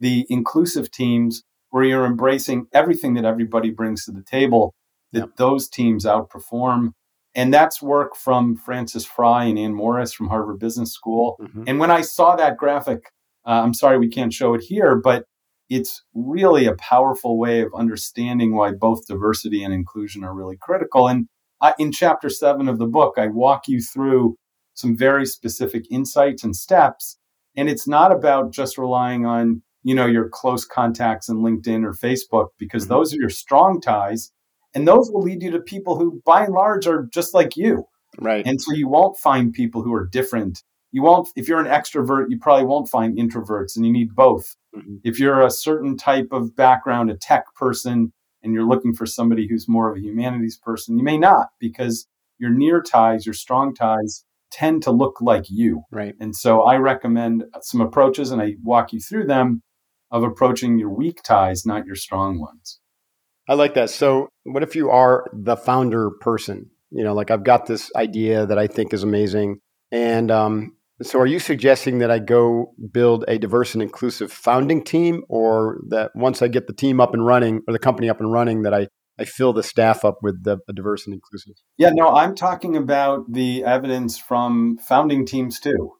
the 0.00 0.24
inclusive 0.28 0.90
teams 0.90 1.42
where 1.70 1.82
you're 1.84 2.06
embracing 2.06 2.66
everything 2.72 3.14
that 3.14 3.24
everybody 3.24 3.70
brings 3.70 4.04
to 4.04 4.12
the 4.12 4.22
table 4.22 4.74
that 5.12 5.20
Yep. 5.20 5.36
those 5.36 5.68
teams 5.68 6.04
outperform. 6.04 6.92
And 7.34 7.52
that's 7.52 7.82
work 7.82 8.14
from 8.16 8.56
Frances 8.56 9.04
Frei 9.04 9.50
and 9.50 9.58
Anne 9.58 9.74
Morriss 9.74 10.14
from 10.14 10.28
Harvard 10.28 10.58
Business 10.58 10.92
School. 10.92 11.36
Mhm. 11.40 11.64
And 11.66 11.78
when 11.80 11.90
I 11.90 12.00
saw 12.02 12.36
that 12.36 12.56
graphic, 12.56 13.00
uh, 13.46 13.60
I'm 13.64 13.74
sorry 13.74 13.98
we 13.98 14.08
can't 14.08 14.32
show 14.32 14.54
it 14.54 14.62
here, 14.62 14.96
but 14.96 15.24
it's 15.68 16.02
really 16.14 16.66
a 16.66 16.76
powerful 16.76 17.38
way 17.38 17.60
of 17.60 17.74
understanding 17.74 18.54
why 18.54 18.70
both 18.72 19.06
diversity 19.06 19.62
and 19.64 19.74
inclusion 19.74 20.22
are 20.24 20.32
really 20.34 20.56
critical. 20.56 21.08
And 21.08 21.26
I, 21.60 21.74
in 21.78 21.92
chapter 21.92 22.28
seven 22.28 22.68
of 22.68 22.78
the 22.78 22.86
book, 22.86 23.14
I 23.16 23.28
walk 23.28 23.68
you 23.68 23.80
through 23.80 24.36
some 24.74 24.96
very 24.96 25.24
specific 25.26 25.84
insights 25.90 26.44
and 26.44 26.54
steps. 26.54 27.18
And 27.56 27.68
it's 27.68 27.88
not 27.88 28.12
about 28.12 28.52
just 28.52 28.76
relying 28.76 29.24
on, 29.24 29.62
you 29.82 29.94
know, 29.94 30.06
your 30.06 30.28
close 30.28 30.64
contacts 30.66 31.28
in 31.28 31.38
LinkedIn 31.38 31.84
or 31.84 31.92
Facebook, 31.94 32.48
because 32.58 32.84
Mhm. 32.84 32.88
those 32.88 33.14
are 33.14 33.18
your 33.18 33.30
strong 33.30 33.80
ties. 33.80 34.32
And 34.74 34.86
those 34.86 35.10
will 35.10 35.22
lead 35.22 35.42
you 35.42 35.50
to 35.52 35.60
people 35.60 35.96
who, 35.96 36.20
by 36.26 36.44
and 36.44 36.52
large, 36.52 36.86
are 36.86 37.08
just 37.12 37.32
like 37.32 37.56
you. 37.56 37.84
Right. 38.20 38.46
And 38.46 38.60
so 38.60 38.72
you 38.74 38.88
won't 38.88 39.16
find 39.16 39.52
people 39.52 39.82
who 39.82 39.94
are 39.94 40.06
different. 40.06 40.62
You 40.92 41.02
won't, 41.02 41.28
if 41.36 41.48
you're 41.48 41.60
an 41.60 41.66
extrovert, 41.66 42.26
you 42.28 42.38
probably 42.38 42.66
won't 42.66 42.88
find 42.88 43.16
introverts, 43.16 43.76
and 43.76 43.86
you 43.86 43.92
need 43.92 44.14
both. 44.14 44.54
Mhm. 44.74 45.00
If 45.04 45.18
you're 45.18 45.40
a 45.40 45.50
certain 45.50 45.96
type 45.96 46.28
of 46.32 46.54
background, 46.54 47.10
a 47.10 47.16
tech 47.16 47.44
person, 47.54 48.12
and 48.46 48.54
you're 48.54 48.66
looking 48.66 48.94
for 48.94 49.04
somebody 49.04 49.48
who's 49.48 49.68
more 49.68 49.90
of 49.90 49.96
a 49.96 50.00
humanities 50.00 50.56
person, 50.56 50.96
you 50.96 51.02
may 51.02 51.18
not 51.18 51.48
because 51.58 52.06
your 52.38 52.50
near 52.50 52.80
ties, 52.80 53.26
your 53.26 53.34
strong 53.34 53.74
ties, 53.74 54.24
tend 54.52 54.84
to 54.84 54.92
look 54.92 55.20
like 55.20 55.46
you. 55.48 55.82
Right. 55.90 56.14
And 56.20 56.34
so 56.34 56.62
I 56.62 56.76
recommend 56.76 57.44
some 57.60 57.80
approaches, 57.80 58.30
and 58.30 58.40
I 58.40 58.54
walk 58.62 58.92
you 58.92 59.00
through 59.00 59.26
them 59.26 59.62
of 60.12 60.22
approaching 60.22 60.78
your 60.78 60.90
weak 60.90 61.22
ties, 61.24 61.66
not 61.66 61.86
your 61.86 61.96
strong 61.96 62.40
ones. 62.40 62.78
I 63.48 63.54
like 63.54 63.74
that. 63.74 63.90
So, 63.90 64.28
what 64.44 64.62
if 64.62 64.76
you 64.76 64.90
are 64.90 65.26
the 65.32 65.56
founder 65.56 66.10
person? 66.20 66.70
You 66.90 67.02
know, 67.02 67.14
like 67.14 67.32
I've 67.32 67.44
got 67.44 67.66
this 67.66 67.90
idea 67.96 68.46
that 68.46 68.58
I 68.58 68.68
think 68.68 68.94
is 68.94 69.02
amazing. 69.02 69.58
And 69.90 70.30
um, 70.30 70.76
so, 71.02 71.18
are 71.18 71.26
you 71.26 71.38
suggesting 71.38 71.98
that 71.98 72.10
I 72.10 72.18
go 72.18 72.74
build 72.90 73.24
a 73.28 73.38
diverse 73.38 73.74
and 73.74 73.82
inclusive 73.82 74.32
founding 74.32 74.82
team, 74.82 75.24
or 75.28 75.80
that 75.88 76.12
once 76.14 76.40
I 76.40 76.48
get 76.48 76.66
the 76.66 76.72
team 76.72 77.00
up 77.00 77.12
and 77.12 77.24
running 77.24 77.62
or 77.68 77.72
the 77.72 77.78
company 77.78 78.08
up 78.08 78.20
and 78.20 78.32
running, 78.32 78.62
that 78.62 78.72
I, 78.72 78.88
I 79.18 79.24
fill 79.24 79.52
the 79.52 79.62
staff 79.62 80.04
up 80.04 80.18
with 80.22 80.44
the, 80.44 80.58
a 80.68 80.72
diverse 80.72 81.06
and 81.06 81.14
inclusive? 81.14 81.54
Yeah, 81.76 81.90
no, 81.92 82.08
I'm 82.08 82.34
talking 82.34 82.76
about 82.76 83.30
the 83.30 83.64
evidence 83.64 84.18
from 84.18 84.78
founding 84.78 85.26
teams 85.26 85.60
too. 85.60 85.92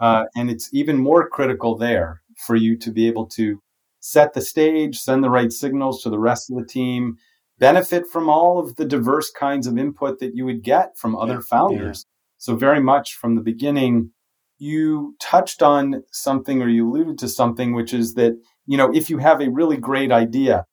Uh, 0.00 0.24
and 0.34 0.50
it's 0.50 0.72
even 0.72 0.96
more 0.96 1.28
critical 1.28 1.76
there 1.76 2.22
for 2.46 2.56
you 2.56 2.76
to 2.78 2.90
be 2.90 3.06
able 3.06 3.26
to 3.26 3.62
set 4.00 4.32
the 4.32 4.40
stage, 4.40 4.98
send 4.98 5.22
the 5.22 5.30
right 5.30 5.52
signals 5.52 6.02
to 6.02 6.10
the 6.10 6.18
rest 6.18 6.50
of 6.50 6.56
the 6.56 6.64
team, 6.64 7.18
benefit 7.58 8.04
from 8.10 8.28
all 8.28 8.58
of 8.58 8.76
the 8.76 8.84
diverse 8.86 9.30
kinds 9.30 9.66
of 9.66 9.78
input 9.78 10.18
that 10.18 10.34
you 10.34 10.44
would 10.46 10.62
get 10.62 10.96
from 10.96 11.14
other 11.14 11.34
Yeah, 11.34 11.40
founders. 11.40 12.06
So, 12.38 12.56
very 12.56 12.80
much 12.80 13.14
from 13.14 13.34
the 13.34 13.42
beginning, 13.42 14.12
you 14.60 15.16
touched 15.20 15.62
on 15.62 16.02
something 16.12 16.60
or 16.60 16.68
you 16.68 16.88
alluded 16.88 17.18
to 17.18 17.28
something, 17.28 17.74
which 17.74 17.94
is 17.94 18.14
that, 18.14 18.34
you 18.66 18.76
know, 18.76 18.94
if 18.94 19.08
you 19.08 19.18
have 19.18 19.40
a 19.40 19.50
really 19.50 19.78
great 19.78 20.12
idea, 20.12 20.66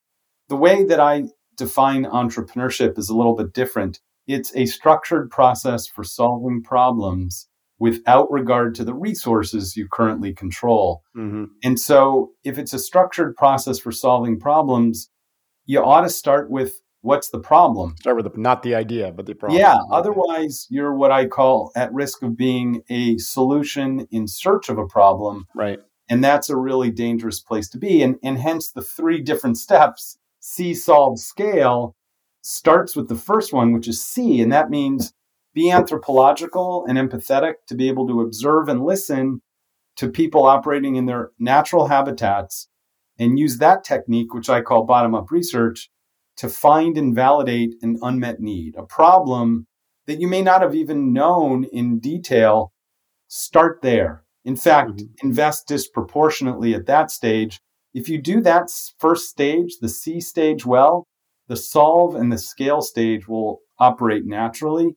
the 0.49 0.57
way 0.57 0.83
that 0.83 0.99
I 0.99 1.23
define 1.55 2.03
entrepreneurship 2.03 2.99
is 2.99 3.09
a 3.09 3.15
little 3.15 3.33
bit 3.33 3.53
different. 3.53 3.99
It's 4.27 4.53
a 4.55 4.65
structured 4.65 5.31
process 5.31 5.87
for 5.87 6.03
solving 6.03 6.61
problems 6.63 7.47
without 7.79 8.29
regard 8.29 8.75
to 8.75 8.83
the 8.83 8.93
resources 8.93 9.77
you 9.77 9.87
currently 9.91 10.33
control. 10.33 11.01
Mm-hmm. 11.15 11.45
And 11.63 11.79
so, 11.79 12.31
if 12.43 12.57
it's 12.57 12.73
a 12.73 12.79
structured 12.79 13.37
process 13.37 13.79
for 13.79 13.93
solving 13.93 14.37
problems, 14.37 15.09
you 15.65 15.79
ought 15.79 16.01
to 16.01 16.09
start 16.09 16.51
with 16.51 16.73
what's 17.01 17.29
the 17.29 17.39
problem? 17.39 17.95
Start 17.99 18.17
with 18.17 18.31
the, 18.31 18.39
not 18.39 18.63
the 18.63 18.75
idea, 18.75 19.11
but 19.11 19.25
the 19.25 19.35
problem. 19.35 19.59
Yeah, 19.59 19.77
otherwise, 19.91 20.67
you're 20.69 20.93
what 20.93 21.11
I 21.11 21.25
call 21.25 21.71
at 21.75 21.93
risk 21.93 22.23
of 22.23 22.37
being 22.37 22.81
a 22.89 23.17
solution 23.17 24.07
in 24.11 24.27
search 24.27 24.69
of 24.69 24.77
a 24.77 24.87
problem. 24.87 25.45
Right. 25.55 25.79
And 26.09 26.23
that's 26.23 26.49
a 26.49 26.57
really 26.57 26.89
dangerous 26.89 27.39
place 27.39 27.69
to 27.69 27.77
be. 27.77 28.01
And, 28.01 28.15
and 28.23 28.37
hence, 28.37 28.71
the 28.71 28.81
three 28.81 29.21
different 29.21 29.57
steps 29.57 30.17
see, 30.39 30.73
solve, 30.73 31.19
scale 31.19 31.95
starts 32.41 32.95
with 32.95 33.09
the 33.09 33.15
first 33.15 33.51
one, 33.51 33.73
which 33.73 33.87
is 33.87 34.05
See. 34.05 34.41
And 34.41 34.51
that 34.51 34.69
means 34.69 35.13
be 35.53 35.71
anthropological 35.71 36.85
and 36.87 36.97
empathetic 36.97 37.55
to 37.67 37.75
be 37.75 37.89
able 37.89 38.07
to 38.07 38.21
observe 38.21 38.69
and 38.69 38.83
listen 38.83 39.41
to 39.97 40.09
people 40.09 40.45
operating 40.45 40.95
in 40.95 41.07
their 41.07 41.31
natural 41.39 41.87
habitats 41.87 42.69
and 43.19 43.39
use 43.39 43.57
that 43.57 43.83
technique, 43.83 44.33
which 44.33 44.49
I 44.49 44.61
call 44.61 44.85
bottom 44.85 45.15
up 45.15 45.31
research, 45.31 45.89
to 46.37 46.49
find 46.49 46.97
and 46.97 47.15
validate 47.15 47.75
an 47.81 47.97
unmet 48.01 48.39
need, 48.39 48.75
a 48.77 48.83
problem 48.83 49.67
that 50.05 50.19
you 50.21 50.27
may 50.27 50.41
not 50.41 50.61
have 50.61 50.75
even 50.75 51.11
known 51.11 51.65
in 51.65 51.99
detail. 51.99 52.71
Start 53.27 53.81
there. 53.81 54.23
In 54.45 54.55
fact, 54.55 54.97
Mhm. 54.97 55.09
invest 55.23 55.67
disproportionately 55.67 56.73
at 56.73 56.85
that 56.85 57.11
stage. 57.11 57.59
If 57.93 58.07
you 58.07 58.21
do 58.21 58.41
that 58.41 58.69
first 58.99 59.29
stage, 59.29 59.77
the 59.81 59.89
See 59.89 60.21
stage, 60.21 60.65
well, 60.65 61.05
the 61.47 61.57
solve 61.57 62.15
and 62.15 62.31
the 62.31 62.37
scale 62.37 62.81
stage 62.81 63.27
will 63.27 63.59
operate 63.79 64.25
naturally. 64.25 64.95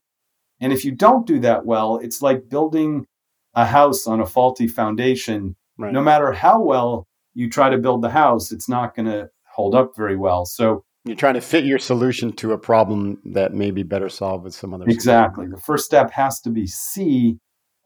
And 0.59 0.71
if 0.71 0.85
you 0.85 0.91
don't 0.91 1.25
do 1.25 1.39
that 1.39 1.65
well, 1.65 1.97
it's 1.97 2.21
like 2.21 2.49
building 2.49 3.05
a 3.53 3.65
house 3.65 4.07
on 4.07 4.21
a 4.21 4.25
faulty 4.25 4.67
foundation. 4.67 5.55
Right. 5.77 5.91
No 5.91 6.01
matter 6.01 6.31
how 6.31 6.61
well 6.61 7.07
you 7.33 7.49
try 7.49 7.69
to 7.69 7.77
build 7.77 8.01
the 8.01 8.11
house, 8.11 8.51
it's 8.51 8.69
not 8.69 8.95
going 8.95 9.07
to 9.07 9.29
hold 9.55 9.73
up 9.75 9.95
very 9.97 10.15
well. 10.15 10.45
So, 10.45 10.83
You're 11.05 11.15
trying 11.15 11.33
to 11.33 11.41
fit 11.41 11.65
your 11.65 11.79
solution 11.79 12.31
to 12.33 12.53
a 12.53 12.57
problem 12.57 13.19
that 13.25 13.53
may 13.53 13.71
be 13.71 13.83
better 13.83 14.09
solved 14.09 14.43
with 14.43 14.53
some 14.53 14.73
other 14.73 14.83
solution. 14.83 14.97
exactly, 14.97 15.47
the 15.47 15.57
first 15.57 15.85
step 15.85 16.11
has 16.11 16.39
to 16.41 16.49
be 16.49 16.67
See. 16.67 17.37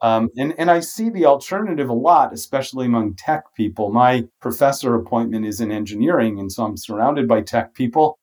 Um, 0.02 0.28
and, 0.36 0.54
and 0.58 0.70
I 0.70 0.80
see 0.80 1.08
the 1.08 1.24
alternative 1.24 1.88
a 1.88 1.94
lot, 1.94 2.34
especially 2.34 2.84
among 2.84 3.14
tech 3.14 3.44
people. 3.56 3.90
My 3.90 4.24
professor 4.42 4.94
appointment 4.94 5.46
is 5.46 5.62
in 5.62 5.72
engineering, 5.72 6.38
and 6.38 6.52
so 6.52 6.64
I'm 6.64 6.76
surrounded 6.76 7.26
by 7.26 7.40
tech 7.40 7.72
people. 7.72 8.18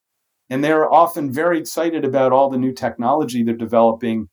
And 0.51 0.63
they're 0.63 0.91
often 0.91 1.32
very 1.32 1.58
excited 1.58 2.06
about 2.06 2.32
all 2.32 2.51
the 2.51 2.60
new 2.60 2.73
technology 2.73 3.41
they're 3.41 3.56
developing. 3.56 4.29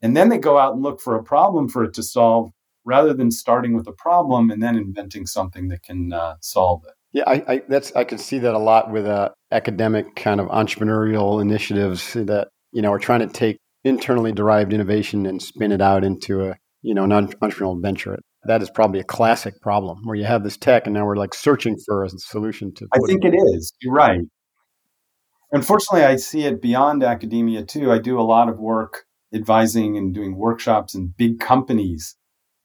And 0.00 0.16
then 0.16 0.28
they 0.28 0.38
go 0.38 0.58
out 0.58 0.74
and 0.74 0.82
look 0.82 1.00
for 1.00 1.16
a 1.16 1.24
problem 1.24 1.68
for 1.68 1.82
it 1.82 1.92
to 1.94 2.04
solve 2.04 2.52
rather 2.84 3.12
than 3.12 3.32
starting 3.32 3.74
with 3.74 3.88
a 3.88 3.92
problem 3.92 4.50
and 4.50 4.62
then 4.62 4.76
inventing 4.76 5.26
something 5.26 5.66
that 5.68 5.82
can 5.82 6.12
uh, 6.12 6.36
solve 6.40 6.84
it. 6.86 6.94
Yeah, 7.16 7.24
I, 7.26 7.44
I 7.48 7.62
that's 7.66 7.96
I 7.96 8.04
can 8.04 8.18
see 8.18 8.38
that 8.40 8.52
a 8.52 8.58
lot 8.58 8.90
with 8.90 9.06
uh, 9.06 9.30
academic 9.50 10.16
kind 10.16 10.38
of 10.38 10.48
entrepreneurial 10.48 11.40
initiatives 11.40 12.12
that 12.12 12.48
you 12.72 12.82
know 12.82 12.92
are 12.92 12.98
trying 12.98 13.20
to 13.20 13.26
take 13.26 13.56
internally 13.84 14.32
derived 14.32 14.74
innovation 14.74 15.24
and 15.24 15.40
spin 15.40 15.72
it 15.72 15.80
out 15.80 16.04
into 16.04 16.44
a 16.44 16.56
you 16.82 16.92
know 16.92 17.04
an 17.04 17.12
entrepreneurial 17.12 17.80
venture. 17.80 18.18
That 18.44 18.60
is 18.60 18.68
probably 18.68 19.00
a 19.00 19.04
classic 19.04 19.54
problem 19.62 20.02
where 20.04 20.14
you 20.14 20.26
have 20.26 20.44
this 20.44 20.58
tech 20.58 20.84
and 20.84 20.92
now 20.92 21.06
we're 21.06 21.16
like 21.16 21.32
searching 21.32 21.78
for 21.86 22.04
a 22.04 22.10
solution 22.10 22.74
to. 22.74 22.86
I 22.92 22.98
think 23.06 23.24
it 23.24 23.34
is. 23.34 23.72
You're 23.80 23.94
right. 23.94 24.20
Unfortunately, 25.52 26.04
I 26.04 26.16
see 26.16 26.44
it 26.44 26.60
beyond 26.60 27.02
academia 27.02 27.64
too. 27.64 27.90
I 27.90 27.98
do 27.98 28.20
a 28.20 28.28
lot 28.28 28.50
of 28.50 28.58
work 28.58 29.06
advising 29.32 29.96
and 29.96 30.14
doing 30.14 30.36
workshops 30.36 30.94
in 30.94 31.14
big 31.16 31.40
companies, 31.40 32.14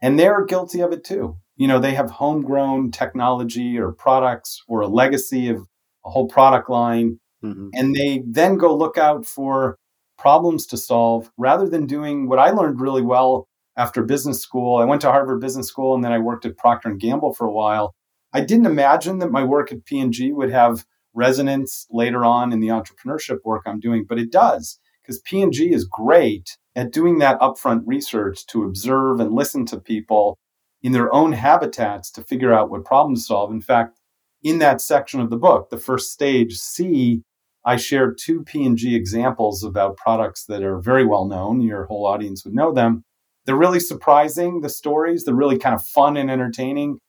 and 0.01 0.19
they're 0.19 0.43
guilty 0.43 0.81
of 0.81 0.91
it 0.91 1.05
too. 1.05 1.37
You 1.62 1.67
know, 1.67 1.78
they 1.78 1.93
have 1.93 2.10
homegrown 2.10 2.89
technology 2.89 3.78
or 3.78 3.91
products 3.91 4.63
or 4.67 4.82
a 4.82 4.88
legacy 4.88 5.47
of 5.47 5.58
a 6.04 6.10
whole 6.10 6.28
product 6.28 6.71
line, 6.71 7.19
Mhm. 7.43 7.69
and 7.76 7.93
they 7.93 8.24
then 8.26 8.58
go 8.58 8.76
look 8.76 8.97
out 8.97 9.28
for 9.28 9.78
problems 10.17 10.65
to 10.67 10.78
solve 10.78 11.30
rather 11.38 11.69
than 11.69 11.86
doing 11.86 12.28
what 12.28 12.39
I 12.39 12.50
learned 12.50 12.82
really 12.82 13.04
well 13.04 13.45
after 13.78 14.02
business 14.04 14.41
school. 14.41 14.78
I 14.78 14.86
went 14.86 15.02
to 15.04 15.12
Harvard 15.12 15.39
Business 15.39 15.67
School 15.67 15.93
and 15.93 16.04
then 16.04 16.12
I 16.12 16.17
worked 16.17 16.47
at 16.47 16.58
Procter 16.58 16.89
and 16.89 17.00
Gamble 17.00 17.36
for 17.36 17.45
a 17.45 17.54
while. 17.54 17.93
I 18.34 18.41
didn't 18.41 18.65
imagine 18.65 19.19
that 19.19 19.32
my 19.32 19.43
work 19.43 19.71
at 19.71 19.86
P&G 19.86 20.32
would 20.34 20.50
have 20.50 20.84
resonance 21.13 21.86
later 21.91 22.26
on 22.26 22.52
in 22.52 22.60
the 22.60 22.69
entrepreneurship 22.69 23.38
work 23.45 23.62
I'm 23.67 23.80
doing, 23.80 24.04
but 24.10 24.17
it 24.17 24.32
does 24.32 24.80
because 25.04 25.19
P&G 25.19 25.71
is 25.71 25.86
great 25.86 26.58
at 26.76 26.91
doing 26.91 27.19
that 27.19 27.39
upfront 27.39 27.84
research 27.86 28.47
to 28.47 28.63
observe 28.63 29.19
and 29.19 29.32
listen 29.32 29.63
to 29.67 29.80
people 29.80 30.39
in 30.84 30.91
their 30.91 31.13
own 31.13 31.32
habitats 31.34 32.12
to 32.12 32.24
figure 32.24 32.54
out 32.54 32.70
what 32.70 32.86
problems 32.86 33.22
to 33.22 33.26
solve. 33.28 33.52
In 33.52 33.62
fact, 33.62 33.98
in 34.44 34.60
that 34.60 34.82
section 34.82 35.20
of 35.20 35.30
the 35.30 35.38
book, 35.38 35.70
the 35.70 35.78
first 35.78 36.12
stage 36.12 36.58
See, 36.58 37.22
I 37.63 37.76
shared 37.76 38.17
two 38.17 38.44
P&G 38.44 38.96
examples 38.96 39.63
about 39.63 39.98
products 39.98 40.46
that 40.46 40.63
are 40.63 40.80
very 40.80 41.06
well 41.06 41.26
known. 41.26 41.62
Your 41.62 41.86
whole 41.86 42.08
audience 42.08 42.44
would 42.44 42.56
know 42.56 42.74
them. 42.74 43.04
They're 43.46 43.56
really 43.56 43.80
surprising, 43.80 44.62
the 44.62 44.70
stories. 44.70 45.24
They're 45.24 45.36
really 45.36 45.60
kind 45.60 45.76
of 45.76 45.86
fun 45.86 46.17
and 46.17 46.32
entertaining. 46.32 47.00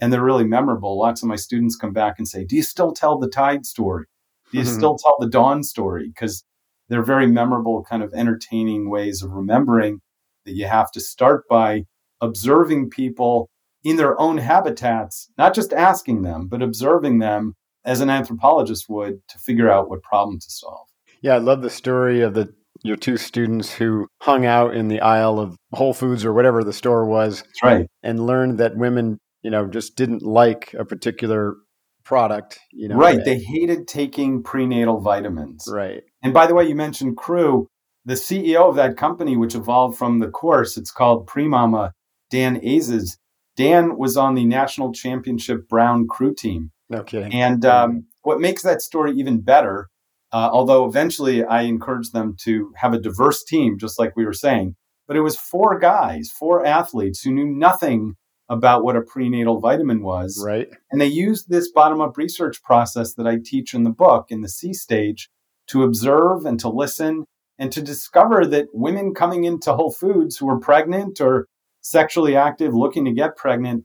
and 0.00 0.12
they're 0.12 0.22
really 0.22 0.44
memorable. 0.44 0.98
Lots 0.98 1.22
of 1.22 1.28
my 1.28 1.36
students 1.36 1.76
come 1.76 1.92
back 1.92 2.14
and 2.18 2.28
say, 2.28 2.44
Do 2.44 2.54
you 2.56 2.62
still 2.62 2.92
tell 2.92 3.18
the 3.18 3.28
Tide 3.28 3.66
story? 3.66 4.06
Do 4.52 4.58
you 4.58 4.64
mm-hmm. 4.64 4.74
still 4.74 4.96
tell 4.96 5.16
the 5.18 5.28
Dawn 5.28 5.62
story? 5.64 6.08
Because 6.08 6.44
they're 6.88 7.02
very 7.02 7.26
memorable, 7.26 7.84
kind 7.84 8.02
of 8.02 8.12
entertaining 8.14 8.88
ways 8.88 9.22
of 9.22 9.32
remembering 9.32 10.00
that 10.44 10.54
you 10.54 10.66
have 10.66 10.90
to 10.92 11.00
start 11.00 11.44
by 11.50 11.84
observing 12.20 12.90
people 12.90 13.48
in 13.84 13.96
their 13.96 14.20
own 14.20 14.38
habitats, 14.38 15.30
not 15.38 15.54
just 15.54 15.72
asking 15.72 16.22
them, 16.22 16.48
but 16.48 16.62
observing 16.62 17.18
them 17.18 17.54
as 17.84 18.00
an 18.00 18.10
anthropologist 18.10 18.88
would 18.88 19.20
to 19.28 19.38
figure 19.38 19.70
out 19.70 19.88
what 19.88 20.02
problem 20.02 20.38
to 20.38 20.50
solve. 20.50 20.86
Yeah, 21.22 21.34
I 21.34 21.38
love 21.38 21.62
the 21.62 21.70
story 21.70 22.20
of 22.20 22.34
the 22.34 22.52
your 22.84 22.96
two 22.96 23.16
students 23.16 23.72
who 23.72 24.06
hung 24.20 24.46
out 24.46 24.74
in 24.74 24.88
the 24.88 25.00
aisle 25.00 25.38
of 25.38 25.56
Whole 25.72 25.94
Foods 25.94 26.24
or 26.24 26.32
whatever 26.32 26.62
the 26.62 26.72
store 26.72 27.04
was. 27.06 27.42
That's 27.42 27.62
right. 27.62 27.86
And 28.02 28.24
learned 28.24 28.58
that 28.58 28.76
women, 28.76 29.18
you 29.42 29.50
know, 29.50 29.66
just 29.66 29.96
didn't 29.96 30.22
like 30.22 30.74
a 30.78 30.84
particular 30.84 31.56
product, 32.04 32.60
you 32.72 32.88
know. 32.88 32.96
Right. 32.96 33.24
They 33.24 33.38
hated 33.38 33.88
taking 33.88 34.42
prenatal 34.42 35.00
vitamins. 35.00 35.68
Right. 35.70 36.02
And 36.22 36.32
by 36.32 36.46
the 36.46 36.54
way, 36.54 36.68
you 36.68 36.74
mentioned 36.74 37.16
Crew. 37.16 37.68
The 38.04 38.14
CEO 38.14 38.68
of 38.68 38.76
that 38.76 38.96
company, 38.96 39.36
which 39.36 39.54
evolved 39.54 39.98
from 39.98 40.20
the 40.20 40.28
course, 40.28 40.78
it's 40.78 40.90
called 40.90 41.26
Premama, 41.26 41.90
Dan 42.30 42.60
Azes. 42.60 43.16
Dan 43.56 43.98
was 43.98 44.16
on 44.16 44.34
the 44.34 44.44
national 44.44 44.92
championship 44.92 45.68
Brown 45.68 46.06
crew 46.06 46.34
team. 46.34 46.70
Okay. 46.92 47.28
And 47.32 47.64
um, 47.64 48.06
what 48.22 48.40
makes 48.40 48.62
that 48.62 48.80
story 48.80 49.12
even 49.12 49.40
better, 49.40 49.88
uh, 50.32 50.48
although 50.52 50.86
eventually 50.86 51.44
I 51.44 51.62
encouraged 51.62 52.12
them 52.12 52.36
to 52.42 52.72
have 52.76 52.92
a 52.92 53.00
diverse 53.00 53.44
team, 53.44 53.78
just 53.78 53.98
like 53.98 54.16
we 54.16 54.24
were 54.24 54.32
saying, 54.32 54.76
but 55.06 55.16
it 55.16 55.22
was 55.22 55.36
four 55.36 55.78
guys, 55.78 56.30
four 56.30 56.64
athletes 56.64 57.22
who 57.22 57.32
knew 57.32 57.46
nothing 57.46 58.14
about 58.48 58.82
what 58.82 58.96
a 58.96 59.02
prenatal 59.02 59.60
vitamin 59.60 60.02
was. 60.02 60.42
Right. 60.44 60.68
And 60.90 61.00
they 61.00 61.06
used 61.06 61.48
this 61.48 61.70
bottom 61.70 62.00
up 62.00 62.16
research 62.16 62.62
process 62.62 63.14
that 63.14 63.26
I 63.26 63.38
teach 63.44 63.74
in 63.74 63.82
the 63.82 63.90
book 63.90 64.26
in 64.30 64.40
the 64.40 64.48
See 64.48 64.72
stage 64.72 65.28
to 65.68 65.82
observe 65.82 66.46
and 66.46 66.58
to 66.60 66.68
listen 66.68 67.24
and 67.58 67.72
to 67.72 67.82
discover 67.82 68.46
that 68.46 68.68
women 68.72 69.14
coming 69.14 69.44
into 69.44 69.74
Whole 69.74 69.92
Foods 69.92 70.36
who 70.36 70.46
were 70.46 70.60
pregnant 70.60 71.20
or 71.20 71.46
sexually 71.90 72.36
active, 72.36 72.74
looking 72.74 73.04
to 73.04 73.12
get 73.12 73.36
pregnant, 73.36 73.84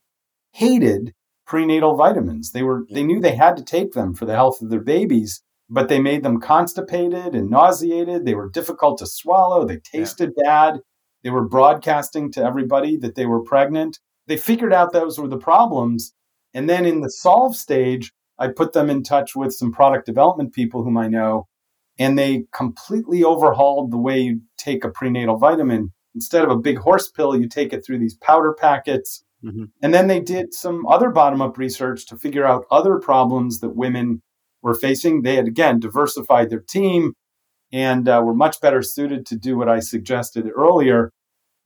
hated 0.52 1.14
prenatal 1.46 1.96
vitamins. 1.96 2.52
They 2.52 2.64
were 2.64 2.86
they 2.90 3.04
knew 3.04 3.20
they 3.20 3.36
had 3.36 3.58
to 3.58 3.64
take 3.64 3.94
them 3.94 4.14
for 4.14 4.26
the 4.26 4.36
health 4.36 4.62
of 4.62 4.70
their 4.70 4.84
babies, 4.84 5.42
but 5.70 5.90
they 5.90 6.00
made 6.00 6.24
them 6.24 6.40
constipated 6.40 7.36
and 7.36 7.50
nauseated. 7.50 8.26
They 8.26 8.36
were 8.36 8.50
difficult 8.50 9.00
to 9.00 9.06
swallow. 9.08 9.66
They 9.66 9.78
tasted 9.78 10.32
yeah. 10.38 10.44
bad. 10.44 10.80
They 11.24 11.30
were 11.30 11.48
broadcasting 11.48 12.32
to 12.34 12.44
everybody 12.44 12.98
that 12.98 13.16
they 13.16 13.26
were 13.26 13.44
pregnant. 13.44 14.00
They 14.28 14.38
figured 14.38 14.74
out 14.74 14.94
those 14.94 15.20
were 15.20 15.28
the 15.28 15.38
problems. 15.38 16.14
And 16.54 16.70
then 16.70 16.86
in 16.86 17.02
the 17.02 17.10
solve 17.10 17.56
stage, 17.56 18.12
I 18.38 18.50
put 18.50 18.74
them 18.74 18.90
in 18.90 19.04
touch 19.04 19.36
with 19.36 19.54
some 19.54 19.72
product 19.72 20.06
development 20.06 20.54
people 20.54 20.84
whom 20.84 20.98
I 20.98 21.08
know, 21.08 21.48
and 21.98 22.18
they 22.18 22.46
completely 22.54 23.24
overhauled 23.24 23.92
the 23.92 23.98
way 23.98 24.20
you 24.20 24.42
take 24.58 24.84
a 24.84 24.90
prenatal 24.90 25.38
vitamin 25.38 25.94
instead 26.16 26.44
of 26.44 26.52
a 26.52 26.58
big 26.58 26.78
horse 26.78 27.10
pill, 27.10 27.36
you 27.36 27.48
take 27.48 27.74
it 27.74 27.86
through 27.86 28.00
these 28.00 28.16
powder 28.16 28.54
packets. 28.54 29.24
Mm-hmm. 29.44 29.66
And 29.82 29.94
then 29.94 30.08
they 30.08 30.20
did 30.20 30.54
some 30.54 30.86
other 30.88 31.10
bottom 31.10 31.42
up 31.42 31.58
research 31.58 32.06
to 32.08 32.18
figure 32.18 32.46
out 32.46 32.66
other 32.72 32.98
problems 32.98 33.60
that 33.60 33.76
women 33.76 34.22
were 34.62 34.76
facing. 34.76 35.22
They 35.22 35.36
had, 35.36 35.48
again, 35.48 35.80
diversified 35.80 36.50
their 36.50 36.62
team 36.62 37.14
and 37.72 38.08
uh, 38.08 38.22
were 38.24 38.36
much 38.36 38.62
better 38.62 38.82
suited 38.82 39.26
to 39.26 39.36
do 39.36 39.58
what 39.58 39.68
I 39.68 39.80
suggested 39.80 40.48
earlier. 40.56 41.12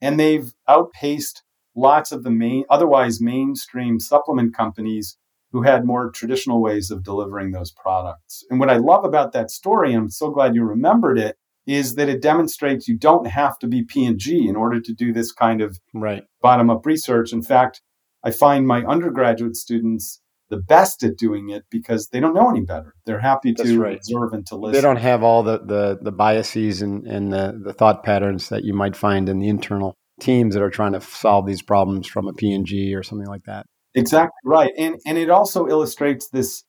And 0.02 0.20
they've 0.20 0.52
outpaced 0.68 1.44
lots 1.76 2.12
of 2.12 2.24
the 2.24 2.32
main, 2.32 2.64
otherwise 2.70 3.22
mainstream 3.22 4.00
supplement 4.00 4.56
companies 4.56 5.18
who 5.52 5.62
had 5.62 5.86
more 5.86 6.10
traditional 6.12 6.62
ways 6.62 6.92
of 6.92 7.04
delivering 7.04 7.52
those 7.52 7.72
products. 7.72 8.44
And 8.50 8.60
what 8.60 8.70
I 8.70 8.78
love 8.78 9.06
about 9.06 9.32
that 9.34 9.52
story, 9.52 9.94
and 9.94 10.04
I'm 10.04 10.10
so 10.10 10.30
glad 10.30 10.56
you 10.56 10.64
remembered 10.64 11.18
it, 11.18 11.38
is 11.68 11.96
that 11.96 12.08
it 12.08 12.22
demonstrates 12.22 12.88
you 12.88 12.98
don't 12.98 13.28
have 13.28 13.60
to 13.60 13.68
be 13.68 13.84
P&G 13.84 14.48
in 14.48 14.56
order 14.56 14.80
to 14.80 14.94
do 14.94 15.12
this 15.12 15.34
kind 15.34 15.62
of 15.62 15.78
right. 15.94 16.24
bottom 16.42 16.70
up 16.70 16.86
research. 16.86 17.34
In 17.34 17.44
fact, 17.44 17.82
I 18.24 18.32
find 18.32 18.66
my 18.66 18.84
undergraduate 18.84 19.58
students 19.58 20.22
the 20.50 20.58
best 20.58 21.04
at 21.04 21.18
doing 21.18 21.50
it 21.50 21.66
because 21.70 22.08
they 22.08 22.22
don't 22.22 22.34
know 22.34 22.50
any 22.50 22.62
better. 22.62 22.96
They're 23.06 23.20
happy 23.20 23.54
to 23.56 23.80
right. 23.80 23.98
observe 23.98 24.32
and 24.32 24.48
to 24.48 24.56
listen. 24.56 24.74
They 24.74 24.82
don't 24.82 24.96
have 24.96 25.24
all 25.24 25.44
the, 25.44 25.60
the, 25.60 26.00
the 26.02 26.12
biases 26.12 26.82
and, 26.82 27.06
and 27.06 27.34
the, 27.34 27.60
the 27.62 27.74
thought 27.74 28.04
patterns 28.04 28.48
that 28.48 28.64
you 28.64 28.74
might 28.74 28.96
find 28.96 29.28
in 29.28 29.40
the 29.40 29.50
internal 29.50 29.94
teams 30.22 30.56
that 30.56 30.64
are 30.64 30.70
trying 30.70 30.94
to 30.94 31.02
solve 31.02 31.46
these 31.46 31.62
problems 31.62 32.08
from 32.08 32.28
a 32.28 32.34
P&G 32.34 32.96
or 32.96 33.04
something 33.04 33.28
like 33.28 33.44
that. 33.44 33.66
Exactly 33.94 34.32
right. 34.46 34.72
And, 34.78 35.00
and 35.06 35.18
it 35.18 35.30
also 35.30 35.68
illustrates 35.68 36.30
this 36.30 36.64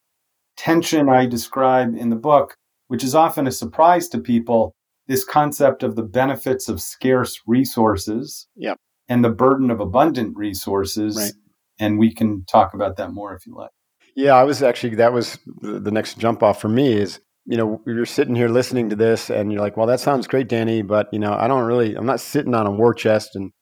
tension 0.57 1.09
I 1.09 1.27
describe 1.27 1.95
in 1.95 2.11
the 2.11 2.17
book, 2.17 2.57
which 2.89 3.05
is 3.05 3.15
often 3.15 3.47
a 3.47 3.53
surprise 3.53 4.09
to 4.09 4.19
people 4.19 4.75
this 5.09 5.25
concept 5.25 5.83
of 5.83 5.97
the 5.97 6.03
benefits 6.03 6.69
of 6.69 6.81
scarce 6.81 7.41
resources 7.47 8.47
yep. 8.55 8.77
and 9.09 9.25
the 9.25 9.31
burden 9.31 9.71
of 9.71 9.81
abundant 9.81 10.37
resources. 10.37 11.17
Right. 11.17 11.33
And 11.81 11.99
we 11.99 12.15
can 12.15 12.45
talk 12.45 12.75
about 12.75 12.97
that 12.99 13.13
more 13.13 13.35
if 13.35 13.47
you 13.47 13.57
like. 13.57 13.71
Yeah, 14.15 14.35
I 14.35 14.45
was 14.45 14.63
actually, 14.63 14.97
that 14.97 15.13
was 15.13 15.39
the 15.63 15.91
next 15.91 16.19
jump 16.19 16.43
off 16.43 16.61
for 16.61 16.69
me 16.69 16.93
is, 16.93 17.21
you 17.47 17.57
know, 17.57 17.81
you're 17.87 18.05
sitting 18.05 18.35
here 18.35 18.49
listening 18.49 18.91
to 18.91 18.97
this 18.97 19.31
and 19.31 19.53
you're 19.53 19.63
like, 19.63 19.77
well, 19.77 19.87
that 19.87 20.01
sounds 20.01 20.27
great, 20.27 20.49
Danny, 20.49 20.83
but, 20.83 21.09
you 21.13 21.19
know, 21.19 21.33
I 21.33 21.49
don't 21.49 21.65
really, 21.65 21.95
I'm 21.95 22.05
not 22.05 22.21
sitting 22.21 22.55
on 22.55 22.67
a 22.67 22.71
war 22.71 22.93
chest 22.93 23.37
and 23.37 23.53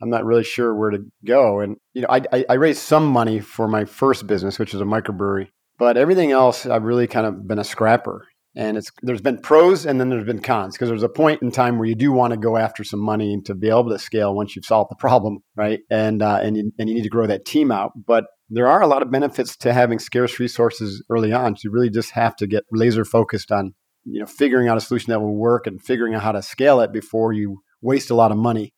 I'm 0.00 0.10
not 0.10 0.24
really 0.24 0.44
sure 0.44 0.74
where 0.74 0.90
to 0.90 0.98
go. 1.24 1.60
And, 1.60 1.76
you 1.94 2.02
know, 2.02 2.08
I, 2.10 2.22
I, 2.32 2.44
I 2.50 2.54
raised 2.54 2.82
some 2.82 3.06
money 3.06 3.40
for 3.40 3.66
my 3.66 3.84
first 3.84 4.26
business, 4.26 4.58
which 4.58 4.74
is 4.74 4.80
a 4.80 4.84
microbrewery, 4.84 5.48
but 5.78 5.96
everything 5.96 6.30
else, 6.30 6.66
I've 6.66 6.84
really 6.84 7.06
kind 7.06 7.26
of 7.26 7.48
been 7.48 7.58
a 7.58 7.64
scrapper 7.64 8.26
and 8.54 8.76
it's 8.76 8.90
there's 9.02 9.20
been 9.20 9.38
pros 9.38 9.86
and 9.86 9.98
then 9.98 10.10
there's 10.10 10.24
been 10.24 10.40
cons 10.40 10.74
because 10.74 10.88
there's 10.88 11.02
a 11.02 11.08
point 11.08 11.42
in 11.42 11.50
time 11.50 11.78
where 11.78 11.88
you 11.88 11.94
do 11.94 12.12
want 12.12 12.32
to 12.32 12.36
go 12.36 12.56
after 12.56 12.84
some 12.84 13.00
money 13.00 13.40
to 13.44 13.54
be 13.54 13.68
able 13.68 13.88
to 13.88 13.98
scale 13.98 14.34
once 14.34 14.54
you've 14.54 14.66
solved 14.66 14.90
the 14.90 14.96
problem 14.96 15.42
right? 15.56 15.80
And 15.90 16.22
uh, 16.22 16.40
and, 16.42 16.56
you, 16.56 16.72
and 16.78 16.88
you 16.88 16.94
need 16.94 17.02
to 17.02 17.08
grow 17.08 17.26
that 17.26 17.44
team 17.44 17.70
out. 17.70 17.92
But 18.06 18.24
there 18.50 18.68
are 18.68 18.82
a 18.82 18.86
lot 18.86 19.02
of 19.02 19.10
benefits 19.10 19.56
to 19.58 19.72
having 19.72 19.98
scarce 19.98 20.38
resources 20.38 21.02
early 21.10 21.32
on. 21.32 21.56
So 21.56 21.62
you 21.64 21.70
really 21.70 21.90
just 21.90 22.10
have 22.12 22.36
to 22.36 22.46
get 22.46 22.64
laser 22.70 23.04
focused 23.04 23.52
on 23.52 23.74
you 24.04 24.20
know 24.20 24.26
figuring 24.26 24.68
out 24.68 24.76
a 24.76 24.80
solution 24.80 25.10
that 25.10 25.20
will 25.20 25.36
work 25.36 25.66
and 25.66 25.82
figuring 25.82 26.14
out 26.14 26.22
how 26.22 26.32
to 26.32 26.42
scale 26.42 26.80
it 26.80 26.92
before 26.92 27.32
you 27.32 27.62
waste 27.80 28.10
a 28.10 28.14
lot 28.14 28.32
of 28.32 28.38
money. 28.38 28.72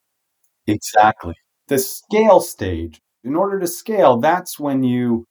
Exactly. 0.66 1.34
The 1.68 1.78
scale 1.78 2.40
stage. 2.40 3.00
In 3.22 3.36
order 3.36 3.58
to 3.58 3.66
scale 3.66 4.18
that's 4.18 4.58
when 4.60 4.82
you 4.82 5.24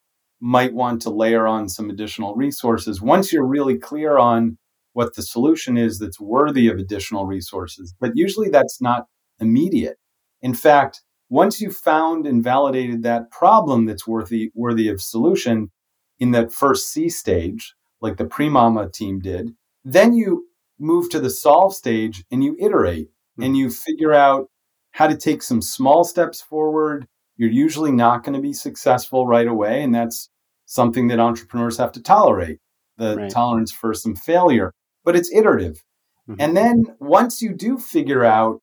might 0.43 0.73
want 0.73 1.01
to 1.01 1.09
layer 1.09 1.47
on 1.47 1.69
some 1.69 1.89
additional 1.89 2.35
resources 2.35 3.01
once 3.01 3.31
you're 3.31 3.47
really 3.47 3.77
clear 3.77 4.17
on 4.17 4.57
what 4.91 5.15
the 5.15 5.21
solution 5.21 5.77
is 5.77 5.99
that's 5.99 6.19
worthy 6.19 6.67
of 6.67 6.77
additional 6.77 7.25
resources. 7.25 7.95
But 7.97 8.11
usually 8.15 8.49
that's 8.49 8.81
not 8.81 9.05
immediate. 9.39 9.97
In 10.41 10.53
fact, 10.53 11.01
once 11.29 11.61
you've 11.61 11.77
found 11.77 12.27
and 12.27 12.43
validated 12.43 13.03
that 13.03 13.31
problem 13.31 13.85
that's 13.85 14.05
worthy 14.05 14.51
worthy 14.53 14.89
of 14.89 15.01
solution 15.01 15.71
in 16.19 16.31
that 16.31 16.51
first 16.51 16.91
See 16.91 17.07
stage, 17.07 17.73
like 18.01 18.17
the 18.17 18.25
Premama 18.25 18.91
team 18.91 19.19
did, 19.19 19.51
then 19.85 20.11
you 20.11 20.47
move 20.77 21.09
to 21.11 21.21
the 21.21 21.29
solve 21.29 21.73
stage 21.73 22.25
and 22.29 22.43
you 22.43 22.57
iterate 22.59 23.07
mm-hmm. 23.07 23.43
and 23.43 23.57
you 23.57 23.69
figure 23.69 24.13
out 24.13 24.49
how 24.91 25.07
to 25.07 25.15
take 25.15 25.41
some 25.41 25.61
small 25.61 26.03
steps 26.03 26.41
forward. 26.41 27.07
You're 27.37 27.49
usually 27.49 27.93
not 27.93 28.25
going 28.25 28.35
to 28.35 28.41
be 28.41 28.53
successful 28.53 29.25
right 29.25 29.47
away. 29.47 29.81
And 29.81 29.95
that's 29.95 30.29
something 30.65 31.07
that 31.07 31.19
entrepreneurs 31.19 31.77
have 31.77 31.91
to 31.93 32.01
tolerate 32.01 32.59
the 32.97 33.15
right. 33.15 33.31
tolerance 33.31 33.71
for 33.71 33.93
some 33.93 34.15
failure, 34.15 34.71
but 35.03 35.15
it's 35.15 35.31
iterative. 35.33 35.83
Mm-hmm. 36.29 36.41
And 36.41 36.55
then 36.55 36.83
once 36.99 37.41
you 37.41 37.53
do 37.53 37.77
figure 37.77 38.23
out 38.23 38.61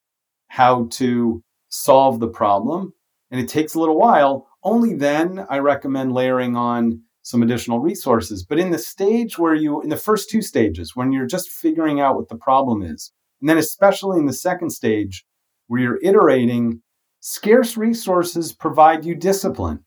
how 0.48 0.88
to 0.92 1.42
solve 1.68 2.20
the 2.20 2.28
problem, 2.28 2.92
and 3.30 3.40
it 3.40 3.48
takes 3.48 3.74
a 3.74 3.78
little 3.78 3.98
while, 3.98 4.48
only 4.62 4.94
then 4.94 5.46
I 5.48 5.58
recommend 5.58 6.12
layering 6.12 6.56
on 6.56 7.02
some 7.22 7.42
additional 7.42 7.80
resources. 7.80 8.44
But 8.44 8.58
in 8.58 8.70
the 8.70 8.78
stage 8.78 9.38
where 9.38 9.54
you, 9.54 9.80
in 9.82 9.88
the 9.88 9.96
first 9.96 10.30
two 10.30 10.42
stages, 10.42 10.96
when 10.96 11.12
you're 11.12 11.26
just 11.26 11.50
figuring 11.50 12.00
out 12.00 12.16
what 12.16 12.28
the 12.28 12.36
problem 12.36 12.82
is, 12.82 13.12
and 13.40 13.48
then 13.48 13.58
especially 13.58 14.18
in 14.18 14.26
the 14.26 14.32
second 14.32 14.70
stage 14.70 15.24
where 15.66 15.80
you're 15.80 16.00
iterating, 16.02 16.82
scarce 17.20 17.76
resources 17.76 18.52
provide 18.52 19.04
you 19.04 19.14
discipline. 19.14 19.84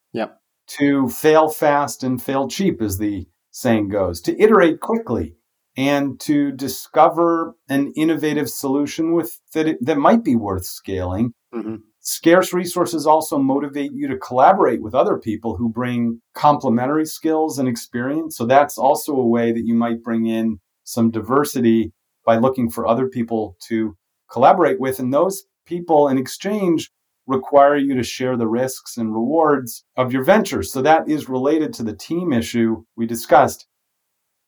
To 0.67 1.09
fail 1.09 1.49
fast 1.49 2.03
and 2.03 2.21
fail 2.21 2.47
cheap, 2.47 2.81
as 2.81 2.97
the 2.97 3.27
saying 3.51 3.89
goes, 3.89 4.21
to 4.21 4.41
iterate 4.41 4.79
quickly 4.79 5.35
and 5.75 6.19
to 6.21 6.51
discover 6.51 7.55
an 7.69 7.91
innovative 7.95 8.49
solution 8.49 9.13
with 9.13 9.39
that, 9.53 9.67
it, 9.67 9.77
that 9.81 9.97
might 9.97 10.23
be 10.23 10.35
worth 10.35 10.65
scaling. 10.65 11.33
Mm-hmm. 11.53 11.75
Scarce 11.99 12.53
resources 12.53 13.07
also 13.07 13.37
motivate 13.37 13.91
you 13.93 14.07
to 14.07 14.17
collaborate 14.17 14.81
with 14.81 14.93
other 14.93 15.17
people 15.17 15.55
who 15.55 15.69
bring 15.69 16.21
complementary 16.33 17.05
skills 17.05 17.57
and 17.57 17.67
experience. 17.67 18.35
So 18.35 18.45
that's 18.45 18.77
also 18.77 19.13
a 19.15 19.27
way 19.27 19.51
that 19.51 19.65
you 19.65 19.73
might 19.73 20.03
bring 20.03 20.25
in 20.25 20.59
some 20.83 21.11
diversity 21.11 21.93
by 22.25 22.37
looking 22.37 22.69
for 22.69 22.85
other 22.85 23.07
people 23.07 23.55
to 23.67 23.95
collaborate 24.31 24.79
with. 24.79 24.99
And 24.99 25.13
those 25.13 25.43
people 25.65 26.07
in 26.09 26.17
exchange 26.17 26.91
require 27.25 27.77
you 27.77 27.95
to 27.95 28.03
share 28.03 28.35
the 28.37 28.47
risks 28.47 28.97
and 28.97 29.13
rewards 29.13 29.85
of 29.95 30.11
your 30.11 30.23
venture. 30.23 30.63
So 30.63 30.81
that 30.81 31.07
is 31.07 31.29
related 31.29 31.73
to 31.73 31.83
the 31.83 31.95
team 31.95 32.33
issue 32.33 32.83
we 32.95 33.05
discussed. 33.05 33.67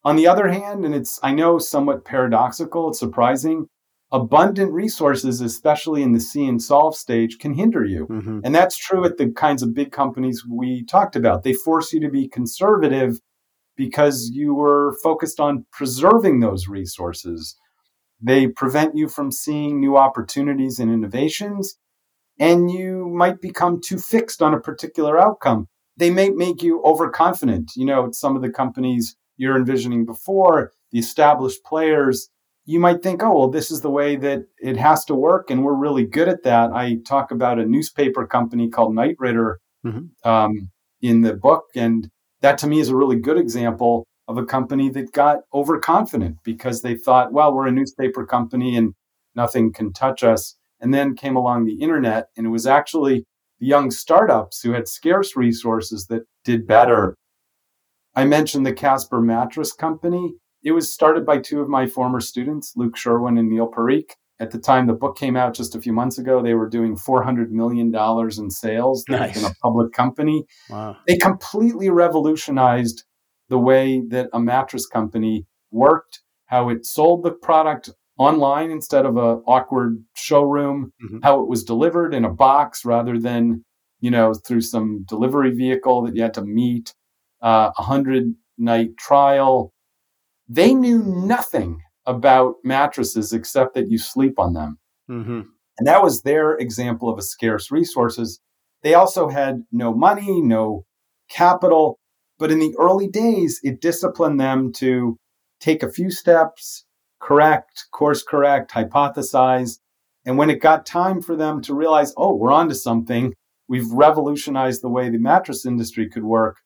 On 0.04 0.16
the 0.16 0.28
other 0.28 0.50
hand, 0.50 0.86
and 0.86 0.94
it's, 0.94 1.20
I 1.24 1.32
know, 1.32 1.58
somewhat 1.58 2.06
paradoxical, 2.06 2.90
it's 2.90 3.00
surprising, 3.00 3.68
abundant 4.12 4.72
resources, 4.72 5.42
especially 5.42 6.04
in 6.04 6.12
the 6.12 6.20
see 6.20 6.46
and 6.46 6.62
solve 6.62 6.96
stage, 6.96 7.40
can 7.40 7.54
hinder 7.54 7.84
you. 7.84 8.08
Mm-hmm. 8.08 8.40
And 8.44 8.54
that's 8.54 8.78
true 8.78 9.04
at 9.06 9.18
the 9.18 9.32
kinds 9.32 9.64
of 9.64 9.74
big 9.74 9.92
companies 9.92 10.44
we 10.50 10.86
talked 10.86 11.16
about. 11.16 11.44
They 11.44 11.54
force 11.54 11.92
you 11.92 12.00
to 12.02 12.10
be 12.10 12.28
conservative 12.28 13.20
because 13.76 14.30
you 14.32 14.54
were 14.54 14.96
focused 15.02 15.40
on 15.40 15.66
preserving 15.72 16.40
those 16.40 16.68
resources. 16.68 17.58
They 18.22 18.48
prevent 18.48 18.96
you 18.96 19.10
from 19.10 19.32
seeing 19.32 19.80
new 19.80 19.98
opportunities 19.98 20.80
and 20.80 20.92
innovations, 20.92 21.78
and 22.40 22.72
you 22.72 23.08
might 23.10 23.42
become 23.42 23.82
too 23.82 23.98
fixed 23.98 24.42
on 24.42 24.54
a 24.54 24.60
particular 24.60 25.20
outcome. 25.20 25.68
They 25.98 26.10
may 26.10 26.30
make 26.30 26.62
you 26.62 26.82
overconfident. 26.84 27.72
You 27.76 27.86
know, 27.86 28.12
some 28.12 28.36
of 28.36 28.42
the 28.42 28.50
companies 28.50 29.16
you're 29.38 29.58
envisioning 29.58 30.06
before, 30.06 30.72
the 30.92 31.00
established 31.00 31.64
players, 31.64 32.30
you 32.66 32.80
might 32.80 33.04
think, 33.04 33.22
oh, 33.22 33.38
well, 33.38 33.50
this 33.50 33.70
is 33.70 33.82
the 33.82 33.90
way 33.90 34.16
that 34.16 34.46
it 34.60 34.76
has 34.76 35.06
to 35.06 35.16
work, 35.16 35.50
and 35.50 35.64
we're 35.64 35.76
really 35.76 36.06
good 36.06 36.28
at 36.28 36.44
that. 36.44 36.72
I 36.72 36.98
talk 37.08 37.32
about 37.32 37.60
a 37.60 37.66
newspaper 37.66 38.26
company 38.26 38.70
called 38.70 38.96
Knight 38.96 39.16
Ridder 39.20 39.60
mm-hmm. 39.86 40.28
um, 40.28 40.72
in 41.02 41.22
the 41.22 41.34
book, 41.34 41.66
and 41.76 42.10
that 42.42 42.58
to 42.60 42.68
me 42.68 42.80
is 42.80 42.90
a 42.90 42.96
really 42.96 43.20
good 43.20 43.38
example 43.38 44.08
of 44.28 44.38
a 44.38 44.46
company 44.46 44.90
that 44.90 45.12
got 45.14 45.40
overconfident 45.54 46.38
because 46.44 46.82
they 46.82 46.96
thought, 46.96 47.32
well, 47.32 47.54
we're 47.54 47.68
a 47.68 47.72
newspaper 47.72 48.26
company 48.26 48.76
and 48.76 48.94
nothing 49.36 49.72
can 49.72 49.94
touch 49.94 50.24
us. 50.24 50.56
And 50.86 50.94
then 50.94 51.16
came 51.16 51.36
along 51.36 51.66
the 51.66 51.82
internet, 51.82 52.28
and 52.38 52.46
it 52.46 52.52
was 52.52 52.68
actually 52.68 53.26
the 53.60 53.66
young 53.66 53.90
startups 53.90 54.62
who 54.62 54.74
had 54.74 54.88
scarce 54.88 55.36
resources 55.36 56.06
that 56.12 56.28
did 56.44 56.68
better. 56.68 57.16
I 58.14 58.26
mentioned 58.26 58.68
the 58.68 58.72
Casper 58.72 59.20
Mattress 59.20 59.74
Company. 59.74 60.36
It 60.64 60.74
was 60.74 60.94
started 60.94 61.26
by 61.26 61.40
two 61.40 61.60
of 61.60 61.70
my 61.70 61.88
former 61.88 62.20
students, 62.20 62.74
Luke 62.76 62.96
Sherwin 62.96 63.40
and 63.40 63.50
Neil 63.50 63.68
Parikh. 63.68 64.12
At 64.40 64.52
the 64.52 64.60
time 64.60 64.86
the 64.86 64.94
book 64.94 65.18
came 65.18 65.36
out 65.36 65.56
just 65.56 65.74
a 65.74 65.82
few 65.82 65.92
months 65.92 66.20
ago, 66.20 66.44
they 66.44 66.54
were 66.54 66.70
doing 66.70 66.96
$400 66.96 67.50
million 67.50 67.92
in 68.38 68.50
sales 68.52 69.06
nice. 69.10 69.38
in 69.40 69.46
a 69.46 69.56
public 69.64 69.92
company. 69.92 70.46
Wow. 70.70 70.98
They 71.08 71.18
completely 71.18 71.90
revolutionized 71.90 73.06
the 73.50 73.58
way 73.58 74.04
that 74.10 74.30
a 74.34 74.40
mattress 74.40 74.86
company 74.86 75.48
worked, 75.72 76.22
how 76.46 76.70
it 76.70 76.86
sold 76.86 77.24
the 77.24 77.32
product 77.32 77.90
online 78.18 78.72
instead 78.72 79.06
of 79.06 79.18
a 79.18 79.42
awkward 79.46 80.04
showroom, 80.16 80.92
mm-hmm. 81.04 81.20
how 81.24 81.42
it 81.42 81.50
was 81.50 81.64
delivered 81.64 82.14
in 82.14 82.26
a 82.26 82.30
box 82.30 82.86
rather 82.86 83.20
than, 83.20 83.64
you 84.00 84.10
know, 84.10 84.34
through 84.34 84.62
some 84.62 85.04
delivery 85.08 85.52
vehicle 85.52 86.04
that 86.04 86.16
you 86.16 86.22
had 86.22 86.34
to 86.34 86.44
meet, 86.44 86.94
uh, 87.42 87.72
a 87.78 87.82
hundred 87.84 88.34
night 88.58 88.98
trial. 88.98 89.72
They 90.48 90.74
knew 90.74 91.04
nothing 91.04 91.80
about 92.06 92.56
mattresses 92.64 93.34
except 93.34 93.74
that 93.74 93.90
you 93.90 93.98
sleep 93.98 94.40
on 94.40 94.54
them. 94.54 94.78
Mm-hmm. 95.10 95.42
And 95.78 95.88
that 95.88 96.04
was 96.04 96.22
their 96.22 96.54
example 96.54 97.10
of 97.10 97.18
a 97.18 97.24
scarce 97.24 97.72
resources. 97.72 98.40
They 98.84 98.94
also 98.94 99.28
had 99.28 99.64
no 99.72 99.94
money, 99.94 100.42
no 100.42 100.86
capital. 101.30 102.00
But 102.38 102.52
in 102.52 102.60
the 102.60 102.76
early 102.80 103.08
days, 103.08 103.60
it 103.64 103.82
disciplined 103.82 104.40
them 104.40 104.72
to 104.74 105.18
take 105.60 105.84
a 105.84 105.92
few 105.92 106.12
steps, 106.12 106.85
correct, 107.26 107.86
course 107.92 108.24
correct, 108.24 108.72
hypothesize. 108.72 109.80
And 110.26 110.38
when 110.38 110.50
it 110.50 110.62
got 110.62 110.86
time 110.86 111.22
for 111.22 111.36
them 111.36 111.62
to 111.64 111.74
realize, 111.74 112.14
oh, 112.18 112.36
we're 112.36 112.52
onto 112.52 112.76
something, 112.76 113.34
we've 113.68 113.90
revolutionized 113.92 114.82
the 114.82 114.90
way 114.90 115.10
the 115.10 115.18
mattress 115.18 115.66
industry 115.66 116.08
could 116.10 116.24
work, 116.24 116.58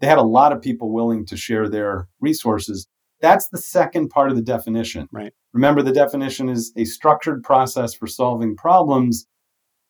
they 0.00 0.06
had 0.06 0.18
a 0.18 0.22
lot 0.22 0.52
of 0.52 0.62
people 0.62 0.92
willing 0.92 1.26
to 1.26 1.36
share 1.36 1.68
their 1.68 2.08
resources. 2.20 2.86
That's 3.20 3.48
the 3.48 3.58
second 3.58 4.10
part 4.10 4.30
of 4.30 4.36
the 4.36 4.42
definition. 4.42 5.08
Right. 5.10 5.32
Remember, 5.52 5.82
the 5.82 5.92
definition 5.92 6.48
is 6.48 6.72
a 6.76 6.84
structured 6.84 7.42
process 7.42 7.94
for 7.94 8.06
solving 8.06 8.56
problems 8.56 9.26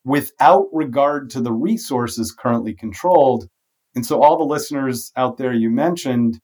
without 0.05 0.67
regard 0.71 1.29
to 1.31 1.41
the 1.41 1.51
resources 1.51 2.31
currently 2.31 2.73
controlled 2.73 3.49
and 3.97 4.05
so, 4.05 4.21
all 4.21 4.37
the 4.37 4.43
listeners 4.43 5.11
out 5.15 5.37
there 5.37 5.53
you 5.53 5.71
mentioned 5.71 6.39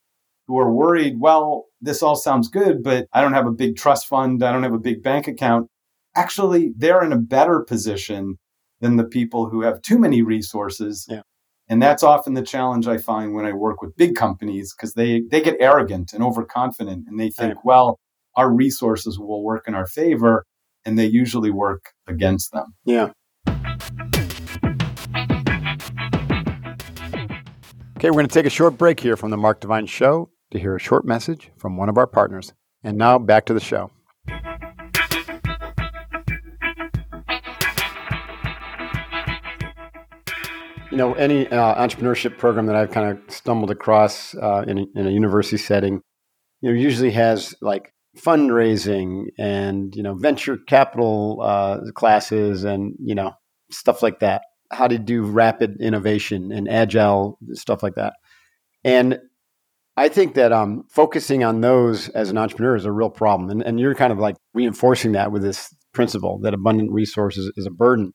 who 0.53 0.59
are 0.59 0.71
worried, 0.71 1.15
well, 1.19 1.65
this 1.81 2.03
all 2.03 2.15
sounds 2.15 2.47
good, 2.47 2.83
but 2.83 3.07
I 3.11 3.21
don't 3.21 3.33
have 3.33 3.47
a 3.47 3.51
big 3.51 3.75
trust 3.75 4.05
fund, 4.05 4.43
I 4.43 4.51
don't 4.51 4.61
have 4.61 4.73
a 4.73 4.77
big 4.79 5.01
bank 5.01 5.27
account. 5.27 5.67
Actually, 6.15 6.73
they're 6.77 7.03
in 7.03 7.11
a 7.11 7.17
better 7.17 7.61
position 7.61 8.37
than 8.79 8.97
the 8.97 9.03
people 9.03 9.49
who 9.49 9.63
have 9.63 9.81
too 9.81 9.97
many 9.97 10.21
resources. 10.21 11.07
Yeah. 11.09 11.21
And 11.69 11.81
that's 11.81 12.03
often 12.03 12.35
the 12.35 12.43
challenge 12.43 12.87
I 12.87 12.99
find 12.99 13.33
when 13.33 13.45
I 13.45 13.53
work 13.53 13.81
with 13.81 13.97
big 13.97 14.13
companies 14.13 14.75
because 14.75 14.93
they, 14.93 15.23
they 15.31 15.41
get 15.41 15.57
arrogant 15.59 16.13
and 16.13 16.23
overconfident 16.23 17.07
and 17.07 17.19
they 17.19 17.31
think, 17.31 17.65
well, 17.65 17.97
our 18.35 18.53
resources 18.53 19.17
will 19.17 19.43
work 19.43 19.63
in 19.67 19.73
our 19.73 19.87
favor. 19.87 20.45
And 20.85 20.99
they 20.99 21.07
usually 21.07 21.49
work 21.49 21.93
against 22.07 22.51
them. 22.51 22.75
Yeah. 22.85 23.09
Okay, 27.97 28.09
we're 28.09 28.11
going 28.11 28.27
to 28.27 28.33
take 28.33 28.45
a 28.45 28.51
short 28.51 28.77
break 28.77 28.99
here 28.99 29.17
from 29.17 29.31
the 29.31 29.37
Mark 29.37 29.61
Divine 29.61 29.87
Show 29.87 30.29
to 30.53 30.59
hear 30.59 30.75
a 30.75 30.79
short 30.79 31.05
message 31.05 31.51
from 31.57 31.77
one 31.77 31.89
of 31.89 31.97
our 31.97 32.07
partners. 32.07 32.53
And 32.83 32.97
now 32.97 33.19
back 33.19 33.45
to 33.47 33.53
the 33.53 33.59
show. 33.59 33.91
You 40.91 40.97
know, 40.97 41.13
any 41.15 41.47
uh, 41.47 41.75
entrepreneurship 41.75 42.37
program 42.37 42.67
that 42.67 42.75
I've 42.75 42.91
kind 42.91 43.17
of 43.17 43.33
stumbled 43.33 43.71
across 43.71 44.35
uh, 44.35 44.63
in, 44.67 44.77
a, 44.77 44.85
in 44.95 45.07
a 45.07 45.09
university 45.09 45.57
setting, 45.57 46.01
you 46.61 46.69
know, 46.69 46.75
usually 46.75 47.11
has 47.11 47.55
like 47.61 47.91
fundraising 48.15 49.25
and 49.39 49.95
you 49.95 50.03
know 50.03 50.13
venture 50.13 50.55
capital 50.55 51.39
uh, 51.41 51.79
classes 51.95 52.63
and 52.63 52.93
you 52.99 53.15
know 53.15 53.33
stuff 53.71 54.03
like 54.03 54.19
that 54.19 54.43
how 54.73 54.87
to 54.87 54.97
do 54.97 55.23
rapid 55.23 55.77
innovation 55.79 56.51
and 56.51 56.69
agile 56.69 57.37
stuff 57.53 57.83
like 57.83 57.95
that. 57.95 58.13
And 58.83 59.19
I 59.95 60.09
think 60.09 60.33
that 60.35 60.51
um, 60.51 60.85
focusing 60.89 61.43
on 61.43 61.61
those 61.61 62.09
as 62.09 62.29
an 62.29 62.37
entrepreneur 62.37 62.75
is 62.75 62.85
a 62.85 62.91
real 62.91 63.09
problem. 63.09 63.49
And, 63.49 63.61
and 63.61 63.79
you're 63.79 63.93
kind 63.93 64.11
of 64.11 64.19
like 64.19 64.35
reinforcing 64.53 65.11
that 65.11 65.31
with 65.31 65.43
this 65.43 65.73
principle 65.93 66.39
that 66.39 66.53
abundant 66.53 66.91
resources 66.91 67.51
is 67.55 67.65
a 67.67 67.71
burden. 67.71 68.13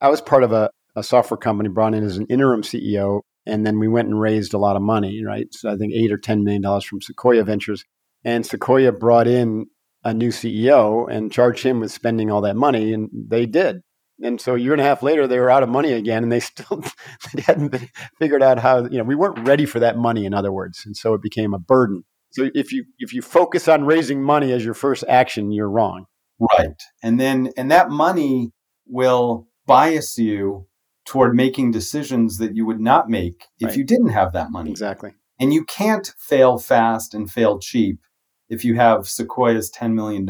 I 0.00 0.08
was 0.08 0.20
part 0.20 0.42
of 0.42 0.52
a, 0.52 0.70
a 0.94 1.02
software 1.02 1.38
company 1.38 1.70
brought 1.70 1.94
in 1.94 2.04
as 2.04 2.18
an 2.18 2.26
interim 2.26 2.62
CEO, 2.62 3.20
and 3.46 3.66
then 3.66 3.78
we 3.78 3.88
went 3.88 4.08
and 4.08 4.20
raised 4.20 4.52
a 4.52 4.58
lot 4.58 4.76
of 4.76 4.82
money, 4.82 5.24
right? 5.24 5.46
So 5.52 5.70
I 5.70 5.76
think 5.76 5.94
eight 5.94 6.12
or 6.12 6.18
$10 6.18 6.42
million 6.42 6.62
from 6.82 7.00
Sequoia 7.00 7.44
Ventures. 7.44 7.84
And 8.22 8.44
Sequoia 8.44 8.92
brought 8.92 9.26
in 9.26 9.66
a 10.04 10.12
new 10.12 10.28
CEO 10.28 11.10
and 11.10 11.32
charged 11.32 11.64
him 11.64 11.80
with 11.80 11.92
spending 11.92 12.30
all 12.30 12.42
that 12.42 12.56
money, 12.56 12.92
and 12.92 13.08
they 13.12 13.46
did 13.46 13.80
and 14.22 14.40
so 14.40 14.54
a 14.54 14.58
year 14.58 14.72
and 14.72 14.80
a 14.80 14.84
half 14.84 15.02
later 15.02 15.26
they 15.26 15.38
were 15.38 15.50
out 15.50 15.62
of 15.62 15.68
money 15.68 15.92
again 15.92 16.22
and 16.22 16.32
they 16.32 16.40
still 16.40 16.82
they 17.34 17.42
hadn't 17.42 17.74
figured 18.18 18.42
out 18.42 18.58
how 18.58 18.84
you 18.84 18.98
know 18.98 19.04
we 19.04 19.14
weren't 19.14 19.46
ready 19.46 19.66
for 19.66 19.80
that 19.80 19.96
money 19.96 20.26
in 20.26 20.34
other 20.34 20.52
words. 20.52 20.82
And 20.84 20.96
so 20.96 21.14
it 21.14 21.22
became 21.22 21.54
a 21.54 21.58
burden. 21.58 22.04
So 22.30 22.48
if 22.54 22.72
you 22.72 22.84
if 22.98 23.12
you 23.12 23.22
focus 23.22 23.68
on 23.68 23.84
raising 23.84 24.22
money 24.22 24.52
as 24.52 24.64
your 24.64 24.74
first 24.74 25.04
action 25.08 25.50
you're 25.50 25.70
wrong. 25.70 26.06
Right. 26.58 26.80
And 27.02 27.18
then 27.18 27.52
and 27.56 27.70
that 27.70 27.90
money 27.90 28.52
will 28.86 29.48
bias 29.66 30.18
you 30.18 30.66
toward 31.06 31.34
making 31.34 31.70
decisions 31.70 32.38
that 32.38 32.54
you 32.54 32.66
would 32.66 32.80
not 32.80 33.08
make 33.08 33.46
if 33.58 33.68
right. 33.68 33.76
you 33.76 33.84
didn't 33.84 34.10
have 34.10 34.32
that 34.32 34.50
money. 34.50 34.70
Exactly. 34.70 35.12
And 35.38 35.54
you 35.54 35.64
can't 35.64 36.12
fail 36.18 36.58
fast 36.58 37.14
and 37.14 37.30
fail 37.30 37.58
cheap 37.58 37.98
if 38.48 38.64
you 38.64 38.74
have 38.74 39.08
sequoia's 39.08 39.70
$10 39.70 39.94
million 39.94 40.26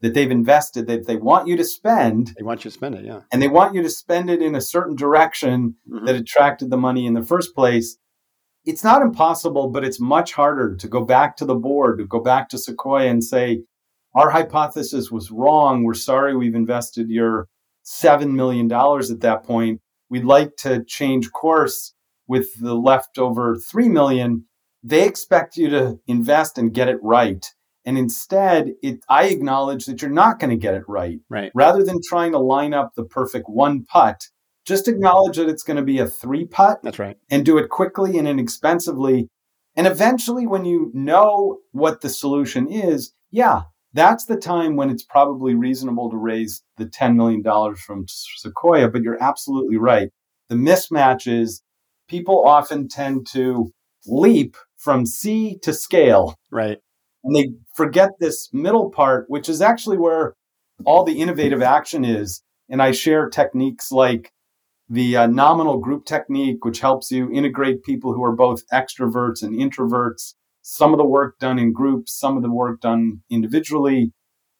that 0.00 0.14
they've 0.14 0.30
invested 0.30 0.86
that 0.86 1.06
they 1.06 1.16
want 1.16 1.48
you 1.48 1.56
to 1.56 1.64
spend. 1.64 2.34
They 2.36 2.44
want 2.44 2.64
you 2.64 2.70
to 2.70 2.74
spend 2.74 2.94
it, 2.94 3.04
yeah. 3.04 3.20
And 3.32 3.42
they 3.42 3.48
want 3.48 3.74
you 3.74 3.82
to 3.82 3.90
spend 3.90 4.30
it 4.30 4.40
in 4.40 4.54
a 4.54 4.60
certain 4.60 4.94
direction 4.94 5.74
mm-hmm. 5.88 6.06
that 6.06 6.14
attracted 6.14 6.70
the 6.70 6.76
money 6.76 7.06
in 7.06 7.14
the 7.14 7.24
first 7.24 7.54
place. 7.54 7.98
It's 8.64 8.84
not 8.84 9.02
impossible, 9.02 9.70
but 9.70 9.84
it's 9.84 10.00
much 10.00 10.34
harder 10.34 10.76
to 10.76 10.88
go 10.88 11.04
back 11.04 11.36
to 11.38 11.44
the 11.44 11.54
board, 11.54 11.98
to 11.98 12.06
go 12.06 12.20
back 12.20 12.48
to 12.50 12.58
Sequoia 12.58 13.08
and 13.08 13.24
say, 13.24 13.62
our 14.14 14.30
hypothesis 14.30 15.10
was 15.10 15.30
wrong. 15.30 15.84
We're 15.84 15.94
sorry 15.94 16.36
we've 16.36 16.54
invested 16.54 17.08
your 17.08 17.48
$7 17.86 18.32
million 18.32 18.70
at 18.72 19.20
that 19.20 19.44
point. 19.44 19.80
We'd 20.10 20.24
like 20.24 20.56
to 20.58 20.84
change 20.84 21.30
course 21.32 21.94
with 22.26 22.60
the 22.60 22.74
leftover 22.74 23.56
3 23.56 23.88
million. 23.88 24.44
They 24.82 25.06
expect 25.06 25.56
you 25.56 25.70
to 25.70 25.98
invest 26.06 26.56
and 26.56 26.72
get 26.72 26.88
it 26.88 26.98
right 27.02 27.44
and 27.88 27.96
instead, 27.96 28.74
it, 28.82 29.02
I 29.08 29.28
acknowledge 29.28 29.86
that 29.86 30.02
you're 30.02 30.10
not 30.10 30.38
going 30.38 30.50
to 30.50 30.58
get 30.58 30.74
it 30.74 30.82
right. 30.86 31.20
Right. 31.30 31.50
Rather 31.54 31.82
than 31.82 32.00
trying 32.06 32.32
to 32.32 32.38
line 32.38 32.74
up 32.74 32.92
the 32.94 33.02
perfect 33.02 33.46
one 33.48 33.86
putt, 33.86 34.26
just 34.66 34.88
acknowledge 34.88 35.38
that 35.38 35.48
it's 35.48 35.62
going 35.62 35.78
to 35.78 35.82
be 35.82 35.98
a 35.98 36.06
three 36.06 36.44
putt. 36.44 36.80
That's 36.82 36.98
right. 36.98 37.16
And 37.30 37.46
do 37.46 37.56
it 37.56 37.70
quickly 37.70 38.18
and 38.18 38.28
inexpensively. 38.28 39.30
And 39.74 39.86
eventually, 39.86 40.46
when 40.46 40.66
you 40.66 40.90
know 40.92 41.60
what 41.72 42.02
the 42.02 42.10
solution 42.10 42.70
is, 42.70 43.14
yeah, 43.30 43.62
that's 43.94 44.26
the 44.26 44.36
time 44.36 44.76
when 44.76 44.90
it's 44.90 45.04
probably 45.04 45.54
reasonable 45.54 46.10
to 46.10 46.18
raise 46.18 46.62
the 46.76 46.84
$10 46.84 47.16
million 47.16 47.42
from 47.74 48.04
Sequoia. 48.06 48.90
But 48.90 49.00
you're 49.00 49.22
absolutely 49.22 49.78
right. 49.78 50.10
The 50.50 50.56
mismatch 50.56 51.26
is 51.26 51.62
people 52.06 52.44
often 52.44 52.86
tend 52.86 53.26
to 53.28 53.70
leap 54.06 54.58
from 54.76 55.06
See 55.06 55.58
to 55.62 55.72
scale. 55.72 56.34
Right. 56.50 56.80
And 57.24 57.34
they 57.34 57.50
forget 57.74 58.10
this 58.20 58.48
middle 58.52 58.90
part, 58.90 59.26
which 59.28 59.48
is 59.48 59.60
actually 59.60 59.98
where 59.98 60.34
all 60.84 61.04
the 61.04 61.20
innovative 61.20 61.62
action 61.62 62.04
is. 62.04 62.42
And 62.68 62.80
I 62.82 62.92
share 62.92 63.28
techniques 63.28 63.90
like 63.90 64.30
the 64.88 65.16
uh, 65.16 65.26
nominal 65.26 65.78
group 65.78 66.04
technique, 66.04 66.64
which 66.64 66.80
helps 66.80 67.10
you 67.10 67.30
integrate 67.30 67.82
people 67.82 68.12
who 68.14 68.24
are 68.24 68.34
both 68.34 68.66
extroverts 68.72 69.42
and 69.42 69.54
introverts. 69.54 70.34
Some 70.62 70.92
of 70.92 70.98
the 70.98 71.04
work 71.04 71.38
done 71.38 71.58
in 71.58 71.72
groups, 71.72 72.18
some 72.18 72.36
of 72.36 72.42
the 72.42 72.50
work 72.50 72.80
done 72.80 73.22
individually. 73.30 74.12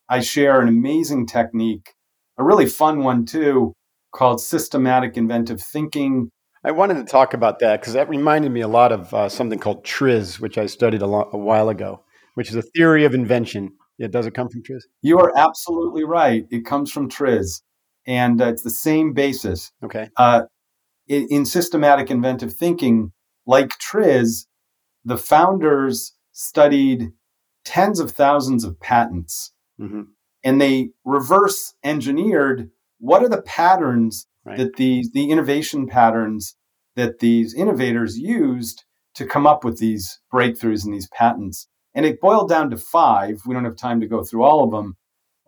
I 0.09 0.21
share 0.21 0.61
an 0.61 0.68
amazing 0.68 1.27
technique, 1.27 1.94
a 2.38 2.44
really 2.44 2.66
fun 2.66 3.05
one 3.05 3.27
too, 3.27 3.75
called 4.12 4.40
systematic 4.40 5.16
inventive 5.16 5.61
thinking. 5.61 6.31
I 6.64 6.73
wanted 6.73 6.94
to 6.94 7.05
talk 7.05 7.35
about 7.35 7.59
that 7.61 7.81
because 7.81 7.92
that 7.92 8.09
reminded 8.09 8.53
me 8.53 8.62
a 8.62 8.68
lot 8.68 8.90
of 8.90 9.12
uh, 9.14 9.29
something 9.29 9.59
called 9.59 9.85
TRIZ, 9.85 10.40
which 10.40 10.59
I 10.59 10.66
studied 10.66 11.03
a, 11.03 11.07
lo- 11.07 11.31
a 11.33 11.38
while 11.38 11.68
ago, 11.68 12.03
which 12.38 12.51
is 12.51 12.55
a 12.55 12.62
theory 12.62 13.05
of 13.05 13.14
invention. 13.14 13.72
Yeah, 13.98 14.07
does 14.07 14.24
it 14.24 14.33
come 14.33 14.48
from 14.48 14.62
TRIZ? 14.62 14.83
You 15.03 15.18
are 15.18 15.37
absolutely 15.37 16.05
right. 16.05 16.44
It 16.53 16.64
comes 16.64 16.92
from 16.92 17.11
TRIZ 17.11 17.62
and 18.07 18.40
uh, 18.40 18.46
it's 18.46 18.62
the 18.62 18.70
same 18.70 19.12
basis. 19.12 19.72
Okay. 19.83 20.09
Uh, 20.16 20.42
in, 21.09 21.27
in, 21.31 21.44
systematic 21.44 22.12
inventive 22.12 22.53
thinking, 22.55 23.11
like 23.44 23.70
Triz, 23.81 24.46
the 25.05 25.18
founders 25.18 26.14
studied 26.31 27.09
tens 27.64 27.98
of 27.98 28.12
thousands 28.12 28.62
of 28.62 28.79
patents, 28.79 29.53
mm-hmm. 29.81 30.03
and 30.44 30.61
they 30.61 30.90
reverse 31.05 31.74
engineered 31.83 32.70
what 33.01 33.24
are 33.24 33.29
the 33.29 33.42
patterns 33.42 34.29
right. 34.44 34.59
that 34.59 34.77
these 34.77 35.11
the 35.11 35.29
innovation 35.29 35.88
patterns 35.88 36.55
that 36.94 37.18
these 37.18 37.53
innovators 37.53 38.16
used 38.16 38.85
to 39.16 39.27
come 39.27 39.44
up 39.44 39.64
with 39.64 39.81
these 39.81 40.20
breakthroughs 40.33 40.85
and 40.85 40.94
these 40.94 41.09
patents. 41.09 41.66
And 41.99 42.07
it 42.07 42.21
boiled 42.21 42.49
down 42.49 42.71
to 42.71 42.77
five. 42.77 43.41
We 43.45 43.55
don't 43.55 43.65
have 43.65 43.75
time 43.75 43.99
to 43.99 44.07
go 44.07 44.23
through 44.23 44.45
all 44.45 44.63
of 44.63 44.71
them, 44.71 44.97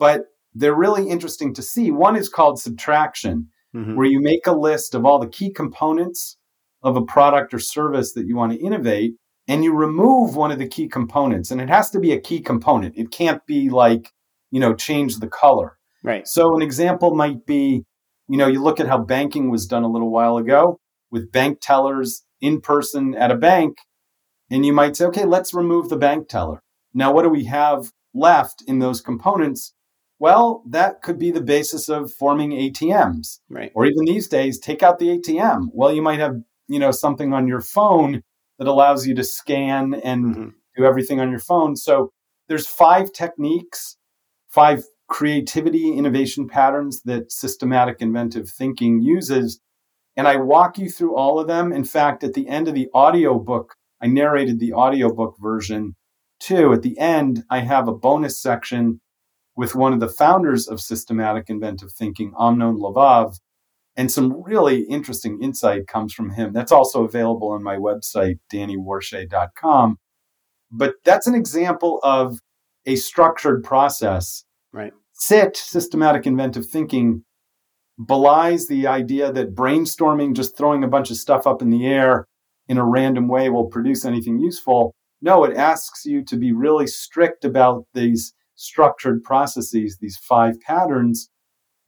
but 0.01 0.23
they're 0.53 0.75
really 0.75 1.09
interesting 1.09 1.55
to 1.55 1.63
see. 1.63 1.93
One 1.93 2.17
is 2.17 2.29
called 2.29 2.61
subtraction, 2.61 3.51
mm-hmm. 3.73 3.95
where 3.95 4.09
you 4.09 4.21
make 4.21 4.49
a 4.49 4.53
list 4.53 4.97
of 4.97 5.05
all 5.05 5.21
the 5.21 5.29
key 5.29 5.53
components 5.53 6.39
of 6.83 6.97
a 6.97 7.05
product 7.05 7.55
or 7.55 7.61
service 7.61 8.15
that 8.15 8.27
you 8.27 8.35
want 8.35 8.51
to 8.51 8.59
innovate, 8.59 9.13
and 9.47 9.63
you 9.63 9.73
remove 9.73 10.35
one 10.35 10.51
of 10.51 10.59
the 10.59 10.67
key 10.67 10.89
components. 10.89 11.53
And 11.53 11.61
it 11.61 11.69
has 11.69 11.89
to 11.91 12.01
be 12.01 12.11
a 12.11 12.21
key 12.21 12.41
component. 12.41 12.97
It 12.97 13.13
can't 13.13 13.47
be 13.47 13.71
like, 13.71 14.11
you 14.51 14.59
know, 14.59 14.75
change 14.75 15.19
the 15.19 15.29
color. 15.29 15.79
Right. 16.03 16.27
So 16.27 16.57
an 16.57 16.63
example 16.63 17.15
might 17.15 17.47
be, 17.47 17.85
you 18.27 18.37
know, 18.37 18.49
you 18.49 18.61
look 18.61 18.81
at 18.81 18.89
how 18.89 18.99
banking 18.99 19.53
was 19.53 19.67
done 19.67 19.85
a 19.85 19.89
little 19.89 20.11
while 20.11 20.37
ago 20.37 20.81
with 21.13 21.31
bank 21.31 21.59
tellers 21.63 22.25
in 22.41 22.61
person 22.61 23.15
at 23.15 23.31
a 23.31 23.37
bank, 23.37 23.77
and 24.51 24.67
you 24.67 24.73
might 24.73 24.97
say, 24.97 25.07
okay, 25.07 25.25
let's 25.25 25.55
remove 25.55 25.89
the 25.89 25.97
bank 25.97 26.29
teller. 26.29 26.61
Now, 26.93 27.13
what 27.13 27.23
do 27.23 27.29
we 27.29 27.45
have 27.45 27.93
left 28.15 28.63
in 28.67 28.81
those 28.81 29.01
components? 29.01 29.73
Well, 30.19 30.63
that 30.69 31.03
could 31.03 31.19
be 31.19 31.31
the 31.31 31.41
basis 31.41 31.89
of 31.89 32.13
forming 32.13 32.51
ATMs. 32.51 33.39
Right. 33.49 33.73
Or 33.75 33.87
even 33.87 34.05
these 34.05 34.29
days, 34.29 34.59
take 34.59 34.83
out 34.83 34.99
the 34.99 35.19
ATM. 35.19 35.69
Well, 35.73 35.95
you 35.95 36.03
might 36.03 36.19
have, 36.19 36.37
you 36.69 36.79
know, 36.79 36.91
something 36.91 37.33
on 37.33 37.49
your 37.49 37.61
phone 37.61 38.23
that 38.59 38.69
allows 38.69 39.07
you 39.07 39.15
to 39.15 39.25
scan 39.25 39.95
and 40.05 40.25
mm-hmm. 40.25 40.49
do 40.77 40.85
everything 40.85 41.21
on 41.21 41.31
your 41.31 41.39
phone. 41.39 41.77
So 41.77 42.13
there's 42.49 42.67
five 42.67 43.13
techniques, 43.13 43.97
five 44.49 44.85
creativity 45.09 45.93
innovation 45.93 46.49
patterns 46.49 47.03
that 47.05 47.33
systematic 47.33 48.01
inventive 48.01 48.51
thinking 48.51 49.01
uses. 49.01 49.61
And 50.17 50.29
I 50.29 50.37
walk 50.37 50.77
you 50.77 50.91
through 50.91 51.17
all 51.17 51.41
of 51.41 51.47
them. 51.47 51.73
In 51.73 51.85
fact, 51.85 52.23
at 52.23 52.35
the 52.35 52.49
end 52.49 52.69
of 52.69 52.75
the 52.75 52.89
audio 52.93 53.39
book, 53.39 53.75
I 54.01 54.07
narrated 54.07 54.59
the 54.59 54.73
audiobook 54.73 55.37
version 55.41 55.95
too. 56.41 56.73
At 56.73 56.83
the 56.83 56.99
end, 56.99 57.45
I 57.51 57.61
have 57.61 57.87
a 57.87 57.95
bonus 57.95 58.41
section 58.41 59.01
with 59.57 59.75
one 59.75 59.93
of 59.93 60.01
the 60.01 60.09
founders 60.09 60.67
of 60.67 60.81
systematic 60.81 61.51
inventive 61.51 61.93
thinking, 61.93 62.33
Amnon 62.39 62.77
Levav. 62.77 63.35
And 63.97 64.11
some 64.11 64.43
really 64.43 64.83
interesting 64.83 65.43
insight 65.43 65.87
comes 65.87 66.15
from 66.15 66.31
him. 66.31 66.53
That's 66.53 66.73
also 66.73 67.05
available 67.05 67.49
on 67.51 67.63
my 67.63 67.77
website, 67.77 68.39
dannywarshay.com. 68.53 69.99
But 70.71 70.95
that's 71.05 71.27
an 71.27 71.35
example 71.35 72.01
of 72.03 72.39
a 72.87 72.97
structured 72.97 73.63
process. 73.63 74.45
Right. 74.73 74.93
SIT, 75.13 75.57
systematic 75.57 76.27
inventive 76.27 76.67
thinking, 76.67 77.25
belies 77.99 78.69
the 78.69 78.87
idea 78.87 79.31
that 79.33 79.55
brainstorming, 79.55 80.35
just 80.35 80.57
throwing 80.57 80.83
a 80.83 80.89
bunch 80.89 81.11
of 81.11 81.19
stuff 81.19 81.47
up 81.47 81.61
in 81.61 81.69
the 81.69 81.87
air 81.87 82.27
in 82.71 82.79
a 82.79 82.87
random 82.87 83.27
way 83.27 83.51
will 83.51 83.67
produce 83.67 84.05
anything 84.05 84.39
useful. 84.39 84.95
No, 85.21 85.43
it 85.43 85.57
asks 85.57 86.07
you 86.07 86.25
to 86.25 86.37
be 86.37 86.53
really 86.53 86.87
strict 86.87 87.45
about 87.45 87.85
these 87.95 88.33
structured 88.55 89.25
processes, 89.25 89.99
these 90.01 90.17
five 90.17 90.61
patterns. 90.61 91.29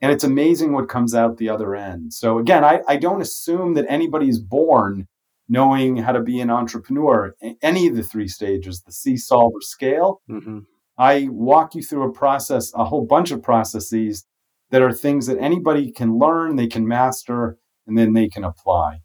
And 0.01 0.11
it's 0.11 0.25
amazing 0.25 0.73
what 0.73 0.88
comes 0.88 1.14
out 1.14 1.37
the 1.37 1.49
other 1.49 1.77
end. 1.77 2.12
So, 2.12 2.38
again, 2.40 2.64
I, 2.64 2.81
I 2.88 2.97
don't 2.97 3.23
assume 3.23 3.75
that 3.75 3.87
anybody 3.88 4.29
is 4.29 4.40
born 4.40 5.07
knowing 5.49 5.99
how 5.99 6.11
to 6.11 6.21
be 6.21 6.40
an 6.40 6.51
entrepreneur, 6.51 7.37
any 7.62 7.87
of 7.87 7.95
the 7.95 8.03
three 8.03 8.27
stages, 8.27 8.83
the 8.83 8.90
See 8.90 9.16
solver 9.16 9.61
scale. 9.61 10.21
Mm-hmm. 10.29 10.59
I 10.99 11.29
walk 11.31 11.77
you 11.77 11.83
through 11.83 12.09
a 12.09 12.12
process, 12.12 12.73
a 12.75 12.87
whole 12.87 13.07
bunch 13.07 13.31
of 13.31 13.40
processes 13.40 14.27
that 14.71 14.83
are 14.83 14.92
things 14.92 15.29
that 15.29 15.38
anybody 15.38 15.92
can 15.92 16.18
learn, 16.18 16.57
they 16.57 16.66
can 16.66 16.88
master, 16.88 17.57
and 17.87 17.97
then 17.97 18.14
they 18.14 18.29
can 18.29 18.42
apply. 18.42 19.03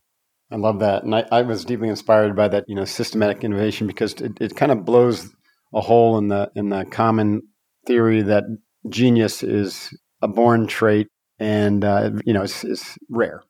I 0.51 0.55
love 0.55 0.79
that. 0.79 1.03
And 1.03 1.13
I, 1.13 1.25
I 1.31 1.41
was 1.41 1.65
deeply 1.65 1.89
inspired 1.89 2.35
by 2.35 2.47
that, 2.47 2.65
you 2.67 2.75
know, 2.75 2.85
systematic 2.85 3.43
innovation 3.43 3.85
because 3.85 4.13
it, 4.13 4.39
it 4.39 4.55
kind 4.55 4.71
of 4.71 4.85
blows 4.85 5.29
a 5.73 5.81
hole 5.81 6.17
in 6.17 6.29
the 6.29 6.49
in 6.55 6.69
the 6.69 6.85
common 6.85 7.41
theory 7.85 8.21
that 8.21 8.43
genius 8.89 9.43
is 9.43 9.97
a 10.21 10.27
born 10.27 10.67
trait 10.67 11.07
and 11.39 11.83
uh, 11.83 12.11
you 12.25 12.33
know 12.33 12.43
it's, 12.43 12.63
it's 12.63 12.97
rare. 13.09 13.43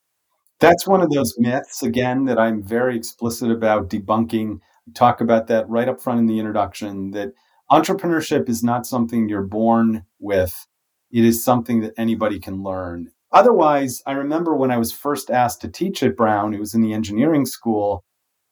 That's 0.60 0.88
one 0.88 1.02
of 1.02 1.12
those 1.12 1.36
myths 1.38 1.84
again 1.84 2.26
that 2.26 2.40
I'm 2.40 2.64
very 2.64 2.98
explicit 2.98 3.52
about 3.52 3.90
debunking. 3.90 4.60
Talk 4.96 5.22
about 5.22 5.48
that 5.48 5.70
right 5.70 5.88
up 5.88 6.02
front 6.02 6.20
in 6.20 6.26
the 6.26 6.40
introduction 6.40 7.12
that 7.12 7.34
entrepreneurship 7.72 8.50
is 8.50 8.64
not 8.64 8.86
something 8.88 9.30
you're 9.30 9.44
born 9.44 10.06
with. 10.20 10.66
It 11.12 11.24
is 11.24 11.44
something 11.44 11.82
that 11.82 11.94
anybody 11.98 12.40
can 12.40 12.64
learn. 12.64 13.12
Otherwise, 13.32 14.02
I 14.06 14.14
remember 14.14 14.56
when 14.56 14.72
I 14.72 14.78
was 14.78 14.92
first 14.92 15.30
asked 15.30 15.62
to 15.62 15.70
teach 15.70 16.02
at 16.02 16.16
Brown, 16.16 16.54
it 16.54 16.60
was 16.60 16.74
in 16.74 16.82
the 16.82 16.94
engineering 16.94 17.46
school, 17.46 18.04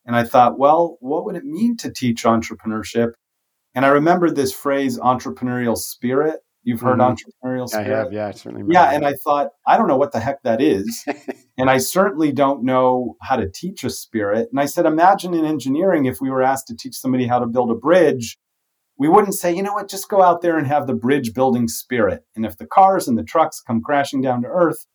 and 0.05 0.15
I 0.15 0.23
thought, 0.23 0.59
well, 0.59 0.97
what 0.99 1.25
would 1.25 1.35
it 1.35 1.45
mean 1.45 1.77
to 1.77 1.91
teach 1.91 2.23
entrepreneurship? 2.23 3.11
And 3.73 3.85
I 3.85 3.89
remember 3.89 4.29
this 4.29 4.53
phrase, 4.53 4.99
entrepreneurial 4.99 5.77
spirit. 5.77 6.39
You've 6.63 6.81
heard 6.81 6.99
mm-hmm. 6.99 7.13
entrepreneurial 7.47 7.67
spirit? 7.67 7.87
I 7.87 7.97
have, 7.97 8.13
yeah, 8.13 8.27
I 8.27 8.31
certainly. 8.31 8.65
Yeah, 8.73 8.91
and 8.91 9.05
I 9.05 9.13
thought, 9.23 9.49
I 9.67 9.77
don't 9.77 9.87
know 9.87 9.97
what 9.97 10.11
the 10.11 10.19
heck 10.19 10.41
that 10.43 10.61
is. 10.61 11.05
and 11.57 11.69
I 11.69 11.77
certainly 11.77 12.31
don't 12.31 12.63
know 12.63 13.15
how 13.21 13.35
to 13.35 13.49
teach 13.49 13.83
a 13.83 13.89
spirit. 13.89 14.47
And 14.51 14.59
I 14.59 14.65
said, 14.65 14.85
imagine 14.85 15.33
in 15.33 15.45
engineering, 15.45 16.05
if 16.05 16.19
we 16.21 16.29
were 16.29 16.41
asked 16.41 16.67
to 16.67 16.75
teach 16.75 16.95
somebody 16.95 17.27
how 17.27 17.39
to 17.39 17.45
build 17.45 17.69
a 17.71 17.75
bridge, 17.75 18.37
we 18.97 19.09
wouldn't 19.09 19.35
say, 19.35 19.53
you 19.53 19.61
know 19.61 19.73
what, 19.73 19.89
just 19.89 20.09
go 20.09 20.21
out 20.21 20.41
there 20.41 20.57
and 20.57 20.67
have 20.67 20.87
the 20.87 20.93
bridge 20.93 21.33
building 21.33 21.67
spirit. 21.67 22.23
And 22.35 22.45
if 22.45 22.57
the 22.57 22.65
cars 22.65 23.07
and 23.07 23.17
the 23.17 23.23
trucks 23.23 23.61
come 23.61 23.81
crashing 23.81 24.21
down 24.21 24.41
to 24.41 24.47
earth, 24.47 24.85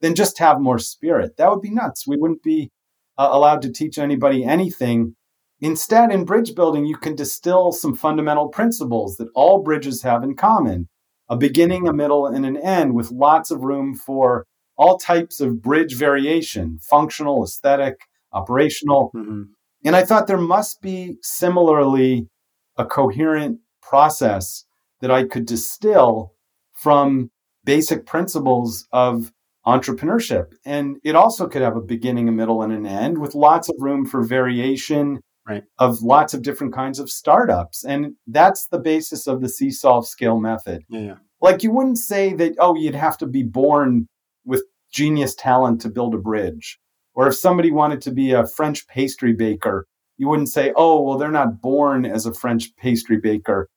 then 0.00 0.14
just 0.14 0.38
have 0.38 0.60
more 0.60 0.78
spirit. 0.78 1.36
That 1.36 1.50
would 1.50 1.62
be 1.62 1.70
nuts. 1.70 2.06
We 2.06 2.16
wouldn't 2.16 2.42
be 2.42 2.70
uh, 3.16 3.28
allowed 3.30 3.62
to 3.62 3.72
teach 3.72 3.96
anybody 3.96 4.44
anything 4.44 5.14
Instead, 5.60 6.12
in 6.12 6.26
bridge 6.26 6.54
building, 6.54 6.84
you 6.84 6.96
can 6.96 7.14
distill 7.14 7.72
some 7.72 7.94
fundamental 7.94 8.48
principles 8.48 9.16
that 9.16 9.28
all 9.34 9.62
bridges 9.62 10.02
have 10.02 10.22
in 10.22 10.36
common 10.36 10.88
a 11.28 11.38
beginning, 11.38 11.88
a 11.88 11.92
middle, 11.92 12.26
and 12.26 12.44
an 12.44 12.58
end, 12.58 12.94
with 12.94 13.10
lots 13.10 13.50
of 13.50 13.62
room 13.62 13.94
for 13.94 14.44
all 14.76 14.98
types 14.98 15.40
of 15.40 15.62
bridge 15.62 15.94
variation 15.96 16.78
functional, 16.82 17.42
aesthetic, 17.42 17.94
operational. 18.32 19.10
Mm-hmm. 19.16 19.42
And 19.86 19.96
I 19.96 20.04
thought 20.04 20.26
there 20.26 20.36
must 20.36 20.82
be 20.82 21.16
similarly 21.22 22.28
a 22.76 22.84
coherent 22.84 23.60
process 23.82 24.64
that 25.00 25.10
I 25.10 25.24
could 25.24 25.46
distill 25.46 26.32
from 26.72 27.30
basic 27.64 28.06
principles 28.06 28.86
of 28.92 29.32
entrepreneurship. 29.66 30.52
And 30.64 30.98
it 31.04 31.16
also 31.16 31.48
could 31.48 31.62
have 31.62 31.76
a 31.76 31.80
beginning, 31.80 32.28
a 32.28 32.32
middle, 32.32 32.62
and 32.62 32.72
an 32.72 32.86
end 32.86 33.18
with 33.18 33.34
lots 33.34 33.68
of 33.68 33.76
room 33.78 34.04
for 34.04 34.22
variation 34.22 35.20
right. 35.48 35.64
of 35.78 36.02
lots 36.02 36.34
of 36.34 36.42
different 36.42 36.74
kinds 36.74 36.98
of 36.98 37.10
startups. 37.10 37.84
And 37.84 38.14
that's 38.26 38.66
the 38.68 38.78
basis 38.78 39.26
of 39.26 39.40
the 39.40 39.48
solve 39.48 40.06
scale 40.06 40.38
method. 40.38 40.82
Yeah. 40.88 41.16
Like 41.40 41.62
you 41.62 41.72
wouldn't 41.72 41.98
say 41.98 42.34
that, 42.34 42.54
oh, 42.58 42.74
you'd 42.74 42.94
have 42.94 43.18
to 43.18 43.26
be 43.26 43.42
born 43.42 44.06
with 44.44 44.62
genius 44.92 45.34
talent 45.34 45.80
to 45.82 45.88
build 45.88 46.14
a 46.14 46.18
bridge. 46.18 46.78
Or 47.14 47.28
if 47.28 47.36
somebody 47.36 47.70
wanted 47.70 48.00
to 48.02 48.10
be 48.10 48.32
a 48.32 48.46
French 48.46 48.86
pastry 48.88 49.32
baker, 49.32 49.86
you 50.16 50.28
wouldn't 50.28 50.48
say, 50.48 50.72
oh, 50.76 51.00
well, 51.02 51.18
they're 51.18 51.30
not 51.30 51.60
born 51.60 52.04
as 52.04 52.26
a 52.26 52.34
French 52.34 52.74
pastry 52.76 53.18
baker. 53.18 53.68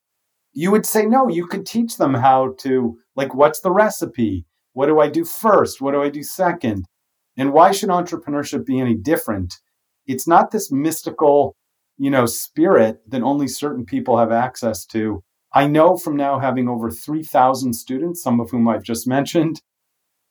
you 0.53 0.71
would 0.71 0.85
say 0.85 1.05
no 1.05 1.27
you 1.27 1.45
could 1.45 1.65
teach 1.65 1.97
them 1.97 2.13
how 2.13 2.53
to 2.59 2.97
like 3.15 3.33
what's 3.35 3.61
the 3.61 3.71
recipe? 3.71 4.45
What 4.73 4.87
do 4.87 4.99
i 4.99 5.07
do 5.09 5.25
first? 5.25 5.81
What 5.81 5.91
do 5.93 6.01
i 6.01 6.09
do 6.09 6.23
second? 6.23 6.85
And 7.37 7.53
why 7.53 7.71
should 7.71 7.89
entrepreneurship 7.89 8.65
be 8.65 8.79
any 8.79 8.95
different? 8.95 9.53
It's 10.07 10.27
not 10.27 10.51
this 10.51 10.71
mystical 10.71 11.55
you 11.97 12.09
know 12.09 12.25
spirit 12.25 13.01
that 13.11 13.21
only 13.23 13.47
certain 13.47 13.85
people 13.85 14.17
have 14.17 14.31
access 14.31 14.85
to. 14.87 15.23
I 15.53 15.67
know 15.67 15.97
from 15.97 16.15
now 16.15 16.39
having 16.39 16.67
over 16.67 16.89
3000 16.91 17.73
students 17.73 18.21
some 18.23 18.39
of 18.39 18.49
whom 18.51 18.67
i've 18.67 18.83
just 18.83 19.07
mentioned 19.17 19.61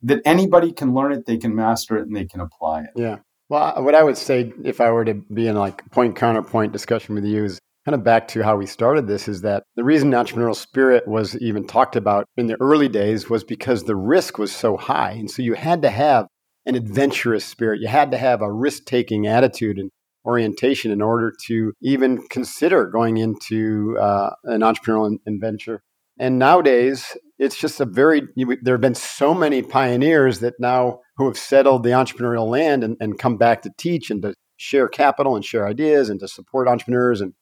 that 0.03 0.21
anybody 0.25 0.73
can 0.73 0.95
learn 0.95 1.13
it 1.13 1.27
they 1.27 1.39
can 1.39 1.55
master 1.55 1.97
it 1.97 2.07
and 2.07 2.17
they 2.17 2.27
can 2.27 2.41
apply 2.41 2.83
it. 2.83 2.91
Yeah 2.97 3.19
well 3.49 3.83
what 3.83 3.95
i 3.95 4.03
would 4.03 4.17
say 4.17 4.53
if 4.65 4.81
i 4.81 4.91
were 4.91 5.05
to 5.05 5.15
be 5.15 5.47
in 5.47 5.57
like 5.57 5.89
point 5.91 6.17
counterpoint 6.17 6.73
discussion 6.73 7.15
with 7.15 7.25
you 7.25 7.45
is 7.45 7.61
kind 7.87 7.95
of 7.95 8.03
back 8.03 8.27
to 8.27 8.43
how 8.43 8.57
we 8.57 8.67
started 8.67 9.07
this 9.07 9.29
is 9.29 9.43
that 9.43 9.63
the 9.77 9.85
reason 9.85 10.11
entrepreneurial 10.11 10.57
spirit 10.57 11.07
was 11.07 11.37
even 11.41 11.65
talked 11.65 11.95
about 11.95 12.27
in 12.37 12.49
the 12.49 12.61
early 12.61 12.89
days 12.89 13.31
was 13.31 13.45
because 13.45 13.85
the 13.85 13.95
risk 13.95 14.39
was 14.39 14.51
so 14.51 14.77
high. 14.77 15.13
And 15.13 15.31
so 15.31 15.41
you 15.41 15.55
had 15.55 15.83
to 15.83 15.91
have 15.91 16.27
an 16.67 16.75
adventurous 16.75 17.45
spirit. 17.45 17.81
You 17.81 17.87
had 17.87 18.11
to 18.11 18.19
have 18.19 18.43
a 18.43 18.53
risk 18.53 18.87
taking 18.87 19.29
attitude 19.29 19.79
and 19.79 19.93
orientation 20.25 20.91
in 20.91 21.01
order 21.01 21.33
to 21.47 21.73
even 21.81 22.27
consider 22.27 22.87
going 22.87 23.19
into 23.19 23.97
uh, 24.01 24.31
an 24.43 24.63
entrepreneurial 24.63 25.17
adventure. 25.25 25.81
And 26.19 26.41
nowadays, 26.41 27.17
it's 27.39 27.57
just 27.57 27.79
a 27.79 27.85
very, 27.85 28.23
there 28.63 28.75
have 28.75 28.81
been 28.81 28.97
so 28.97 29.33
many 29.33 29.63
pioneers 29.63 30.41
that 30.41 30.55
now 30.59 31.03
who 31.17 31.27
have 31.27 31.39
settled 31.39 31.83
the 31.83 31.91
entrepreneurial 31.91 32.49
land 32.49 32.85
and, 32.85 32.97
and 33.01 33.19
come 33.19 33.37
back 33.37 33.63
to 33.63 33.71
teach 33.79 34.11
and 34.11 34.23
to 34.23 34.35
share 34.57 34.89
capital 34.89 35.35
and 35.37 35.45
share 35.45 35.67
ideas 35.67 36.09
and 36.09 36.21
to 36.21 36.29
support 36.29 36.69
entrepreneurs 36.69 37.21
and 37.21 37.35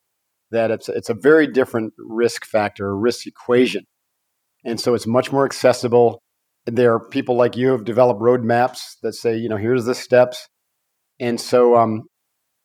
that 0.51 0.71
it's 0.71 0.89
it's 0.89 1.11
a 1.11 1.15
very 1.15 1.47
different 1.47 1.93
risk 1.99 2.45
factor, 2.45 2.97
risk 2.97 3.27
equation, 3.27 3.85
and 4.65 4.81
so 4.81 4.95
it's 4.95 5.07
much 5.07 5.33
more 5.33 5.45
accessible. 5.45 6.23
And 6.67 6.79
there 6.79 6.95
are 6.95 7.09
people 7.09 7.37
like 7.37 7.57
you 7.57 7.69
have 7.71 7.85
developed 7.85 8.21
roadmaps 8.21 8.97
that 9.03 9.15
say, 9.15 9.37
you 9.37 9.49
know, 9.49 9.57
here's 9.57 9.85
the 9.85 9.95
steps, 9.95 10.49
and 11.19 11.41
so 11.41 11.77
um, 11.77 12.05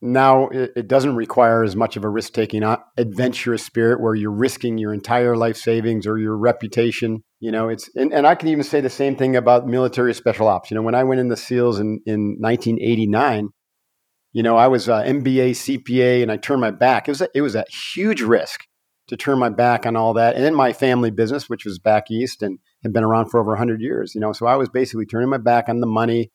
now 0.02 0.48
it, 0.50 0.72
it, 0.76 0.88
doesn't 0.88 1.16
require 1.16 1.64
as 1.64 1.76
much 1.76 1.98
of 1.98 2.06
a 2.06 2.10
risk 2.10 2.34
taking, 2.34 2.64
uh, 2.64 2.78
adventurous 2.98 3.66
spirit 3.66 4.00
where 4.00 4.16
you're 4.16 4.32
risking 4.32 4.78
your 4.78 4.94
entire 4.94 5.36
life 5.36 5.58
savings 5.58 6.08
or 6.08 6.18
your 6.18 6.38
reputation. 6.38 7.24
You 7.40 7.52
know, 7.52 7.70
it's 7.70 7.90
and, 7.96 8.14
and 8.14 8.28
I 8.28 8.36
can 8.36 8.50
even 8.50 8.64
say 8.64 8.82
the 8.82 8.90
same 8.90 9.16
thing 9.16 9.36
about 9.36 9.68
military 9.68 10.14
special 10.14 10.48
ops. 10.48 10.70
You 10.70 10.76
know, 10.76 10.82
when 10.82 10.96
I 10.96 11.04
went 11.04 11.22
in 11.22 11.30
the 11.30 11.38
SEALs 11.38 11.80
in 11.80 12.02
in 12.06 12.38
1989 12.40 13.50
you 14.32 14.44
know, 14.44 14.58
I 14.58 14.68
was 14.68 14.88
uh, 14.88 15.02
MBA, 15.02 15.52
CPA, 15.52 16.22
and 16.22 16.32
I 16.32 16.38
turned 16.38 16.62
my 16.62 16.72
back. 16.72 17.08
It 17.08 17.12
was 17.12 17.22
a, 17.22 17.30
it 17.34 17.42
was 17.42 17.56
a 17.56 17.66
huge 17.94 18.22
risk 18.22 18.66
to 19.08 19.18
turn 19.18 19.40
my 19.40 19.50
back 19.50 19.88
on 19.88 19.96
all 19.96 20.14
that, 20.14 20.36
and 20.36 20.44
then 20.44 20.54
my 20.54 20.72
family 20.72 21.10
business, 21.10 21.50
which 21.50 21.66
was 21.66 21.80
back 21.80 22.12
east 22.12 22.44
and 22.44 22.60
had 22.84 22.94
been 22.94 23.04
around 23.04 23.30
for 23.30 23.40
over 23.40 23.52
100 23.52 23.82
years. 23.82 24.14
You 24.14 24.22
know, 24.22 24.32
so 24.32 24.46
I 24.46 24.56
was 24.56 24.70
basically 24.70 25.08
turning 25.08 25.30
my 25.30 25.40
back 25.40 25.68
on 25.68 25.80
the 25.80 25.88
money. 25.88 26.32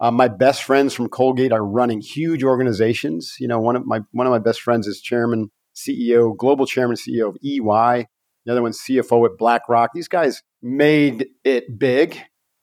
Uh, 0.00 0.10
my 0.10 0.28
best 0.28 0.64
friends 0.64 0.92
from 0.92 1.08
Colgate 1.08 1.52
are 1.52 1.64
running 1.64 2.00
huge 2.00 2.42
organizations. 2.42 3.36
You 3.38 3.46
know, 3.46 3.60
one 3.60 3.76
of 3.76 3.86
my 3.86 4.00
one 4.10 4.26
of 4.26 4.32
my 4.32 4.40
best 4.40 4.60
friends 4.60 4.88
is 4.88 5.00
chairman, 5.00 5.50
CEO, 5.74 6.36
global 6.36 6.66
chairman, 6.66 6.96
CEO 6.96 7.28
of 7.28 7.36
EY. 7.44 8.06
The 8.46 8.52
other 8.52 8.62
one's 8.62 8.80
CFO 8.80 9.26
at 9.26 9.36
BlackRock. 9.36 9.90
These 9.92 10.08
guys 10.08 10.42
made 10.62 11.26
it 11.44 11.78
big, 11.78 12.18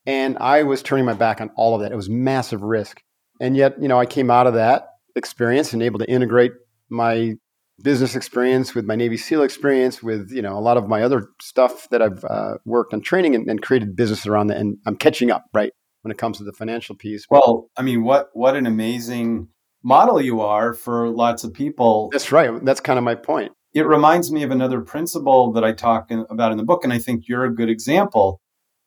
and 0.05 0.37
I 0.39 0.63
was 0.63 0.81
turning 0.81 1.05
my 1.05 1.13
back 1.13 1.41
on 1.41 1.51
all 1.55 1.75
of 1.75 1.81
that. 1.81 1.91
It 1.91 1.95
was 1.95 2.09
massive 2.09 2.61
risk. 2.61 3.01
And 3.41 3.57
yet, 3.57 3.81
you 3.81 3.87
know, 3.87 3.99
I 3.99 4.05
came 4.05 4.31
out 4.31 4.47
of 4.47 4.53
that 4.53 4.87
experience 5.15 5.73
and 5.73 5.83
able 5.83 5.99
to 5.99 6.09
integrate 6.09 6.53
my 6.89 7.33
business 7.81 8.15
experience 8.15 8.73
with 8.73 8.85
my 8.85 8.95
Navy 8.95 9.17
SEAL 9.17 9.43
experience, 9.43 10.01
with 10.01 10.31
you 10.31 10.41
know 10.41 10.57
a 10.57 10.61
lot 10.61 10.77
of 10.77 10.87
my 10.87 11.03
other 11.03 11.27
stuff 11.41 11.89
that 11.89 12.01
I've 12.01 12.23
uh, 12.23 12.55
worked 12.65 12.93
on 12.93 13.01
training 13.01 13.35
and, 13.35 13.49
and, 13.49 13.61
created 13.61 13.95
business 13.95 14.25
around 14.25 14.47
that, 14.47 14.57
and 14.57 14.77
I'm 14.85 14.95
catching 14.95 15.31
up 15.31 15.45
right 15.53 15.71
when 16.01 16.11
it 16.11 16.17
comes 16.17 16.37
to 16.37 16.43
the 16.43 16.53
financial 16.53 16.95
piece. 16.95 17.25
Well, 17.29 17.69
I 17.75 17.81
mean, 17.81 18.03
what 18.03 18.29
what 18.33 18.55
an 18.55 18.65
amazing 18.65 19.49
model 19.83 20.21
you 20.21 20.41
are 20.41 20.73
for 20.73 21.09
lots 21.09 21.43
of 21.43 21.53
people. 21.53 22.09
That's 22.11 22.31
right. 22.31 22.63
That's 22.63 22.79
kind 22.79 22.97
of 22.97 23.03
my 23.03 23.15
point. 23.15 23.51
It 23.73 23.87
reminds 23.87 24.31
me 24.31 24.43
of 24.43 24.51
another 24.51 24.81
principle 24.81 25.51
that 25.53 25.63
I 25.63 25.71
talk 25.71 26.11
about 26.11 26.51
in 26.51 26.57
the 26.57 26.63
book, 26.63 26.83
and 26.83 26.93
I 26.93 26.99
think 26.99 27.27
you're 27.27 27.45
a 27.45 27.53
good 27.53 27.69
example 27.69 28.39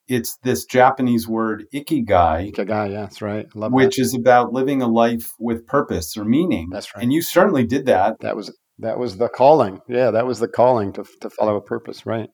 it's 0.08 0.38
this 0.42 0.64
Japanese 0.64 1.26
word 1.26 1.64
ikigai. 1.74 2.52
Ikigai, 2.52 2.92
yeah, 2.92 3.00
that's 3.00 3.22
right. 3.22 3.46
which 3.54 3.96
that. 3.96 4.02
is 4.02 4.14
about 4.14 4.52
living 4.52 4.82
a 4.82 4.86
life 4.86 5.32
with 5.38 5.66
purpose 5.66 6.16
or 6.16 6.24
meaning. 6.24 6.68
That's 6.70 6.94
right. 6.94 7.02
And 7.02 7.12
you 7.12 7.22
certainly 7.22 7.66
did 7.66 7.86
that. 7.86 8.20
That 8.20 8.36
was 8.36 8.56
that 8.78 8.98
was 8.98 9.16
the 9.16 9.28
calling. 9.28 9.80
Yeah, 9.88 10.10
that 10.10 10.26
was 10.26 10.38
the 10.38 10.48
calling 10.48 10.92
to 10.94 11.04
to 11.22 11.30
follow 11.30 11.56
a 11.56 11.60
purpose, 11.60 12.06
right? 12.06 12.28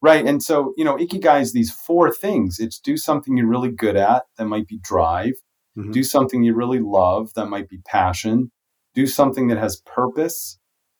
Right. 0.00 0.24
And 0.24 0.42
so, 0.42 0.74
you 0.76 0.84
know, 0.84 0.96
ikigai 0.96 1.40
is 1.40 1.52
these 1.52 1.72
four 1.72 2.12
things. 2.12 2.58
It's 2.60 2.78
do 2.78 2.96
something 2.96 3.36
you're 3.36 3.48
really 3.48 3.72
good 3.72 3.96
at, 3.96 4.24
that 4.36 4.44
might 4.44 4.68
be 4.68 4.78
drive. 4.80 5.32
Mm-hmm. 5.76 5.90
Do 5.90 6.04
something 6.04 6.44
you 6.44 6.54
really 6.54 6.78
love, 6.78 7.30
that 7.34 7.46
might 7.46 7.68
be 7.68 7.78
passion. 7.84 8.52
Do 8.94 9.08
something 9.08 9.48
that 9.48 9.58
has 9.58 9.82
purpose, 9.84 10.58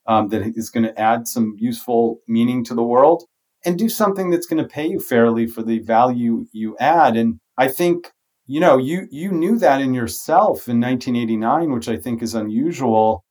um, 0.08 0.28
that 0.28 0.42
is 0.56 0.70
going 0.70 0.84
to 0.84 0.98
add 0.98 1.28
some 1.28 1.54
useful 1.58 2.20
meaning 2.26 2.64
to 2.64 2.74
the 2.74 2.82
world 2.82 3.24
and 3.64 3.78
do 3.78 3.88
something 3.88 4.30
that's 4.30 4.46
going 4.46 4.62
to 4.62 4.68
pay 4.68 4.88
you 4.88 4.98
fairly 4.98 5.46
for 5.46 5.62
the 5.62 5.78
value 5.80 6.46
you 6.52 6.76
add. 6.80 7.16
And 7.16 7.38
I 7.56 7.68
think, 7.68 8.10
you 8.46 8.58
know, 8.60 8.78
you 8.78 9.06
you 9.10 9.30
knew 9.30 9.58
that 9.58 9.80
in 9.80 9.92
yourself 9.94 10.68
in 10.68 10.80
1989, 10.80 11.72
which 11.72 11.88
I 11.88 11.96
think 11.96 12.22
is 12.22 12.34
unusual, 12.34 13.22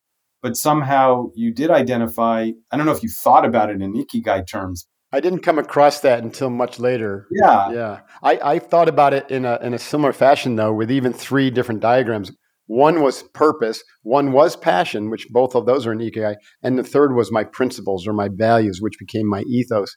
but 0.44 0.56
somehow 0.56 1.32
you 1.34 1.52
did 1.52 1.72
identify, 1.72 2.52
I 2.72 2.78
don't 2.78 2.86
know 2.86 2.92
if 2.92 3.04
you 3.04 3.10
thought 3.10 3.46
about 3.46 3.72
it 3.72 3.82
in 3.82 3.94
ikigai 3.94 4.48
terms. 4.48 4.88
I 5.12 5.22
didn't 5.22 5.40
come 5.40 5.58
across 5.58 6.02
that 6.02 6.22
until 6.24 6.50
much 6.50 6.80
later. 6.80 7.28
Yeah. 7.32 7.72
Yeah. 7.72 8.00
I, 8.22 8.40
I 8.44 8.60
thought 8.60 8.90
about 8.90 9.14
it 9.14 9.32
in 9.32 9.46
a 9.46 9.58
in 9.64 9.74
a 9.74 9.80
similar 9.80 10.14
fashion 10.14 10.58
though, 10.58 10.74
with 10.74 10.92
even 10.92 11.14
three 11.14 11.50
different 11.50 11.80
diagrams. 11.80 12.32
One 12.68 13.02
was 13.02 13.24
purpose, 13.34 13.84
one 14.04 14.34
was 14.34 14.56
passion, 14.58 15.10
which 15.10 15.28
both 15.30 15.56
of 15.56 15.66
those 15.66 15.88
are 15.88 15.94
in 15.94 16.00
Ikigai, 16.00 16.36
and 16.62 16.78
the 16.78 16.84
third 16.84 17.16
was 17.16 17.32
my 17.32 17.44
principles 17.44 18.06
or 18.06 18.14
my 18.14 18.30
values, 18.30 18.82
which 18.82 19.00
became 19.00 19.28
my 19.28 19.42
ethos. 19.44 19.96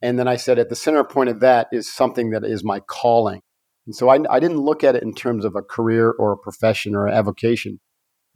And 0.00 0.18
then 0.18 0.28
I 0.28 0.36
said, 0.36 0.58
at 0.58 0.68
the 0.68 0.76
center 0.76 1.02
point 1.02 1.30
of 1.30 1.40
that 1.40 1.68
is 1.72 1.92
something 1.92 2.30
that 2.30 2.44
is 2.44 2.62
my 2.64 2.80
calling. 2.80 3.40
And 3.86 3.96
so 3.96 4.08
I, 4.08 4.18
I 4.30 4.38
didn't 4.38 4.60
look 4.60 4.84
at 4.84 4.94
it 4.94 5.02
in 5.02 5.14
terms 5.14 5.44
of 5.44 5.56
a 5.56 5.62
career 5.62 6.14
or 6.18 6.32
a 6.32 6.38
profession 6.38 6.94
or 6.94 7.06
a 7.06 7.14
avocation. 7.14 7.80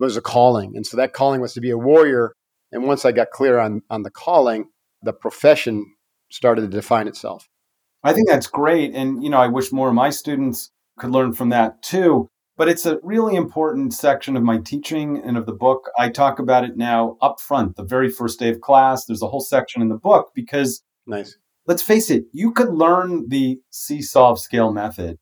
It 0.00 0.04
was 0.04 0.16
a 0.16 0.22
calling. 0.22 0.72
And 0.74 0.86
so 0.86 0.96
that 0.96 1.12
calling 1.12 1.40
was 1.40 1.54
to 1.54 1.60
be 1.60 1.70
a 1.70 1.78
warrior. 1.78 2.32
And 2.72 2.84
once 2.84 3.04
I 3.04 3.12
got 3.12 3.30
clear 3.30 3.58
on, 3.58 3.82
on 3.90 4.02
the 4.02 4.10
calling, 4.10 4.66
the 5.02 5.12
profession 5.12 5.86
started 6.30 6.62
to 6.62 6.68
define 6.68 7.08
itself. 7.08 7.48
I 8.02 8.12
think 8.12 8.28
that's 8.28 8.46
great. 8.46 8.94
And, 8.94 9.22
you 9.22 9.30
know, 9.30 9.38
I 9.38 9.48
wish 9.48 9.72
more 9.72 9.88
of 9.88 9.94
my 9.94 10.10
students 10.10 10.70
could 10.98 11.10
learn 11.10 11.32
from 11.32 11.50
that 11.50 11.82
too. 11.82 12.28
But 12.58 12.68
it's 12.68 12.84
a 12.84 12.98
really 13.02 13.36
important 13.36 13.94
section 13.94 14.36
of 14.36 14.42
my 14.42 14.58
teaching 14.58 15.22
and 15.24 15.38
of 15.38 15.46
the 15.46 15.52
book. 15.52 15.88
I 15.96 16.10
talk 16.10 16.38
about 16.38 16.64
it 16.64 16.76
now 16.76 17.16
up 17.22 17.40
front, 17.40 17.76
the 17.76 17.84
very 17.84 18.10
first 18.10 18.38
day 18.38 18.50
of 18.50 18.60
class. 18.60 19.06
There's 19.06 19.22
a 19.22 19.28
whole 19.28 19.40
section 19.40 19.80
in 19.80 19.88
the 19.88 19.96
book 19.96 20.32
because 20.34 20.82
nice 21.06 21.38
let's 21.68 21.82
face 21.82 22.10
it, 22.10 22.24
you 22.32 22.50
could 22.50 22.70
learn 22.70 23.28
the 23.28 23.60
See 23.70 24.02
solve 24.02 24.40
scale 24.40 24.72
method. 24.72 25.18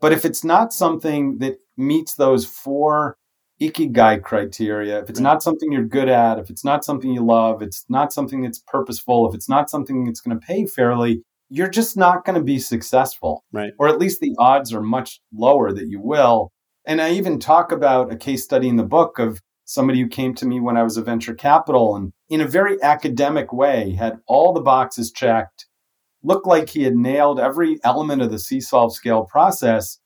But 0.00 0.12
if 0.12 0.24
it's 0.24 0.42
not 0.42 0.72
something 0.72 1.38
that 1.38 1.58
meets 1.76 2.14
those 2.14 2.44
four 2.44 3.16
ikigai 3.60 4.22
criteria, 4.22 5.00
if 5.00 5.10
it's 5.10 5.20
not 5.20 5.42
something 5.42 5.70
you're 5.70 5.84
good 5.84 6.08
at, 6.08 6.38
if 6.38 6.50
it's 6.50 6.64
not 6.64 6.84
something 6.84 7.12
you 7.12 7.24
love, 7.24 7.62
it's 7.62 7.84
not 7.88 8.12
something 8.12 8.42
that's 8.42 8.62
purposeful, 8.66 9.28
if 9.28 9.34
it's 9.34 9.48
not 9.48 9.70
something 9.70 10.04
that's 10.04 10.20
going 10.20 10.38
to 10.38 10.44
pay 10.44 10.66
fairly, 10.66 11.22
you're 11.48 11.68
just 11.68 11.96
not 11.96 12.24
going 12.24 12.38
to 12.38 12.44
be 12.44 12.58
successful. 12.58 13.44
Right. 13.52 13.72
Or 13.78 13.88
at 13.88 13.98
least 13.98 14.20
the 14.20 14.34
odds 14.38 14.72
are 14.72 14.82
much 14.82 15.20
lower 15.32 15.72
that 15.72 15.88
you 15.88 16.00
will. 16.00 16.52
And 16.86 17.00
I 17.00 17.10
even 17.12 17.38
talk 17.38 17.72
about 17.72 18.12
a 18.12 18.16
case 18.16 18.44
study 18.44 18.68
in 18.68 18.76
the 18.76 18.82
book 18.82 19.18
of 19.18 19.40
somebody 19.64 20.00
who 20.00 20.08
came 20.08 20.34
to 20.34 20.46
me 20.46 20.60
when 20.60 20.76
I 20.76 20.82
was 20.82 20.96
a 20.96 21.02
venture 21.02 21.34
capital 21.34 21.94
and 21.94 22.12
in 22.30 22.40
a 22.40 22.46
very 22.46 22.82
academic 22.82 23.52
way 23.52 23.92
had 23.92 24.18
all 24.26 24.52
the 24.52 24.62
boxes 24.62 25.12
checked, 25.12 25.66
looked 26.22 26.46
like 26.46 26.70
he 26.70 26.84
had 26.84 26.94
nailed 26.94 27.38
every 27.38 27.78
element 27.84 28.22
of 28.22 28.30
the 28.30 28.38
See 28.38 28.60
solve 28.60 28.94
scale 28.94 29.24
process. 29.24 29.98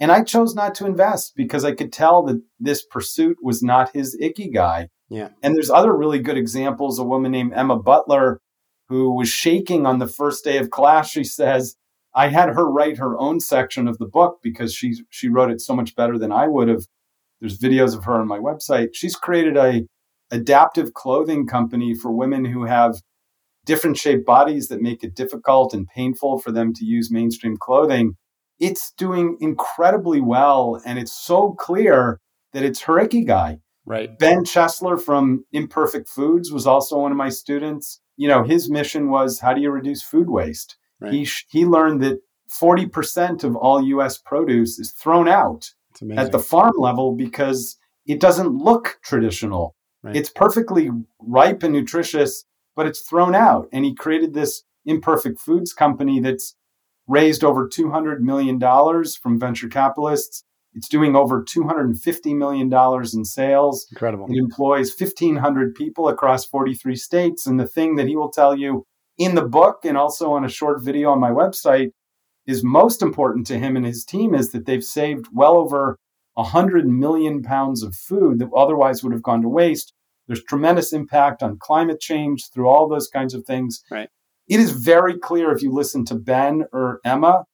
And 0.00 0.10
I 0.10 0.24
chose 0.24 0.54
not 0.54 0.74
to 0.76 0.86
invest 0.86 1.34
because 1.36 1.64
I 1.64 1.72
could 1.72 1.92
tell 1.92 2.22
that 2.24 2.42
this 2.58 2.84
pursuit 2.84 3.36
was 3.42 3.62
not 3.62 3.94
his 3.94 4.18
ikigai. 4.20 4.88
Yeah. 5.10 5.28
And 5.42 5.54
there's 5.54 5.70
other 5.70 5.94
really 5.94 6.18
good 6.18 6.38
examples. 6.38 6.98
A 6.98 7.04
woman 7.04 7.30
named 7.30 7.52
Emma 7.54 7.78
Butler 7.78 8.40
who 8.88 9.14
was 9.14 9.28
shaking 9.28 9.86
on 9.86 9.98
the 9.98 10.06
first 10.06 10.44
day 10.44 10.58
of 10.58 10.70
class. 10.70 11.10
She 11.10 11.24
says, 11.24 11.76
I 12.14 12.28
had 12.28 12.50
her 12.50 12.70
write 12.70 12.98
her 12.98 13.18
own 13.18 13.40
section 13.40 13.88
of 13.88 13.98
the 13.98 14.06
book 14.06 14.38
because 14.42 14.74
she 14.74 14.94
she 15.10 15.28
wrote 15.28 15.50
it 15.50 15.60
so 15.60 15.74
much 15.74 15.96
better 15.96 16.18
than 16.18 16.32
I 16.32 16.48
would 16.48 16.68
have. 16.68 16.86
There's 17.40 17.58
videos 17.58 17.96
of 17.96 18.04
her 18.04 18.14
on 18.14 18.28
my 18.28 18.38
website. 18.38 18.90
She's 18.94 19.16
created 19.16 19.56
a 19.56 19.86
adaptive 20.30 20.94
clothing 20.94 21.46
company 21.46 21.94
for 21.94 22.10
women 22.10 22.44
who 22.44 22.64
have 22.64 22.96
different 23.64 23.96
shaped 23.96 24.26
bodies 24.26 24.68
that 24.68 24.82
make 24.82 25.02
it 25.02 25.14
difficult 25.14 25.74
and 25.74 25.86
painful 25.88 26.38
for 26.38 26.52
them 26.52 26.72
to 26.74 26.84
use 26.84 27.10
mainstream 27.10 27.56
clothing. 27.56 28.16
It's 28.60 28.92
doing 28.92 29.36
incredibly 29.40 30.20
well. 30.20 30.80
And 30.84 30.98
it's 30.98 31.12
so 31.12 31.52
clear 31.52 32.20
that 32.52 32.62
it's 32.62 32.82
her 32.82 33.06
guy. 33.06 33.58
Right. 33.86 34.18
Ben 34.18 34.44
Chesler 34.44 35.00
from 35.00 35.44
Imperfect 35.52 36.08
Foods 36.08 36.50
was 36.50 36.66
also 36.66 36.98
one 36.98 37.10
of 37.10 37.18
my 37.18 37.28
students. 37.28 38.00
You 38.16 38.28
know, 38.28 38.44
his 38.44 38.70
mission 38.70 39.10
was 39.10 39.40
how 39.40 39.54
do 39.54 39.60
you 39.60 39.70
reduce 39.70 40.02
food 40.02 40.30
waste? 40.30 40.76
Right. 41.00 41.12
He, 41.12 41.28
he 41.48 41.64
learned 41.64 42.02
that 42.02 42.20
40% 42.50 43.44
of 43.44 43.56
all 43.56 43.82
US 43.82 44.18
produce 44.18 44.78
is 44.78 44.92
thrown 44.92 45.28
out 45.28 45.70
at 46.16 46.32
the 46.32 46.38
farm 46.38 46.74
level 46.76 47.14
because 47.14 47.78
it 48.06 48.20
doesn't 48.20 48.48
look 48.48 48.98
traditional. 49.02 49.74
Right. 50.02 50.16
It's 50.16 50.30
perfectly 50.30 50.90
ripe 51.18 51.62
and 51.62 51.72
nutritious, 51.72 52.44
but 52.76 52.86
it's 52.86 53.00
thrown 53.00 53.34
out. 53.34 53.68
And 53.72 53.84
he 53.84 53.94
created 53.94 54.34
this 54.34 54.62
imperfect 54.84 55.40
foods 55.40 55.72
company 55.72 56.20
that's 56.20 56.54
raised 57.06 57.44
over 57.44 57.68
$200 57.68 58.20
million 58.20 58.60
from 58.60 59.38
venture 59.38 59.68
capitalists. 59.68 60.44
It's 60.74 60.88
doing 60.88 61.14
over 61.14 61.42
$250 61.42 62.36
million 62.36 62.72
in 63.14 63.24
sales. 63.24 63.86
Incredible. 63.92 64.26
It 64.28 64.36
employs 64.36 64.94
1,500 64.98 65.74
people 65.74 66.08
across 66.08 66.44
43 66.44 66.96
states. 66.96 67.46
And 67.46 67.60
the 67.60 67.66
thing 67.66 67.96
that 67.96 68.08
he 68.08 68.16
will 68.16 68.30
tell 68.30 68.56
you 68.56 68.84
in 69.16 69.36
the 69.36 69.44
book 69.44 69.84
and 69.84 69.96
also 69.96 70.32
on 70.32 70.44
a 70.44 70.48
short 70.48 70.82
video 70.82 71.10
on 71.10 71.20
my 71.20 71.30
website 71.30 71.90
is 72.46 72.64
most 72.64 73.02
important 73.02 73.46
to 73.46 73.58
him 73.58 73.76
and 73.76 73.86
his 73.86 74.04
team 74.04 74.34
is 74.34 74.50
that 74.50 74.66
they've 74.66 74.84
saved 74.84 75.26
well 75.32 75.56
over 75.56 75.98
100 76.34 76.86
million 76.86 77.42
pounds 77.42 77.82
of 77.82 77.94
food 77.94 78.38
that 78.40 78.50
otherwise 78.54 79.02
would 79.02 79.12
have 79.12 79.22
gone 79.22 79.42
to 79.42 79.48
waste. 79.48 79.92
There's 80.26 80.42
tremendous 80.44 80.92
impact 80.92 81.42
on 81.42 81.58
climate 81.58 82.00
change 82.00 82.50
through 82.52 82.68
all 82.68 82.88
those 82.88 83.08
kinds 83.08 83.34
of 83.34 83.44
things. 83.46 83.82
Right. 83.90 84.08
It 84.48 84.60
is 84.60 84.72
very 84.72 85.18
clear 85.18 85.52
if 85.52 85.62
you 85.62 85.72
listen 85.72 86.04
to 86.06 86.14
Ben 86.14 86.64
or 86.72 87.00
Emma 87.04 87.44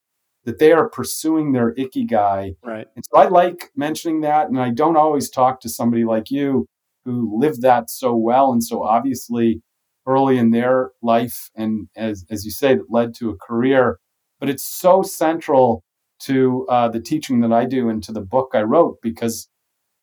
that 0.45 0.59
they 0.59 0.73
are 0.73 0.89
pursuing 0.89 1.53
their 1.53 1.75
ikigai. 1.75 2.57
Right. 2.65 2.87
And 2.97 3.05
so 3.05 3.19
I 3.21 3.29
like 3.29 3.71
mentioning 3.77 4.21
that. 4.23 4.49
And 4.49 4.59
I 4.59 4.71
don't 4.71 4.97
always 4.97 5.29
talk 5.29 5.61
to 5.61 5.69
somebody 5.69 6.05
like 6.05 6.31
you 6.31 6.67
who 7.05 7.39
lived 7.39 7.63
that 7.63 7.91
so 7.91 8.15
well 8.15 8.53
and 8.53 8.63
so 8.63 8.83
obviously 8.83 9.63
early 10.07 10.39
in 10.39 10.51
their 10.51 10.91
life. 11.03 11.51
And 11.55 11.89
as, 11.97 12.25
as 12.31 12.45
you 12.45 12.51
say, 12.51 12.75
that 12.75 12.91
led 12.91 13.15
to 13.17 13.31
a 13.31 13.37
career. 13.37 13.99
But 14.39 14.49
it's 14.49 14.65
so 14.65 15.03
central 15.03 15.83
to 16.21 16.67
uh, 16.69 16.89
the 16.89 17.01
teaching 17.01 17.41
that 17.41 17.53
I 17.53 17.65
do 17.65 17.89
and 17.89 18.03
to 18.05 18.13
the 18.13 18.21
book 18.21 18.51
I 18.55 18.63
wrote 18.63 18.99
because 19.03 19.49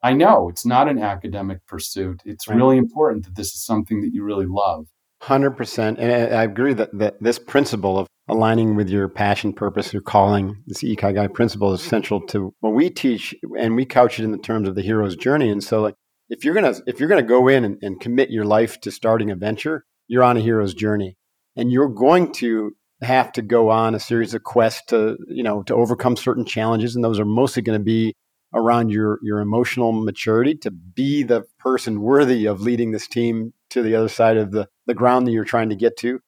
I 0.03 0.13
know 0.13 0.49
it's 0.49 0.65
not 0.65 0.87
an 0.87 0.99
academic 0.99 1.65
pursuit. 1.67 2.21
It's 2.25 2.47
right. 2.47 2.55
really 2.55 2.77
important 2.77 3.25
that 3.25 3.35
this 3.35 3.47
is 3.47 3.65
something 3.65 4.01
that 4.01 4.13
you 4.13 4.23
really 4.23 4.45
love. 4.47 4.87
100%. 5.23 5.97
And 5.97 6.11
I 6.11 6.43
agree 6.43 6.73
that, 6.73 6.95
that 6.97 7.21
this 7.21 7.39
principle 7.39 7.97
of 7.97 8.07
aligning 8.27 8.75
with 8.75 8.89
your 8.89 9.07
passion, 9.07 9.53
purpose, 9.53 9.93
or 9.95 10.01
calling, 10.01 10.63
this 10.67 10.83
Ikigai 10.83 11.33
principle 11.33 11.73
is 11.73 11.81
central 11.81 12.21
to 12.27 12.53
what 12.59 12.73
we 12.73 12.89
teach 12.89 13.33
and 13.57 13.75
we 13.75 13.85
couch 13.85 14.19
it 14.19 14.25
in 14.25 14.31
the 14.31 14.37
terms 14.37 14.67
of 14.67 14.75
the 14.75 14.81
hero's 14.81 15.15
journey. 15.15 15.49
And 15.49 15.63
so 15.63 15.81
like 15.81 15.95
if 16.29 16.43
you're 16.43 16.53
gonna 16.53 16.75
if 16.85 16.99
you're 16.99 17.09
gonna 17.09 17.23
go 17.23 17.47
in 17.47 17.63
and, 17.63 17.77
and 17.81 17.99
commit 17.99 18.29
your 18.29 18.45
life 18.45 18.81
to 18.81 18.91
starting 18.91 19.31
a 19.31 19.35
venture, 19.35 19.85
you're 20.07 20.23
on 20.23 20.37
a 20.37 20.41
hero's 20.41 20.73
journey. 20.73 21.17
And 21.55 21.71
you're 21.71 21.89
going 21.89 22.31
to 22.33 22.75
have 23.01 23.31
to 23.31 23.41
go 23.41 23.69
on 23.69 23.95
a 23.95 23.99
series 23.99 24.33
of 24.33 24.43
quests 24.43 24.83
to 24.87 25.17
you 25.27 25.43
know 25.43 25.63
to 25.63 25.75
overcome 25.75 26.15
certain 26.15 26.45
challenges 26.45 26.95
and 26.95 27.03
those 27.03 27.19
are 27.19 27.25
mostly 27.25 27.61
going 27.61 27.79
to 27.79 27.83
be 27.83 28.15
around 28.53 28.89
your 28.89 29.19
your 29.21 29.39
emotional 29.39 29.91
maturity 29.91 30.55
to 30.55 30.71
be 30.71 31.21
the 31.21 31.43
person 31.59 32.01
worthy 32.01 32.45
of 32.45 32.61
leading 32.61 32.91
this 32.91 33.07
team 33.07 33.53
to 33.69 33.83
the 33.83 33.95
other 33.95 34.07
side 34.07 34.37
of 34.37 34.51
the, 34.51 34.67
the 34.85 34.93
ground 34.93 35.27
that 35.27 35.31
you're 35.31 35.43
trying 35.43 35.69
to 35.69 35.75
get 35.75 35.97
to 35.97 36.19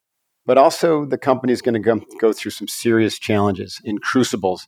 but 0.49 0.57
also 0.57 1.05
the 1.05 1.15
company 1.15 1.53
is 1.53 1.61
going 1.61 1.79
to 1.79 2.01
go, 2.19 2.33
through 2.33 2.49
some 2.49 2.67
serious 2.67 3.19
challenges 3.19 3.79
in 3.83 3.99
crucibles 3.99 4.67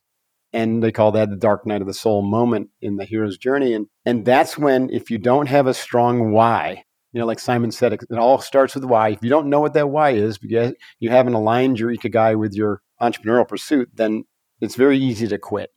and 0.54 0.84
they 0.84 0.92
call 0.92 1.12
that 1.12 1.32
the 1.32 1.36
dark 1.36 1.66
night 1.66 1.82
of 1.82 1.88
the 1.88 1.94
soul 1.96 2.22
moment 2.22 2.70
in 2.82 2.98
the 2.98 3.06
hero's 3.06 3.36
journey 3.36 3.74
and 3.74 3.88
and 4.06 4.24
that's 4.24 4.60
when 4.60 4.92
if 4.92 5.10
you 5.10 5.18
don't 5.18 5.48
have 5.48 5.66
a 5.66 5.74
strong 5.74 6.32
why 6.32 6.84
you 7.14 7.20
know, 7.20 7.26
like 7.26 7.40
Simon 7.40 7.72
said, 7.72 7.94
it, 7.94 8.04
all 8.18 8.40
starts 8.40 8.76
with 8.76 8.86
why. 8.86 9.10
If 9.10 9.20
you 9.22 9.30
don't 9.30 9.50
know 9.50 9.60
what 9.60 9.74
that 9.74 9.90
why 9.90 10.12
is, 10.12 10.38
because 10.38 10.74
you 11.00 11.10
haven't 11.10 11.34
aligned 11.34 11.78
your 11.78 11.94
ikigai 11.94 12.40
with 12.40 12.54
your 12.54 12.82
entrepreneurial 13.02 13.48
pursuit, 13.48 13.90
then 13.94 14.24
it's 14.62 14.76
very 14.76 14.98
easy 14.98 15.28
to 15.28 15.38
quit. 15.38 15.72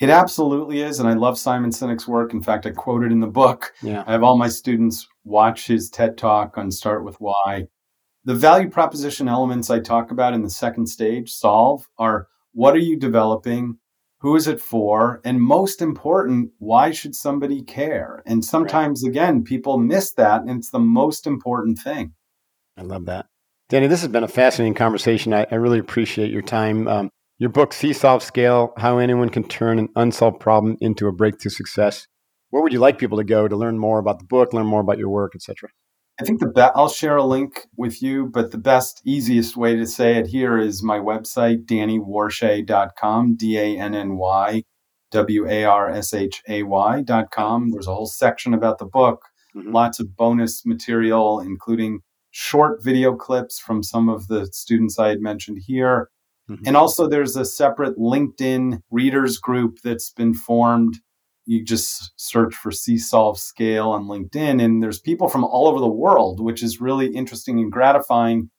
It 0.00 0.10
absolutely 0.10 0.80
is. 0.80 0.98
And 0.98 1.08
I 1.08 1.12
love 1.12 1.38
Simon 1.38 1.70
Sinek's 1.70 2.08
work. 2.08 2.32
In 2.32 2.42
fact, 2.42 2.66
I 2.66 2.70
quote 2.70 3.04
it 3.04 3.12
in 3.12 3.20
the 3.20 3.28
book. 3.28 3.72
Yeah. 3.82 4.02
I 4.06 4.12
have 4.12 4.24
all 4.24 4.36
my 4.36 4.48
students 4.48 5.06
watch 5.22 5.66
his 5.66 5.90
TED 5.90 6.18
talk 6.18 6.58
on 6.58 6.72
Start 6.72 7.04
with 7.04 7.16
Why. 7.20 7.68
The 8.24 8.34
value 8.34 8.68
proposition 8.68 9.28
elements 9.28 9.70
I 9.70 9.80
talk 9.80 10.10
about 10.10 10.34
in 10.34 10.42
the 10.42 10.50
second 10.50 10.86
stage, 10.86 11.32
solve, 11.32 11.88
are 11.98 12.28
what 12.52 12.74
are 12.74 12.78
you 12.78 12.98
developing? 12.98 13.78
who 14.20 14.36
is 14.36 14.46
it 14.46 14.60
for 14.60 15.20
and 15.24 15.40
most 15.40 15.80
important 15.82 16.50
why 16.58 16.90
should 16.90 17.14
somebody 17.14 17.62
care? 17.62 18.22
And 18.26 18.44
sometimes 18.44 19.02
right. 19.02 19.10
again 19.10 19.44
people 19.44 19.78
miss 19.78 20.12
that 20.14 20.42
and 20.42 20.50
it's 20.50 20.70
the 20.70 20.78
most 20.78 21.26
important 21.26 21.78
thing. 21.78 22.14
I 22.76 22.82
love 22.82 23.06
that. 23.06 23.26
Danny 23.68 23.86
this 23.86 24.02
has 24.02 24.10
been 24.10 24.24
a 24.24 24.28
fascinating 24.28 24.74
conversation. 24.74 25.32
I, 25.32 25.46
I 25.50 25.56
really 25.56 25.78
appreciate 25.78 26.30
your 26.30 26.42
time. 26.42 26.86
Um, 26.86 27.10
your 27.38 27.50
book 27.50 27.72
see 27.72 27.92
solve 27.92 28.22
scale 28.22 28.74
how 28.76 28.98
anyone 28.98 29.30
can 29.30 29.44
turn 29.44 29.78
an 29.78 29.88
unsolved 29.96 30.40
problem 30.40 30.76
into 30.80 31.08
a 31.08 31.12
breakthrough 31.12 31.50
success. 31.50 32.06
Where 32.50 32.62
would 32.62 32.72
you 32.72 32.80
like 32.80 32.98
people 32.98 33.18
to 33.18 33.24
go 33.24 33.48
to 33.48 33.56
learn 33.56 33.78
more 33.78 33.98
about 33.98 34.18
the 34.18 34.26
book 34.26 34.52
learn 34.52 34.66
more 34.66 34.80
about 34.80 34.98
your 34.98 35.08
work 35.08 35.32
etc 35.34 35.70
I 36.20 36.24
think 36.24 36.40
the 36.40 36.46
best, 36.46 36.72
I'll 36.74 36.90
share 36.90 37.16
a 37.16 37.24
link 37.24 37.66
with 37.76 38.02
you, 38.02 38.26
but 38.26 38.50
the 38.50 38.58
best, 38.58 39.00
easiest 39.04 39.56
way 39.56 39.74
to 39.76 39.86
say 39.86 40.16
it 40.16 40.26
here 40.26 40.58
is 40.58 40.82
my 40.82 40.98
website, 40.98 41.64
dannywarshay.com, 41.64 43.36
D 43.36 43.58
A 43.58 43.78
N 43.78 43.94
N 43.94 44.16
Y 44.16 44.64
W 45.12 45.48
A 45.48 45.64
R 45.64 45.88
S 45.88 46.12
H 46.12 46.42
A 46.46 46.62
Y.com. 46.62 47.70
There's 47.70 47.86
a 47.86 47.94
whole 47.94 48.06
section 48.06 48.52
about 48.52 48.78
the 48.78 48.84
book, 48.84 49.24
mm-hmm. 49.56 49.72
lots 49.72 49.98
of 49.98 50.14
bonus 50.14 50.66
material, 50.66 51.40
including 51.40 52.00
short 52.30 52.84
video 52.84 53.16
clips 53.16 53.58
from 53.58 53.82
some 53.82 54.10
of 54.10 54.28
the 54.28 54.46
students 54.52 54.98
I 54.98 55.08
had 55.08 55.20
mentioned 55.20 55.62
here. 55.66 56.10
Mm-hmm. 56.50 56.66
And 56.66 56.76
also, 56.76 57.08
there's 57.08 57.36
a 57.36 57.46
separate 57.46 57.96
LinkedIn 57.96 58.82
readers 58.90 59.38
group 59.38 59.78
that's 59.82 60.10
been 60.10 60.34
formed 60.34 60.98
you 61.46 61.64
just 61.64 62.12
search 62.16 62.54
for 62.54 62.70
See 62.70 62.98
Solve 62.98 63.38
Scale 63.38 63.90
on 63.90 64.04
LinkedIn, 64.04 64.62
and 64.62 64.82
there's 64.82 65.00
people 65.00 65.28
from 65.28 65.44
all 65.44 65.68
over 65.68 65.80
the 65.80 65.88
world, 65.88 66.40
which 66.40 66.62
is 66.62 66.80
really 66.80 67.14
interesting 67.14 67.58
and 67.58 67.72
gratifying. 67.72 68.50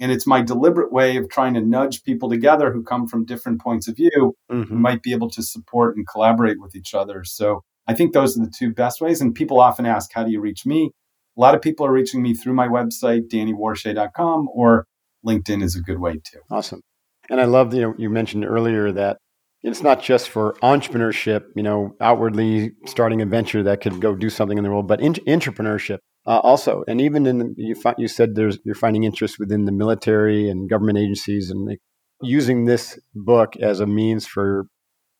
And 0.00 0.10
it's 0.10 0.26
my 0.26 0.40
deliberate 0.40 0.92
way 0.92 1.18
of 1.18 1.28
trying 1.28 1.52
to 1.54 1.60
nudge 1.60 2.02
people 2.04 2.30
together 2.30 2.72
who 2.72 2.82
come 2.82 3.06
from 3.06 3.26
different 3.26 3.60
points 3.60 3.86
of 3.86 3.96
view, 3.96 4.34
mm-hmm. 4.50 4.62
who 4.62 4.78
might 4.78 5.02
be 5.02 5.12
able 5.12 5.28
to 5.30 5.42
support 5.42 5.94
and 5.96 6.08
collaborate 6.08 6.58
with 6.58 6.74
each 6.74 6.94
other. 6.94 7.22
So 7.22 7.62
I 7.86 7.92
think 7.92 8.14
those 8.14 8.38
are 8.38 8.44
the 8.44 8.52
two 8.56 8.72
best 8.72 9.02
ways. 9.02 9.20
And 9.20 9.34
people 9.34 9.60
often 9.60 9.84
ask, 9.84 10.10
how 10.14 10.24
do 10.24 10.30
you 10.30 10.40
reach 10.40 10.64
me? 10.64 10.92
A 11.36 11.40
lot 11.40 11.54
of 11.54 11.60
people 11.60 11.84
are 11.84 11.92
reaching 11.92 12.22
me 12.22 12.34
through 12.34 12.54
my 12.54 12.66
website, 12.66 13.28
dannywarshay.com, 13.30 14.48
or 14.54 14.86
LinkedIn 15.26 15.62
is 15.62 15.76
a 15.76 15.80
good 15.80 16.00
way 16.00 16.14
too. 16.14 16.40
Awesome. 16.50 16.80
And 17.28 17.40
I 17.40 17.44
love, 17.44 17.74
you 17.74 17.82
know, 17.82 17.94
you 17.98 18.08
mentioned 18.08 18.44
earlier 18.44 18.90
that 18.92 19.18
it's 19.62 19.82
not 19.82 20.02
just 20.02 20.28
for 20.28 20.54
entrepreneurship, 20.62 21.44
you 21.54 21.62
know, 21.62 21.94
outwardly 22.00 22.72
starting 22.86 23.20
a 23.20 23.26
venture 23.26 23.62
that 23.62 23.80
could 23.80 24.00
go 24.00 24.14
do 24.14 24.30
something 24.30 24.56
in 24.56 24.64
the 24.64 24.70
world, 24.70 24.88
but 24.88 25.00
in, 25.00 25.14
entrepreneurship 25.14 25.98
uh, 26.26 26.38
also. 26.38 26.82
And 26.88 27.00
even 27.00 27.26
in 27.26 27.54
you, 27.58 27.74
fi- 27.74 27.94
you 27.98 28.08
said 28.08 28.34
there's 28.34 28.58
you're 28.64 28.74
finding 28.74 29.04
interest 29.04 29.38
within 29.38 29.66
the 29.66 29.72
military 29.72 30.48
and 30.48 30.68
government 30.70 30.98
agencies, 30.98 31.50
and 31.50 31.66
like, 31.66 31.80
using 32.22 32.64
this 32.64 32.98
book 33.14 33.56
as 33.56 33.80
a 33.80 33.86
means 33.86 34.26
for 34.26 34.66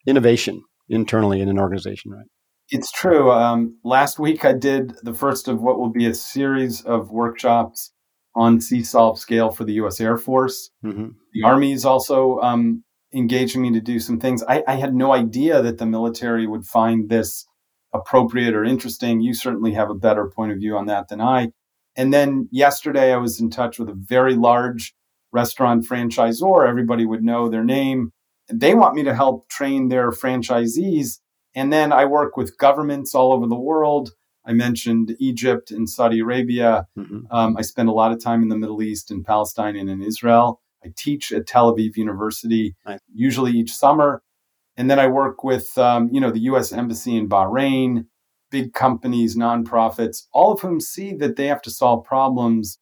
innovation 0.07 0.63
internally 0.89 1.41
in 1.41 1.49
an 1.49 1.59
organization, 1.59 2.13
right? 2.13 2.27
It's 2.71 2.93
true. 2.93 3.31
Um, 3.31 3.79
last 3.85 4.19
week 4.19 4.45
I 4.45 4.53
did 4.53 4.95
the 5.03 5.15
first 5.15 5.49
of 5.49 5.61
what 5.61 5.79
will 5.79 5.91
be 5.91 6.07
a 6.07 6.15
series 6.15 6.83
of 6.83 7.11
workshops 7.11 7.93
on 8.35 8.61
See 8.61 8.83
Solve 8.83 9.19
scale 9.19 9.51
for 9.51 9.65
the 9.65 9.73
U.S. 9.75 10.01
Air 10.01 10.17
Force. 10.17 10.71
Mm-hmm. 10.85 11.09
The 11.33 11.43
Army 11.45 11.73
is 11.73 11.85
also 11.85 12.39
um, 12.41 12.85
engaging 13.15 13.63
me 13.63 13.73
to 13.73 13.81
do 13.81 13.99
some 13.99 14.21
things. 14.21 14.43
I, 14.49 14.63
I 14.67 14.75
had 14.77 14.95
no 14.95 15.13
idea 15.13 15.63
that 15.63 15.79
the 15.79 15.87
military 15.87 16.47
would 16.47 16.67
find 16.67 17.09
this 17.09 17.47
appropriate 17.93 18.55
or 18.55 18.65
interesting. 18.65 19.21
You 19.21 19.35
certainly 19.35 19.73
have 19.73 19.91
a 19.91 19.95
better 19.95 20.27
point 20.29 20.53
of 20.53 20.59
view 20.59 20.77
on 20.77 20.87
that 20.87 21.09
than 21.09 21.21
I. 21.21 21.53
And 21.97 22.15
then 22.15 22.49
yesterday, 22.53 23.13
I 23.13 23.17
was 23.17 23.41
in 23.41 23.51
touch 23.51 23.79
with 23.79 23.89
a 23.89 23.95
very 23.95 24.35
large 24.35 24.95
restaurant 25.33 25.87
franchisor. 25.87 26.69
Everybody 26.69 27.05
would 27.05 27.25
know 27.25 27.49
their 27.49 27.65
name. 27.65 28.13
They 28.49 28.75
want 28.75 28.95
me 28.95 29.03
to 29.05 29.15
help 29.15 29.49
train 29.49 29.89
their 29.89 30.11
franchisees. 30.11 31.19
And 31.55 31.73
then 31.73 31.93
I 31.93 32.05
work 32.05 32.37
with 32.37 32.59
governments 32.59 33.15
all 33.15 33.33
over 33.33 33.47
the 33.47 33.57
world. 33.57 34.13
I 34.47 34.53
mentioned 34.53 35.15
Egypt 35.19 35.71
and 35.71 35.89
Saudi 35.89 36.21
Arabia. 36.21 36.87
Mm-hmm. 36.97 37.27
Um, 37.31 37.57
I 37.57 37.63
spend 37.63 37.89
a 37.89 37.93
lot 37.93 38.13
of 38.13 38.23
time 38.23 38.43
in 38.43 38.49
the 38.49 38.57
Middle 38.57 38.83
East 38.83 39.11
and 39.11 39.25
Palestine 39.25 39.77
and 39.77 39.91
in 39.91 40.03
Israel. 40.03 40.61
I 40.85 40.93
teach 40.97 41.33
at 41.33 41.47
Tel 41.47 41.75
Aviv 41.75 41.97
University, 41.97 42.75
nice. 42.87 43.01
usually 43.13 43.53
each 43.53 43.73
summer. 43.73 44.23
And 44.77 44.91
then 44.91 44.99
I 44.99 45.09
work 45.09 45.45
with, 45.45 45.77
um, 45.77 46.09
you 46.13 46.21
know, 46.21 46.31
the 46.31 46.41
U.S. 46.41 46.73
Embassy 46.73 47.17
in 47.17 47.29
Bahrain, 47.29 48.07
big 48.51 48.73
companies, 48.73 49.37
nonprofits, 49.37 50.27
all 50.33 50.53
of 50.53 50.61
whom 50.61 50.81
see 50.81 51.15
that 51.15 51.37
they 51.37 51.47
have 51.47 51.63
to 51.63 51.71
solve 51.71 52.05
problems 52.05 52.79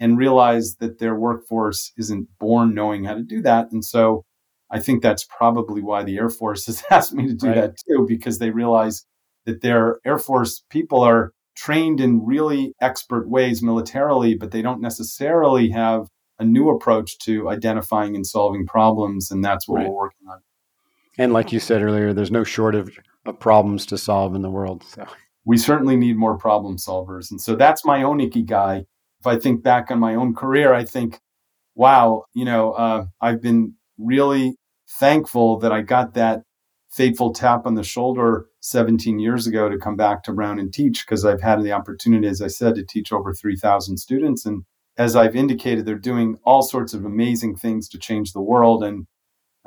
and 0.00 0.18
realize 0.18 0.76
that 0.76 0.98
their 0.98 1.14
workforce 1.14 1.92
isn't 1.96 2.26
born 2.38 2.74
knowing 2.74 3.04
how 3.04 3.14
to 3.14 3.22
do 3.22 3.40
that. 3.42 3.70
And 3.70 3.84
so 3.84 4.24
I 4.70 4.80
think 4.80 5.02
that's 5.02 5.24
probably 5.24 5.82
why 5.82 6.02
the 6.02 6.16
Air 6.16 6.30
Force 6.30 6.66
has 6.66 6.82
asked 6.90 7.14
me 7.14 7.28
to 7.28 7.34
do 7.34 7.48
right. 7.48 7.54
that 7.54 7.76
too, 7.86 8.06
because 8.08 8.38
they 8.38 8.50
realize 8.50 9.04
that 9.44 9.60
their 9.60 9.98
Air 10.04 10.18
Force 10.18 10.64
people 10.70 11.00
are 11.02 11.32
trained 11.54 12.00
in 12.00 12.24
really 12.24 12.74
expert 12.80 13.28
ways 13.28 13.62
militarily, 13.62 14.34
but 14.34 14.50
they 14.50 14.62
don't 14.62 14.80
necessarily 14.80 15.68
have 15.70 16.08
a 16.42 16.44
new 16.44 16.68
approach 16.68 17.18
to 17.20 17.48
identifying 17.48 18.16
and 18.16 18.26
solving 18.26 18.66
problems. 18.66 19.30
And 19.30 19.44
that's 19.44 19.66
what 19.66 19.78
right. 19.78 19.88
we're 19.88 19.94
working 19.94 20.28
on. 20.28 20.40
And 21.16 21.32
like 21.32 21.52
you 21.52 21.60
said 21.60 21.82
earlier, 21.82 22.12
there's 22.12 22.30
no 22.30 22.44
shortage 22.44 23.00
of 23.24 23.38
problems 23.38 23.86
to 23.86 23.98
solve 23.98 24.34
in 24.34 24.42
the 24.42 24.50
world. 24.50 24.82
So 24.82 25.06
we 25.44 25.56
certainly 25.56 25.96
need 25.96 26.16
more 26.16 26.36
problem 26.36 26.76
solvers. 26.76 27.30
And 27.30 27.40
so 27.40 27.54
that's 27.54 27.84
my 27.84 28.02
own 28.02 28.18
ikigai. 28.18 28.84
If 29.20 29.26
I 29.26 29.38
think 29.38 29.62
back 29.62 29.90
on 29.90 30.00
my 30.00 30.14
own 30.14 30.34
career, 30.34 30.74
I 30.74 30.84
think, 30.84 31.20
wow, 31.74 32.24
you 32.34 32.44
know, 32.44 32.72
uh, 32.72 33.06
I've 33.20 33.40
been 33.40 33.74
really 33.98 34.56
thankful 34.98 35.58
that 35.60 35.72
I 35.72 35.82
got 35.82 36.14
that 36.14 36.42
fateful 36.90 37.32
tap 37.32 37.66
on 37.66 37.74
the 37.74 37.84
shoulder 37.84 38.46
17 38.60 39.18
years 39.18 39.46
ago 39.46 39.68
to 39.68 39.78
come 39.78 39.96
back 39.96 40.22
to 40.24 40.32
Brown 40.32 40.58
and 40.58 40.72
teach 40.72 41.06
because 41.06 41.24
I've 41.24 41.40
had 41.40 41.62
the 41.62 41.72
opportunity, 41.72 42.26
as 42.26 42.42
I 42.42 42.48
said, 42.48 42.74
to 42.74 42.84
teach 42.84 43.12
over 43.12 43.32
3,000 43.32 43.96
students. 43.96 44.44
And 44.44 44.64
as 44.96 45.16
I've 45.16 45.36
indicated, 45.36 45.86
they're 45.86 45.96
doing 45.96 46.38
all 46.44 46.62
sorts 46.62 46.94
of 46.94 47.04
amazing 47.04 47.56
things 47.56 47.88
to 47.88 47.98
change 47.98 48.32
the 48.32 48.42
world. 48.42 48.84
And 48.84 49.06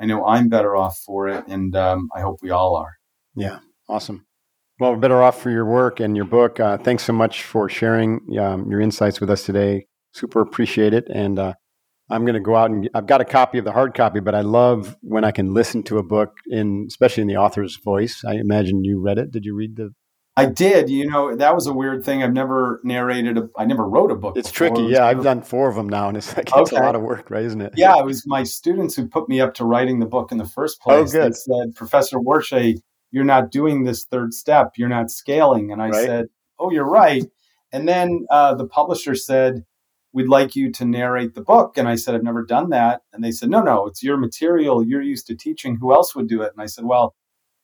I 0.00 0.06
know 0.06 0.24
I'm 0.24 0.48
better 0.48 0.76
off 0.76 0.98
for 1.04 1.28
it. 1.28 1.44
And 1.48 1.74
um, 1.74 2.08
I 2.14 2.20
hope 2.20 2.38
we 2.42 2.50
all 2.50 2.76
are. 2.76 2.96
Yeah, 3.34 3.58
awesome. 3.88 4.26
Well, 4.78 4.92
we're 4.92 4.98
better 4.98 5.22
off 5.22 5.40
for 5.40 5.50
your 5.50 5.64
work 5.64 6.00
and 6.00 6.14
your 6.16 6.26
book. 6.26 6.60
Uh, 6.60 6.76
thanks 6.78 7.02
so 7.02 7.12
much 7.12 7.44
for 7.44 7.68
sharing 7.68 8.20
um, 8.38 8.70
your 8.70 8.80
insights 8.80 9.20
with 9.20 9.30
us 9.30 9.44
today. 9.44 9.86
Super 10.12 10.40
appreciate 10.40 10.92
it. 10.92 11.06
And 11.08 11.38
uh, 11.38 11.54
I'm 12.10 12.24
going 12.24 12.34
to 12.34 12.40
go 12.40 12.54
out 12.54 12.70
and 12.70 12.88
I've 12.94 13.06
got 13.06 13.20
a 13.20 13.24
copy 13.24 13.58
of 13.58 13.64
the 13.64 13.72
hard 13.72 13.94
copy, 13.94 14.20
but 14.20 14.34
I 14.34 14.42
love 14.42 14.96
when 15.00 15.24
I 15.24 15.32
can 15.32 15.54
listen 15.54 15.82
to 15.84 15.98
a 15.98 16.02
book 16.02 16.36
in, 16.46 16.84
especially 16.88 17.22
in 17.22 17.26
the 17.26 17.36
author's 17.36 17.76
voice. 17.76 18.22
I 18.24 18.34
imagine 18.34 18.84
you 18.84 19.00
read 19.00 19.18
it. 19.18 19.30
Did 19.30 19.44
you 19.44 19.54
read 19.54 19.76
the? 19.76 19.90
I 20.36 20.46
did. 20.46 20.90
You 20.90 21.08
know, 21.08 21.34
that 21.34 21.54
was 21.54 21.66
a 21.66 21.72
weird 21.72 22.04
thing. 22.04 22.22
I've 22.22 22.32
never 22.32 22.80
narrated. 22.84 23.38
A, 23.38 23.48
I 23.56 23.64
never 23.64 23.88
wrote 23.88 24.10
a 24.10 24.14
book. 24.14 24.36
It's 24.36 24.50
before. 24.50 24.68
tricky. 24.68 24.82
Yeah, 24.92 25.06
I've 25.06 25.22
done 25.22 25.42
four 25.42 25.68
of 25.68 25.76
them 25.76 25.88
now, 25.88 26.08
and 26.08 26.16
it's 26.16 26.36
like 26.36 26.50
it's 26.54 26.72
a 26.72 26.74
lot 26.74 26.94
of 26.94 27.02
work, 27.02 27.30
right? 27.30 27.44
Isn't 27.44 27.62
it? 27.62 27.72
Yeah, 27.76 27.98
it 27.98 28.04
was 28.04 28.24
my 28.26 28.42
students 28.42 28.94
who 28.94 29.08
put 29.08 29.28
me 29.28 29.40
up 29.40 29.54
to 29.54 29.64
writing 29.64 29.98
the 29.98 30.06
book 30.06 30.32
in 30.32 30.38
the 30.38 30.46
first 30.46 30.78
oh, 30.82 30.90
place. 30.90 31.14
Oh, 31.14 31.20
good. 31.20 31.32
They 31.32 31.36
said, 31.36 31.74
Professor 31.74 32.18
Warshay, 32.18 32.80
you're 33.10 33.24
not 33.24 33.50
doing 33.50 33.84
this 33.84 34.04
third 34.04 34.34
step. 34.34 34.72
You're 34.76 34.88
not 34.88 35.10
scaling. 35.10 35.72
And 35.72 35.80
I 35.80 35.88
right. 35.88 36.04
said, 36.04 36.26
Oh, 36.58 36.70
you're 36.70 36.88
right. 36.88 37.24
And 37.72 37.88
then 37.88 38.26
uh, 38.30 38.54
the 38.54 38.66
publisher 38.66 39.14
said, 39.14 39.64
we'd 40.16 40.28
like 40.28 40.56
you 40.56 40.72
to 40.72 40.84
narrate 40.86 41.34
the 41.34 41.42
book. 41.42 41.76
And 41.76 41.86
I 41.86 41.96
said, 41.96 42.14
I've 42.14 42.22
never 42.22 42.42
done 42.42 42.70
that. 42.70 43.02
And 43.12 43.22
they 43.22 43.30
said, 43.30 43.50
no, 43.50 43.60
no, 43.60 43.86
it's 43.86 44.02
your 44.02 44.16
material. 44.16 44.82
You're 44.82 45.02
used 45.02 45.26
to 45.26 45.36
teaching. 45.36 45.76
Who 45.76 45.92
else 45.92 46.14
would 46.14 46.26
do 46.26 46.40
it? 46.40 46.52
And 46.54 46.62
I 46.62 46.66
said, 46.66 46.86
well, 46.86 47.14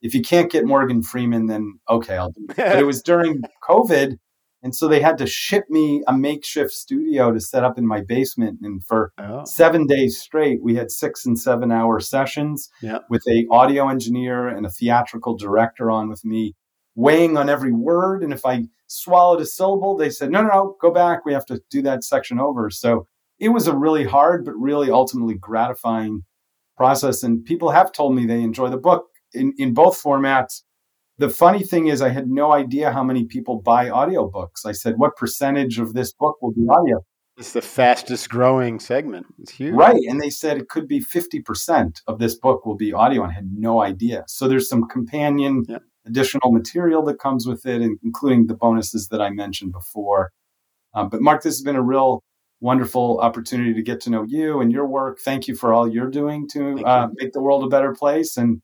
if 0.02 0.14
you 0.14 0.20
can't 0.20 0.50
get 0.50 0.66
Morgan 0.66 1.02
Freeman, 1.02 1.46
then 1.46 1.78
okay, 1.88 2.16
I'll 2.16 2.32
do 2.32 2.46
it. 2.50 2.56
but 2.56 2.78
it 2.78 2.86
was 2.86 3.02
during 3.02 3.42
COVID. 3.68 4.18
And 4.64 4.74
so 4.74 4.86
they 4.86 5.00
had 5.00 5.18
to 5.18 5.26
ship 5.26 5.64
me 5.70 6.04
a 6.06 6.16
makeshift 6.16 6.70
studio 6.70 7.32
to 7.32 7.40
set 7.40 7.64
up 7.64 7.78
in 7.78 7.86
my 7.86 8.00
basement. 8.00 8.60
And 8.62 8.84
for 8.84 9.12
oh. 9.18 9.44
seven 9.44 9.86
days 9.86 10.20
straight, 10.20 10.62
we 10.62 10.76
had 10.76 10.90
six 10.90 11.26
and 11.26 11.38
seven 11.38 11.72
hour 11.72 11.98
sessions 11.98 12.70
yeah. 12.80 12.98
with 13.10 13.26
a 13.28 13.46
audio 13.50 13.88
engineer 13.88 14.46
and 14.46 14.64
a 14.64 14.70
theatrical 14.70 15.36
director 15.36 15.90
on 15.90 16.08
with 16.08 16.24
me 16.24 16.54
weighing 16.94 17.36
on 17.36 17.48
every 17.48 17.72
word. 17.72 18.22
And 18.22 18.32
if 18.32 18.46
I 18.46 18.64
swallowed 18.86 19.40
a 19.40 19.46
syllable, 19.46 19.96
they 19.96 20.10
said, 20.10 20.30
no, 20.30 20.42
no, 20.42 20.48
no, 20.48 20.76
go 20.80 20.92
back. 20.92 21.24
We 21.24 21.32
have 21.32 21.46
to 21.46 21.60
do 21.70 21.82
that 21.82 22.04
section 22.04 22.38
over. 22.38 22.70
So 22.70 23.08
it 23.40 23.48
was 23.48 23.66
a 23.66 23.76
really 23.76 24.04
hard, 24.04 24.44
but 24.44 24.54
really 24.54 24.90
ultimately 24.92 25.34
gratifying 25.34 26.22
process. 26.76 27.24
And 27.24 27.44
people 27.44 27.70
have 27.70 27.90
told 27.90 28.14
me 28.14 28.26
they 28.26 28.42
enjoy 28.42 28.68
the 28.68 28.76
book 28.76 29.06
in, 29.34 29.52
in 29.58 29.74
both 29.74 30.02
formats. 30.02 30.62
The 31.18 31.28
funny 31.28 31.62
thing 31.62 31.88
is, 31.88 32.02
I 32.02 32.08
had 32.08 32.28
no 32.28 32.52
idea 32.52 32.92
how 32.92 33.04
many 33.04 33.24
people 33.24 33.60
buy 33.60 33.88
audiobooks. 33.88 34.64
I 34.66 34.72
said, 34.72 34.98
what 34.98 35.16
percentage 35.16 35.78
of 35.78 35.92
this 35.94 36.12
book 36.12 36.36
will 36.40 36.52
be 36.52 36.66
audio? 36.68 37.04
It's 37.36 37.52
the 37.52 37.62
fastest 37.62 38.28
growing 38.28 38.78
segment. 38.78 39.26
It's 39.38 39.52
huge. 39.52 39.74
Right. 39.74 40.00
And 40.08 40.20
they 40.20 40.30
said 40.30 40.58
it 40.58 40.68
could 40.68 40.88
be 40.88 41.00
50% 41.00 42.00
of 42.06 42.18
this 42.18 42.34
book 42.34 42.66
will 42.66 42.76
be 42.76 42.92
audio. 42.92 43.22
And 43.22 43.32
I 43.32 43.34
had 43.34 43.50
no 43.52 43.82
idea. 43.82 44.24
So 44.26 44.48
there's 44.48 44.68
some 44.68 44.86
companion 44.88 45.64
yeah 45.68 45.78
additional 46.06 46.52
material 46.52 47.02
that 47.04 47.18
comes 47.18 47.46
with 47.46 47.66
it, 47.66 47.82
including 48.02 48.46
the 48.46 48.54
bonuses 48.54 49.08
that 49.08 49.20
I 49.20 49.30
mentioned 49.30 49.72
before. 49.72 50.32
Um, 50.94 51.08
but 51.08 51.22
Mark, 51.22 51.42
this 51.42 51.54
has 51.54 51.62
been 51.62 51.76
a 51.76 51.82
real 51.82 52.22
wonderful 52.60 53.18
opportunity 53.20 53.74
to 53.74 53.82
get 53.82 54.00
to 54.02 54.10
know 54.10 54.24
you 54.26 54.60
and 54.60 54.70
your 54.70 54.86
work. 54.86 55.18
Thank 55.24 55.48
you 55.48 55.56
for 55.56 55.72
all 55.72 55.88
you're 55.88 56.10
doing 56.10 56.48
to 56.52 56.84
uh, 56.84 57.08
make 57.14 57.32
the 57.32 57.42
world 57.42 57.64
a 57.64 57.68
better 57.68 57.94
place. 57.94 58.36
And 58.36 58.60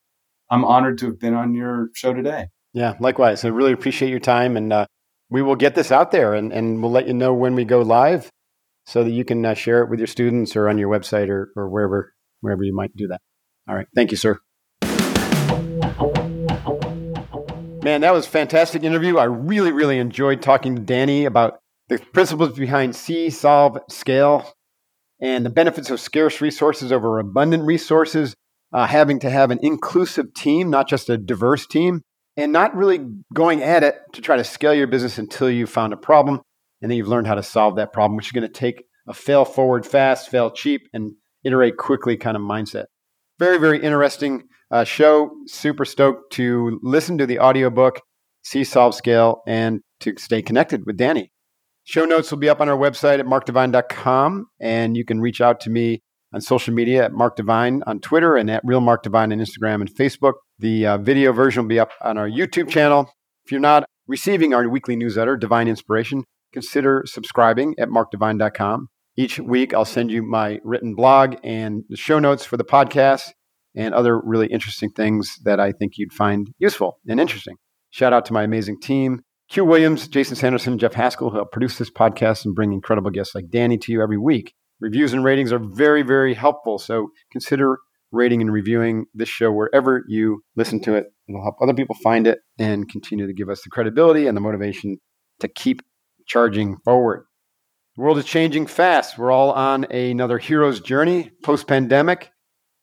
I'm 0.50 0.64
honored 0.64 0.98
to 0.98 1.06
have 1.06 1.18
been 1.18 1.34
on 1.34 1.54
your 1.54 1.90
show 1.94 2.14
today. 2.14 2.48
Yeah, 2.72 2.94
likewise. 3.00 3.44
I 3.44 3.48
really 3.48 3.72
appreciate 3.72 4.10
your 4.10 4.20
time. 4.20 4.56
And 4.56 4.72
uh, 4.72 4.86
we 5.30 5.42
will 5.42 5.56
get 5.56 5.74
this 5.74 5.92
out 5.92 6.10
there 6.10 6.34
and, 6.34 6.52
and 6.52 6.82
we'll 6.82 6.90
let 6.90 7.06
you 7.06 7.14
know 7.14 7.34
when 7.34 7.54
we 7.54 7.64
go 7.64 7.82
live 7.82 8.30
so 8.86 9.04
that 9.04 9.10
you 9.10 9.24
can 9.24 9.44
uh, 9.44 9.54
share 9.54 9.82
it 9.82 9.90
with 9.90 10.00
your 10.00 10.06
students 10.06 10.56
or 10.56 10.68
on 10.68 10.78
your 10.78 10.88
website 10.88 11.28
or, 11.28 11.52
or 11.56 11.68
wherever, 11.68 12.14
wherever 12.40 12.62
you 12.62 12.74
might 12.74 12.96
do 12.96 13.08
that. 13.08 13.20
All 13.68 13.74
right. 13.74 13.86
Thank 13.94 14.10
you, 14.10 14.16
sir. 14.16 14.38
Man, 17.82 18.00
that 18.00 18.12
was 18.12 18.26
fantastic 18.26 18.82
interview. 18.82 19.18
I 19.18 19.24
really, 19.24 19.72
really 19.72 19.98
enjoyed 19.98 20.42
talking 20.42 20.76
to 20.76 20.82
Danny 20.82 21.26
about 21.26 21.60
the 21.88 21.98
principles 21.98 22.58
behind 22.58 22.96
see, 22.96 23.30
solve, 23.30 23.78
scale, 23.88 24.52
and 25.20 25.44
the 25.44 25.50
benefits 25.50 25.90
of 25.90 26.00
scarce 26.00 26.40
resources 26.40 26.92
over 26.92 27.18
abundant 27.18 27.64
resources, 27.64 28.34
uh, 28.72 28.86
having 28.86 29.18
to 29.20 29.30
have 29.30 29.50
an 29.50 29.58
inclusive 29.62 30.34
team, 30.34 30.70
not 30.70 30.88
just 30.88 31.08
a 31.08 31.16
diverse 31.16 31.66
team, 31.66 32.02
and 32.36 32.52
not 32.52 32.74
really 32.74 33.00
going 33.34 33.62
at 33.62 33.82
it 33.82 33.96
to 34.12 34.20
try 34.20 34.36
to 34.36 34.44
scale 34.44 34.74
your 34.74 34.86
business 34.86 35.18
until 35.18 35.50
you 35.50 35.66
found 35.66 35.92
a 35.92 35.96
problem 35.96 36.40
and 36.80 36.90
then 36.90 36.96
you've 36.96 37.08
learned 37.08 37.26
how 37.26 37.34
to 37.34 37.42
solve 37.42 37.76
that 37.76 37.92
problem, 37.92 38.16
which 38.16 38.26
is 38.26 38.32
going 38.32 38.46
to 38.46 38.52
take 38.52 38.84
a 39.08 39.14
fail 39.14 39.44
forward 39.44 39.86
fast, 39.86 40.28
fail 40.28 40.50
cheap, 40.50 40.82
and 40.92 41.12
iterate 41.44 41.76
quickly 41.76 42.16
kind 42.16 42.36
of 42.36 42.42
mindset. 42.42 42.84
Very, 43.38 43.58
very 43.58 43.82
interesting 43.82 44.44
uh, 44.70 44.84
show. 44.84 45.30
Super 45.46 45.84
stoked 45.84 46.32
to 46.34 46.78
listen 46.82 47.18
to 47.18 47.26
the 47.26 47.38
audiobook, 47.38 48.00
see 48.42 48.64
Solve 48.64 48.94
Scale, 48.94 49.42
and 49.46 49.80
to 50.00 50.14
stay 50.18 50.42
connected 50.42 50.86
with 50.86 50.96
Danny. 50.96 51.32
Show 51.84 52.04
notes 52.04 52.30
will 52.30 52.38
be 52.38 52.50
up 52.50 52.60
on 52.60 52.68
our 52.68 52.76
website 52.76 53.18
at 53.18 53.26
markdivine.com, 53.26 54.46
and 54.60 54.96
you 54.96 55.04
can 55.04 55.20
reach 55.20 55.40
out 55.40 55.60
to 55.60 55.70
me 55.70 56.02
on 56.32 56.40
social 56.40 56.74
media 56.74 57.04
at 57.04 57.12
Mark 57.12 57.36
Divine 57.36 57.82
on 57.86 58.00
Twitter 58.00 58.36
and 58.36 58.50
at 58.50 58.62
Real 58.64 58.80
Mark 58.80 59.02
Divine 59.02 59.32
on 59.32 59.38
Instagram 59.38 59.80
and 59.80 59.92
Facebook. 59.92 60.34
The 60.58 60.86
uh, 60.86 60.98
video 60.98 61.32
version 61.32 61.64
will 61.64 61.68
be 61.68 61.80
up 61.80 61.92
on 62.02 62.18
our 62.18 62.28
YouTube 62.28 62.68
channel. 62.68 63.10
If 63.44 63.52
you're 63.52 63.60
not 63.60 63.84
receiving 64.06 64.54
our 64.54 64.68
weekly 64.68 64.96
newsletter, 64.96 65.36
Divine 65.36 65.68
Inspiration, 65.68 66.24
consider 66.52 67.04
subscribing 67.06 67.74
at 67.78 67.88
markdivine.com. 67.88 68.88
Each 69.16 69.38
week, 69.38 69.74
I'll 69.74 69.84
send 69.84 70.10
you 70.10 70.22
my 70.22 70.60
written 70.62 70.94
blog 70.94 71.36
and 71.42 71.84
the 71.88 71.96
show 71.96 72.18
notes 72.18 72.44
for 72.44 72.56
the 72.56 72.64
podcast 72.64 73.32
and 73.74 73.94
other 73.94 74.20
really 74.20 74.46
interesting 74.48 74.90
things 74.90 75.38
that 75.44 75.60
I 75.60 75.72
think 75.72 75.94
you'd 75.96 76.12
find 76.12 76.50
useful 76.58 76.98
and 77.08 77.20
interesting. 77.20 77.56
Shout 77.90 78.12
out 78.12 78.24
to 78.26 78.32
my 78.32 78.42
amazing 78.42 78.80
team, 78.80 79.22
Q 79.48 79.64
Williams, 79.64 80.08
Jason 80.08 80.36
Sanderson, 80.36 80.74
and 80.74 80.80
Jeff 80.80 80.92
Haskell, 80.92 81.30
who 81.30 81.36
help 81.36 81.52
produce 81.52 81.78
this 81.78 81.90
podcast 81.90 82.44
and 82.44 82.54
bring 82.54 82.72
incredible 82.72 83.10
guests 83.10 83.34
like 83.34 83.50
Danny 83.50 83.78
to 83.78 83.92
you 83.92 84.02
every 84.02 84.18
week. 84.18 84.52
Reviews 84.80 85.12
and 85.12 85.24
ratings 85.24 85.52
are 85.52 85.58
very, 85.58 86.02
very 86.02 86.34
helpful. 86.34 86.78
So 86.78 87.08
consider 87.32 87.78
rating 88.12 88.40
and 88.40 88.52
reviewing 88.52 89.06
this 89.14 89.28
show 89.28 89.50
wherever 89.52 90.04
you 90.08 90.42
listen 90.56 90.80
to 90.82 90.94
it. 90.94 91.06
It'll 91.28 91.42
help 91.42 91.56
other 91.60 91.74
people 91.74 91.96
find 92.02 92.26
it 92.26 92.38
and 92.58 92.88
continue 92.88 93.26
to 93.26 93.34
give 93.34 93.50
us 93.50 93.62
the 93.62 93.70
credibility 93.70 94.26
and 94.26 94.36
the 94.36 94.40
motivation 94.40 94.98
to 95.40 95.48
keep 95.48 95.82
charging 96.26 96.76
forward. 96.84 97.24
The 97.96 98.02
world 98.02 98.18
is 98.18 98.24
changing 98.24 98.66
fast. 98.66 99.18
We're 99.18 99.32
all 99.32 99.52
on 99.52 99.84
another 99.84 100.38
hero's 100.38 100.80
journey 100.80 101.32
post 101.42 101.66
pandemic. 101.66 102.30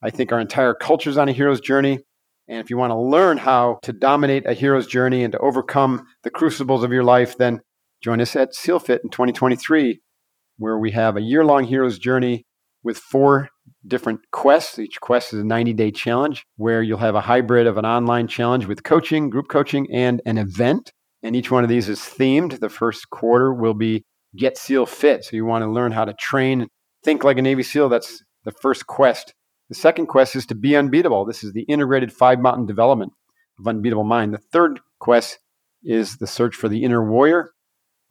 I 0.03 0.09
think 0.09 0.31
our 0.31 0.39
entire 0.39 0.73
culture 0.73 1.09
is 1.09 1.17
on 1.17 1.29
a 1.29 1.31
hero's 1.31 1.61
journey. 1.61 1.99
And 2.47 2.59
if 2.59 2.69
you 2.69 2.77
want 2.77 2.91
to 2.91 2.99
learn 2.99 3.37
how 3.37 3.79
to 3.83 3.93
dominate 3.93 4.45
a 4.45 4.53
hero's 4.53 4.85
journey 4.85 5.23
and 5.23 5.31
to 5.31 5.39
overcome 5.39 6.05
the 6.23 6.29
crucibles 6.29 6.83
of 6.83 6.91
your 6.91 7.03
life, 7.03 7.37
then 7.37 7.61
join 8.03 8.21
us 8.21 8.35
at 8.35 8.53
SEALFIT 8.53 8.99
in 9.03 9.09
2023, 9.09 10.01
where 10.57 10.77
we 10.77 10.91
have 10.91 11.17
a 11.17 11.21
year 11.21 11.43
long 11.45 11.65
hero's 11.65 11.99
journey 11.99 12.45
with 12.83 12.97
four 12.97 13.49
different 13.87 14.21
quests. 14.31 14.79
Each 14.79 14.99
quest 15.01 15.33
is 15.33 15.39
a 15.39 15.45
90 15.45 15.73
day 15.73 15.91
challenge 15.91 16.45
where 16.57 16.81
you'll 16.81 16.99
have 16.99 17.15
a 17.15 17.21
hybrid 17.21 17.67
of 17.67 17.77
an 17.77 17.85
online 17.85 18.27
challenge 18.27 18.65
with 18.65 18.83
coaching, 18.83 19.29
group 19.29 19.47
coaching, 19.49 19.87
and 19.91 20.21
an 20.25 20.37
event. 20.37 20.91
And 21.23 21.35
each 21.35 21.49
one 21.49 21.63
of 21.63 21.69
these 21.69 21.89
is 21.89 21.99
themed. 21.99 22.59
The 22.59 22.69
first 22.69 23.09
quarter 23.09 23.53
will 23.53 23.73
be 23.73 24.03
Get 24.37 24.57
SEAL 24.57 24.85
Fit. 24.85 25.23
So 25.23 25.35
you 25.35 25.45
want 25.45 25.63
to 25.63 25.71
learn 25.71 25.91
how 25.91 26.05
to 26.05 26.13
train, 26.13 26.67
think 27.03 27.23
like 27.23 27.37
a 27.37 27.41
Navy 27.41 27.63
SEAL. 27.63 27.89
That's 27.89 28.23
the 28.43 28.51
first 28.51 28.85
quest 28.85 29.33
the 29.69 29.75
second 29.75 30.07
quest 30.07 30.35
is 30.35 30.45
to 30.47 30.55
be 30.55 30.75
unbeatable. 30.75 31.25
This 31.25 31.43
is 31.43 31.53
the 31.53 31.63
integrated 31.63 32.13
five 32.13 32.39
mountain 32.39 32.65
development 32.65 33.13
of 33.59 33.67
unbeatable 33.67 34.03
mind. 34.03 34.33
The 34.33 34.37
third 34.37 34.79
quest 34.99 35.39
is 35.83 36.17
the 36.17 36.27
search 36.27 36.55
for 36.55 36.69
the 36.69 36.83
inner 36.83 37.07
warrior. 37.09 37.51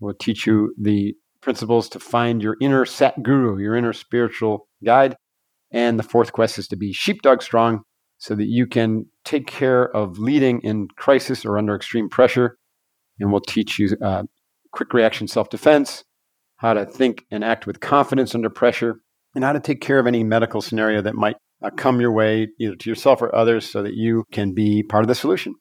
We'll 0.01 0.15
teach 0.15 0.47
you 0.47 0.75
the 0.81 1.15
principles 1.45 1.89
to 1.91 2.01
find 2.01 2.43
your 2.43 2.57
inner 2.61 2.85
sat 2.85 3.23
guru, 3.23 3.59
your 3.59 3.77
inner 3.77 3.93
spiritual 3.93 4.67
guide. 4.85 5.17
And 5.71 5.99
the 5.99 6.03
fourth 6.03 6.33
quest 6.33 6.59
is 6.59 6.67
to 6.69 6.77
be 6.77 6.93
sheepdog 6.93 7.43
strong 7.43 7.83
so 8.19 8.35
that 8.35 8.47
you 8.47 8.67
can 8.67 9.07
take 9.25 9.47
care 9.47 9.85
of 9.95 10.19
leading 10.19 10.61
in 10.61 10.89
crisis 10.97 11.45
or 11.45 11.59
under 11.59 11.77
extreme 11.77 12.09
pressure. 12.09 12.57
And 13.21 13.31
we'll 13.31 13.41
teach 13.41 13.79
you 13.79 13.97
uh, 14.03 14.25
quick 14.73 14.93
reaction 14.93 15.29
self 15.29 15.51
defense, 15.51 16.05
how 16.57 16.75
to 16.75 16.87
think 16.87 17.25
and 17.31 17.45
act 17.45 17.67
with 17.67 17.81
confidence 17.81 18.35
under 18.35 18.51
pressure, 18.51 18.97
and 19.35 19.45
how 19.45 19.53
to 19.53 19.61
take 19.61 19.81
care 19.81 19.99
of 19.99 20.07
any 20.07 20.25
medical 20.25 20.63
scenario 20.63 21.03
that 21.03 21.15
might 21.15 21.37
uh, 21.63 21.71
come 21.71 22.01
your 22.01 22.13
way, 22.13 22.49
either 22.59 22.77
to 22.77 22.91
yourself 22.91 23.21
or 23.21 23.35
others, 23.35 23.69
so 23.69 23.83
that 23.83 23.95
you 23.95 24.25
can 24.33 24.55
be 24.55 24.83
part 24.83 25.05
of 25.05 25.09
the 25.09 25.15
solution. 25.15 25.55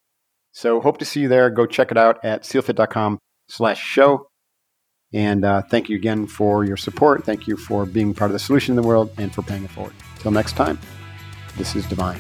So 0.52 0.80
hope 0.80 1.00
to 1.00 1.06
see 1.06 1.22
you 1.22 1.28
there. 1.28 1.50
Go 1.50 1.66
check 1.66 1.92
it 1.92 1.98
out 1.98 2.24
at 2.24 2.44
sealfit.com 2.44 3.20
slash 3.50 3.82
show. 3.82 4.28
And 5.14 5.46
uh, 5.46 5.62
thank 5.62 5.90
you 5.90 5.96
again 5.96 6.26
for 6.26 6.66
your 6.66 6.78
support. 6.78 7.24
Thank 7.24 7.48
you 7.48 7.56
for 7.56 7.86
being 7.86 8.14
part 8.14 8.32
of 8.32 8.34
the 8.34 8.40
solution 8.40 8.74
in 8.74 8.82
the 8.82 8.88
world 8.88 9.12
and 9.18 9.34
for 9.34 9.44
paying 9.44 9.64
it 9.64 9.72
forward. 9.72 9.94
Till 10.20 10.32
next 10.32 10.54
time, 10.54 10.80
this 11.58 11.76
is 11.76 11.86
Divine. 11.86 12.20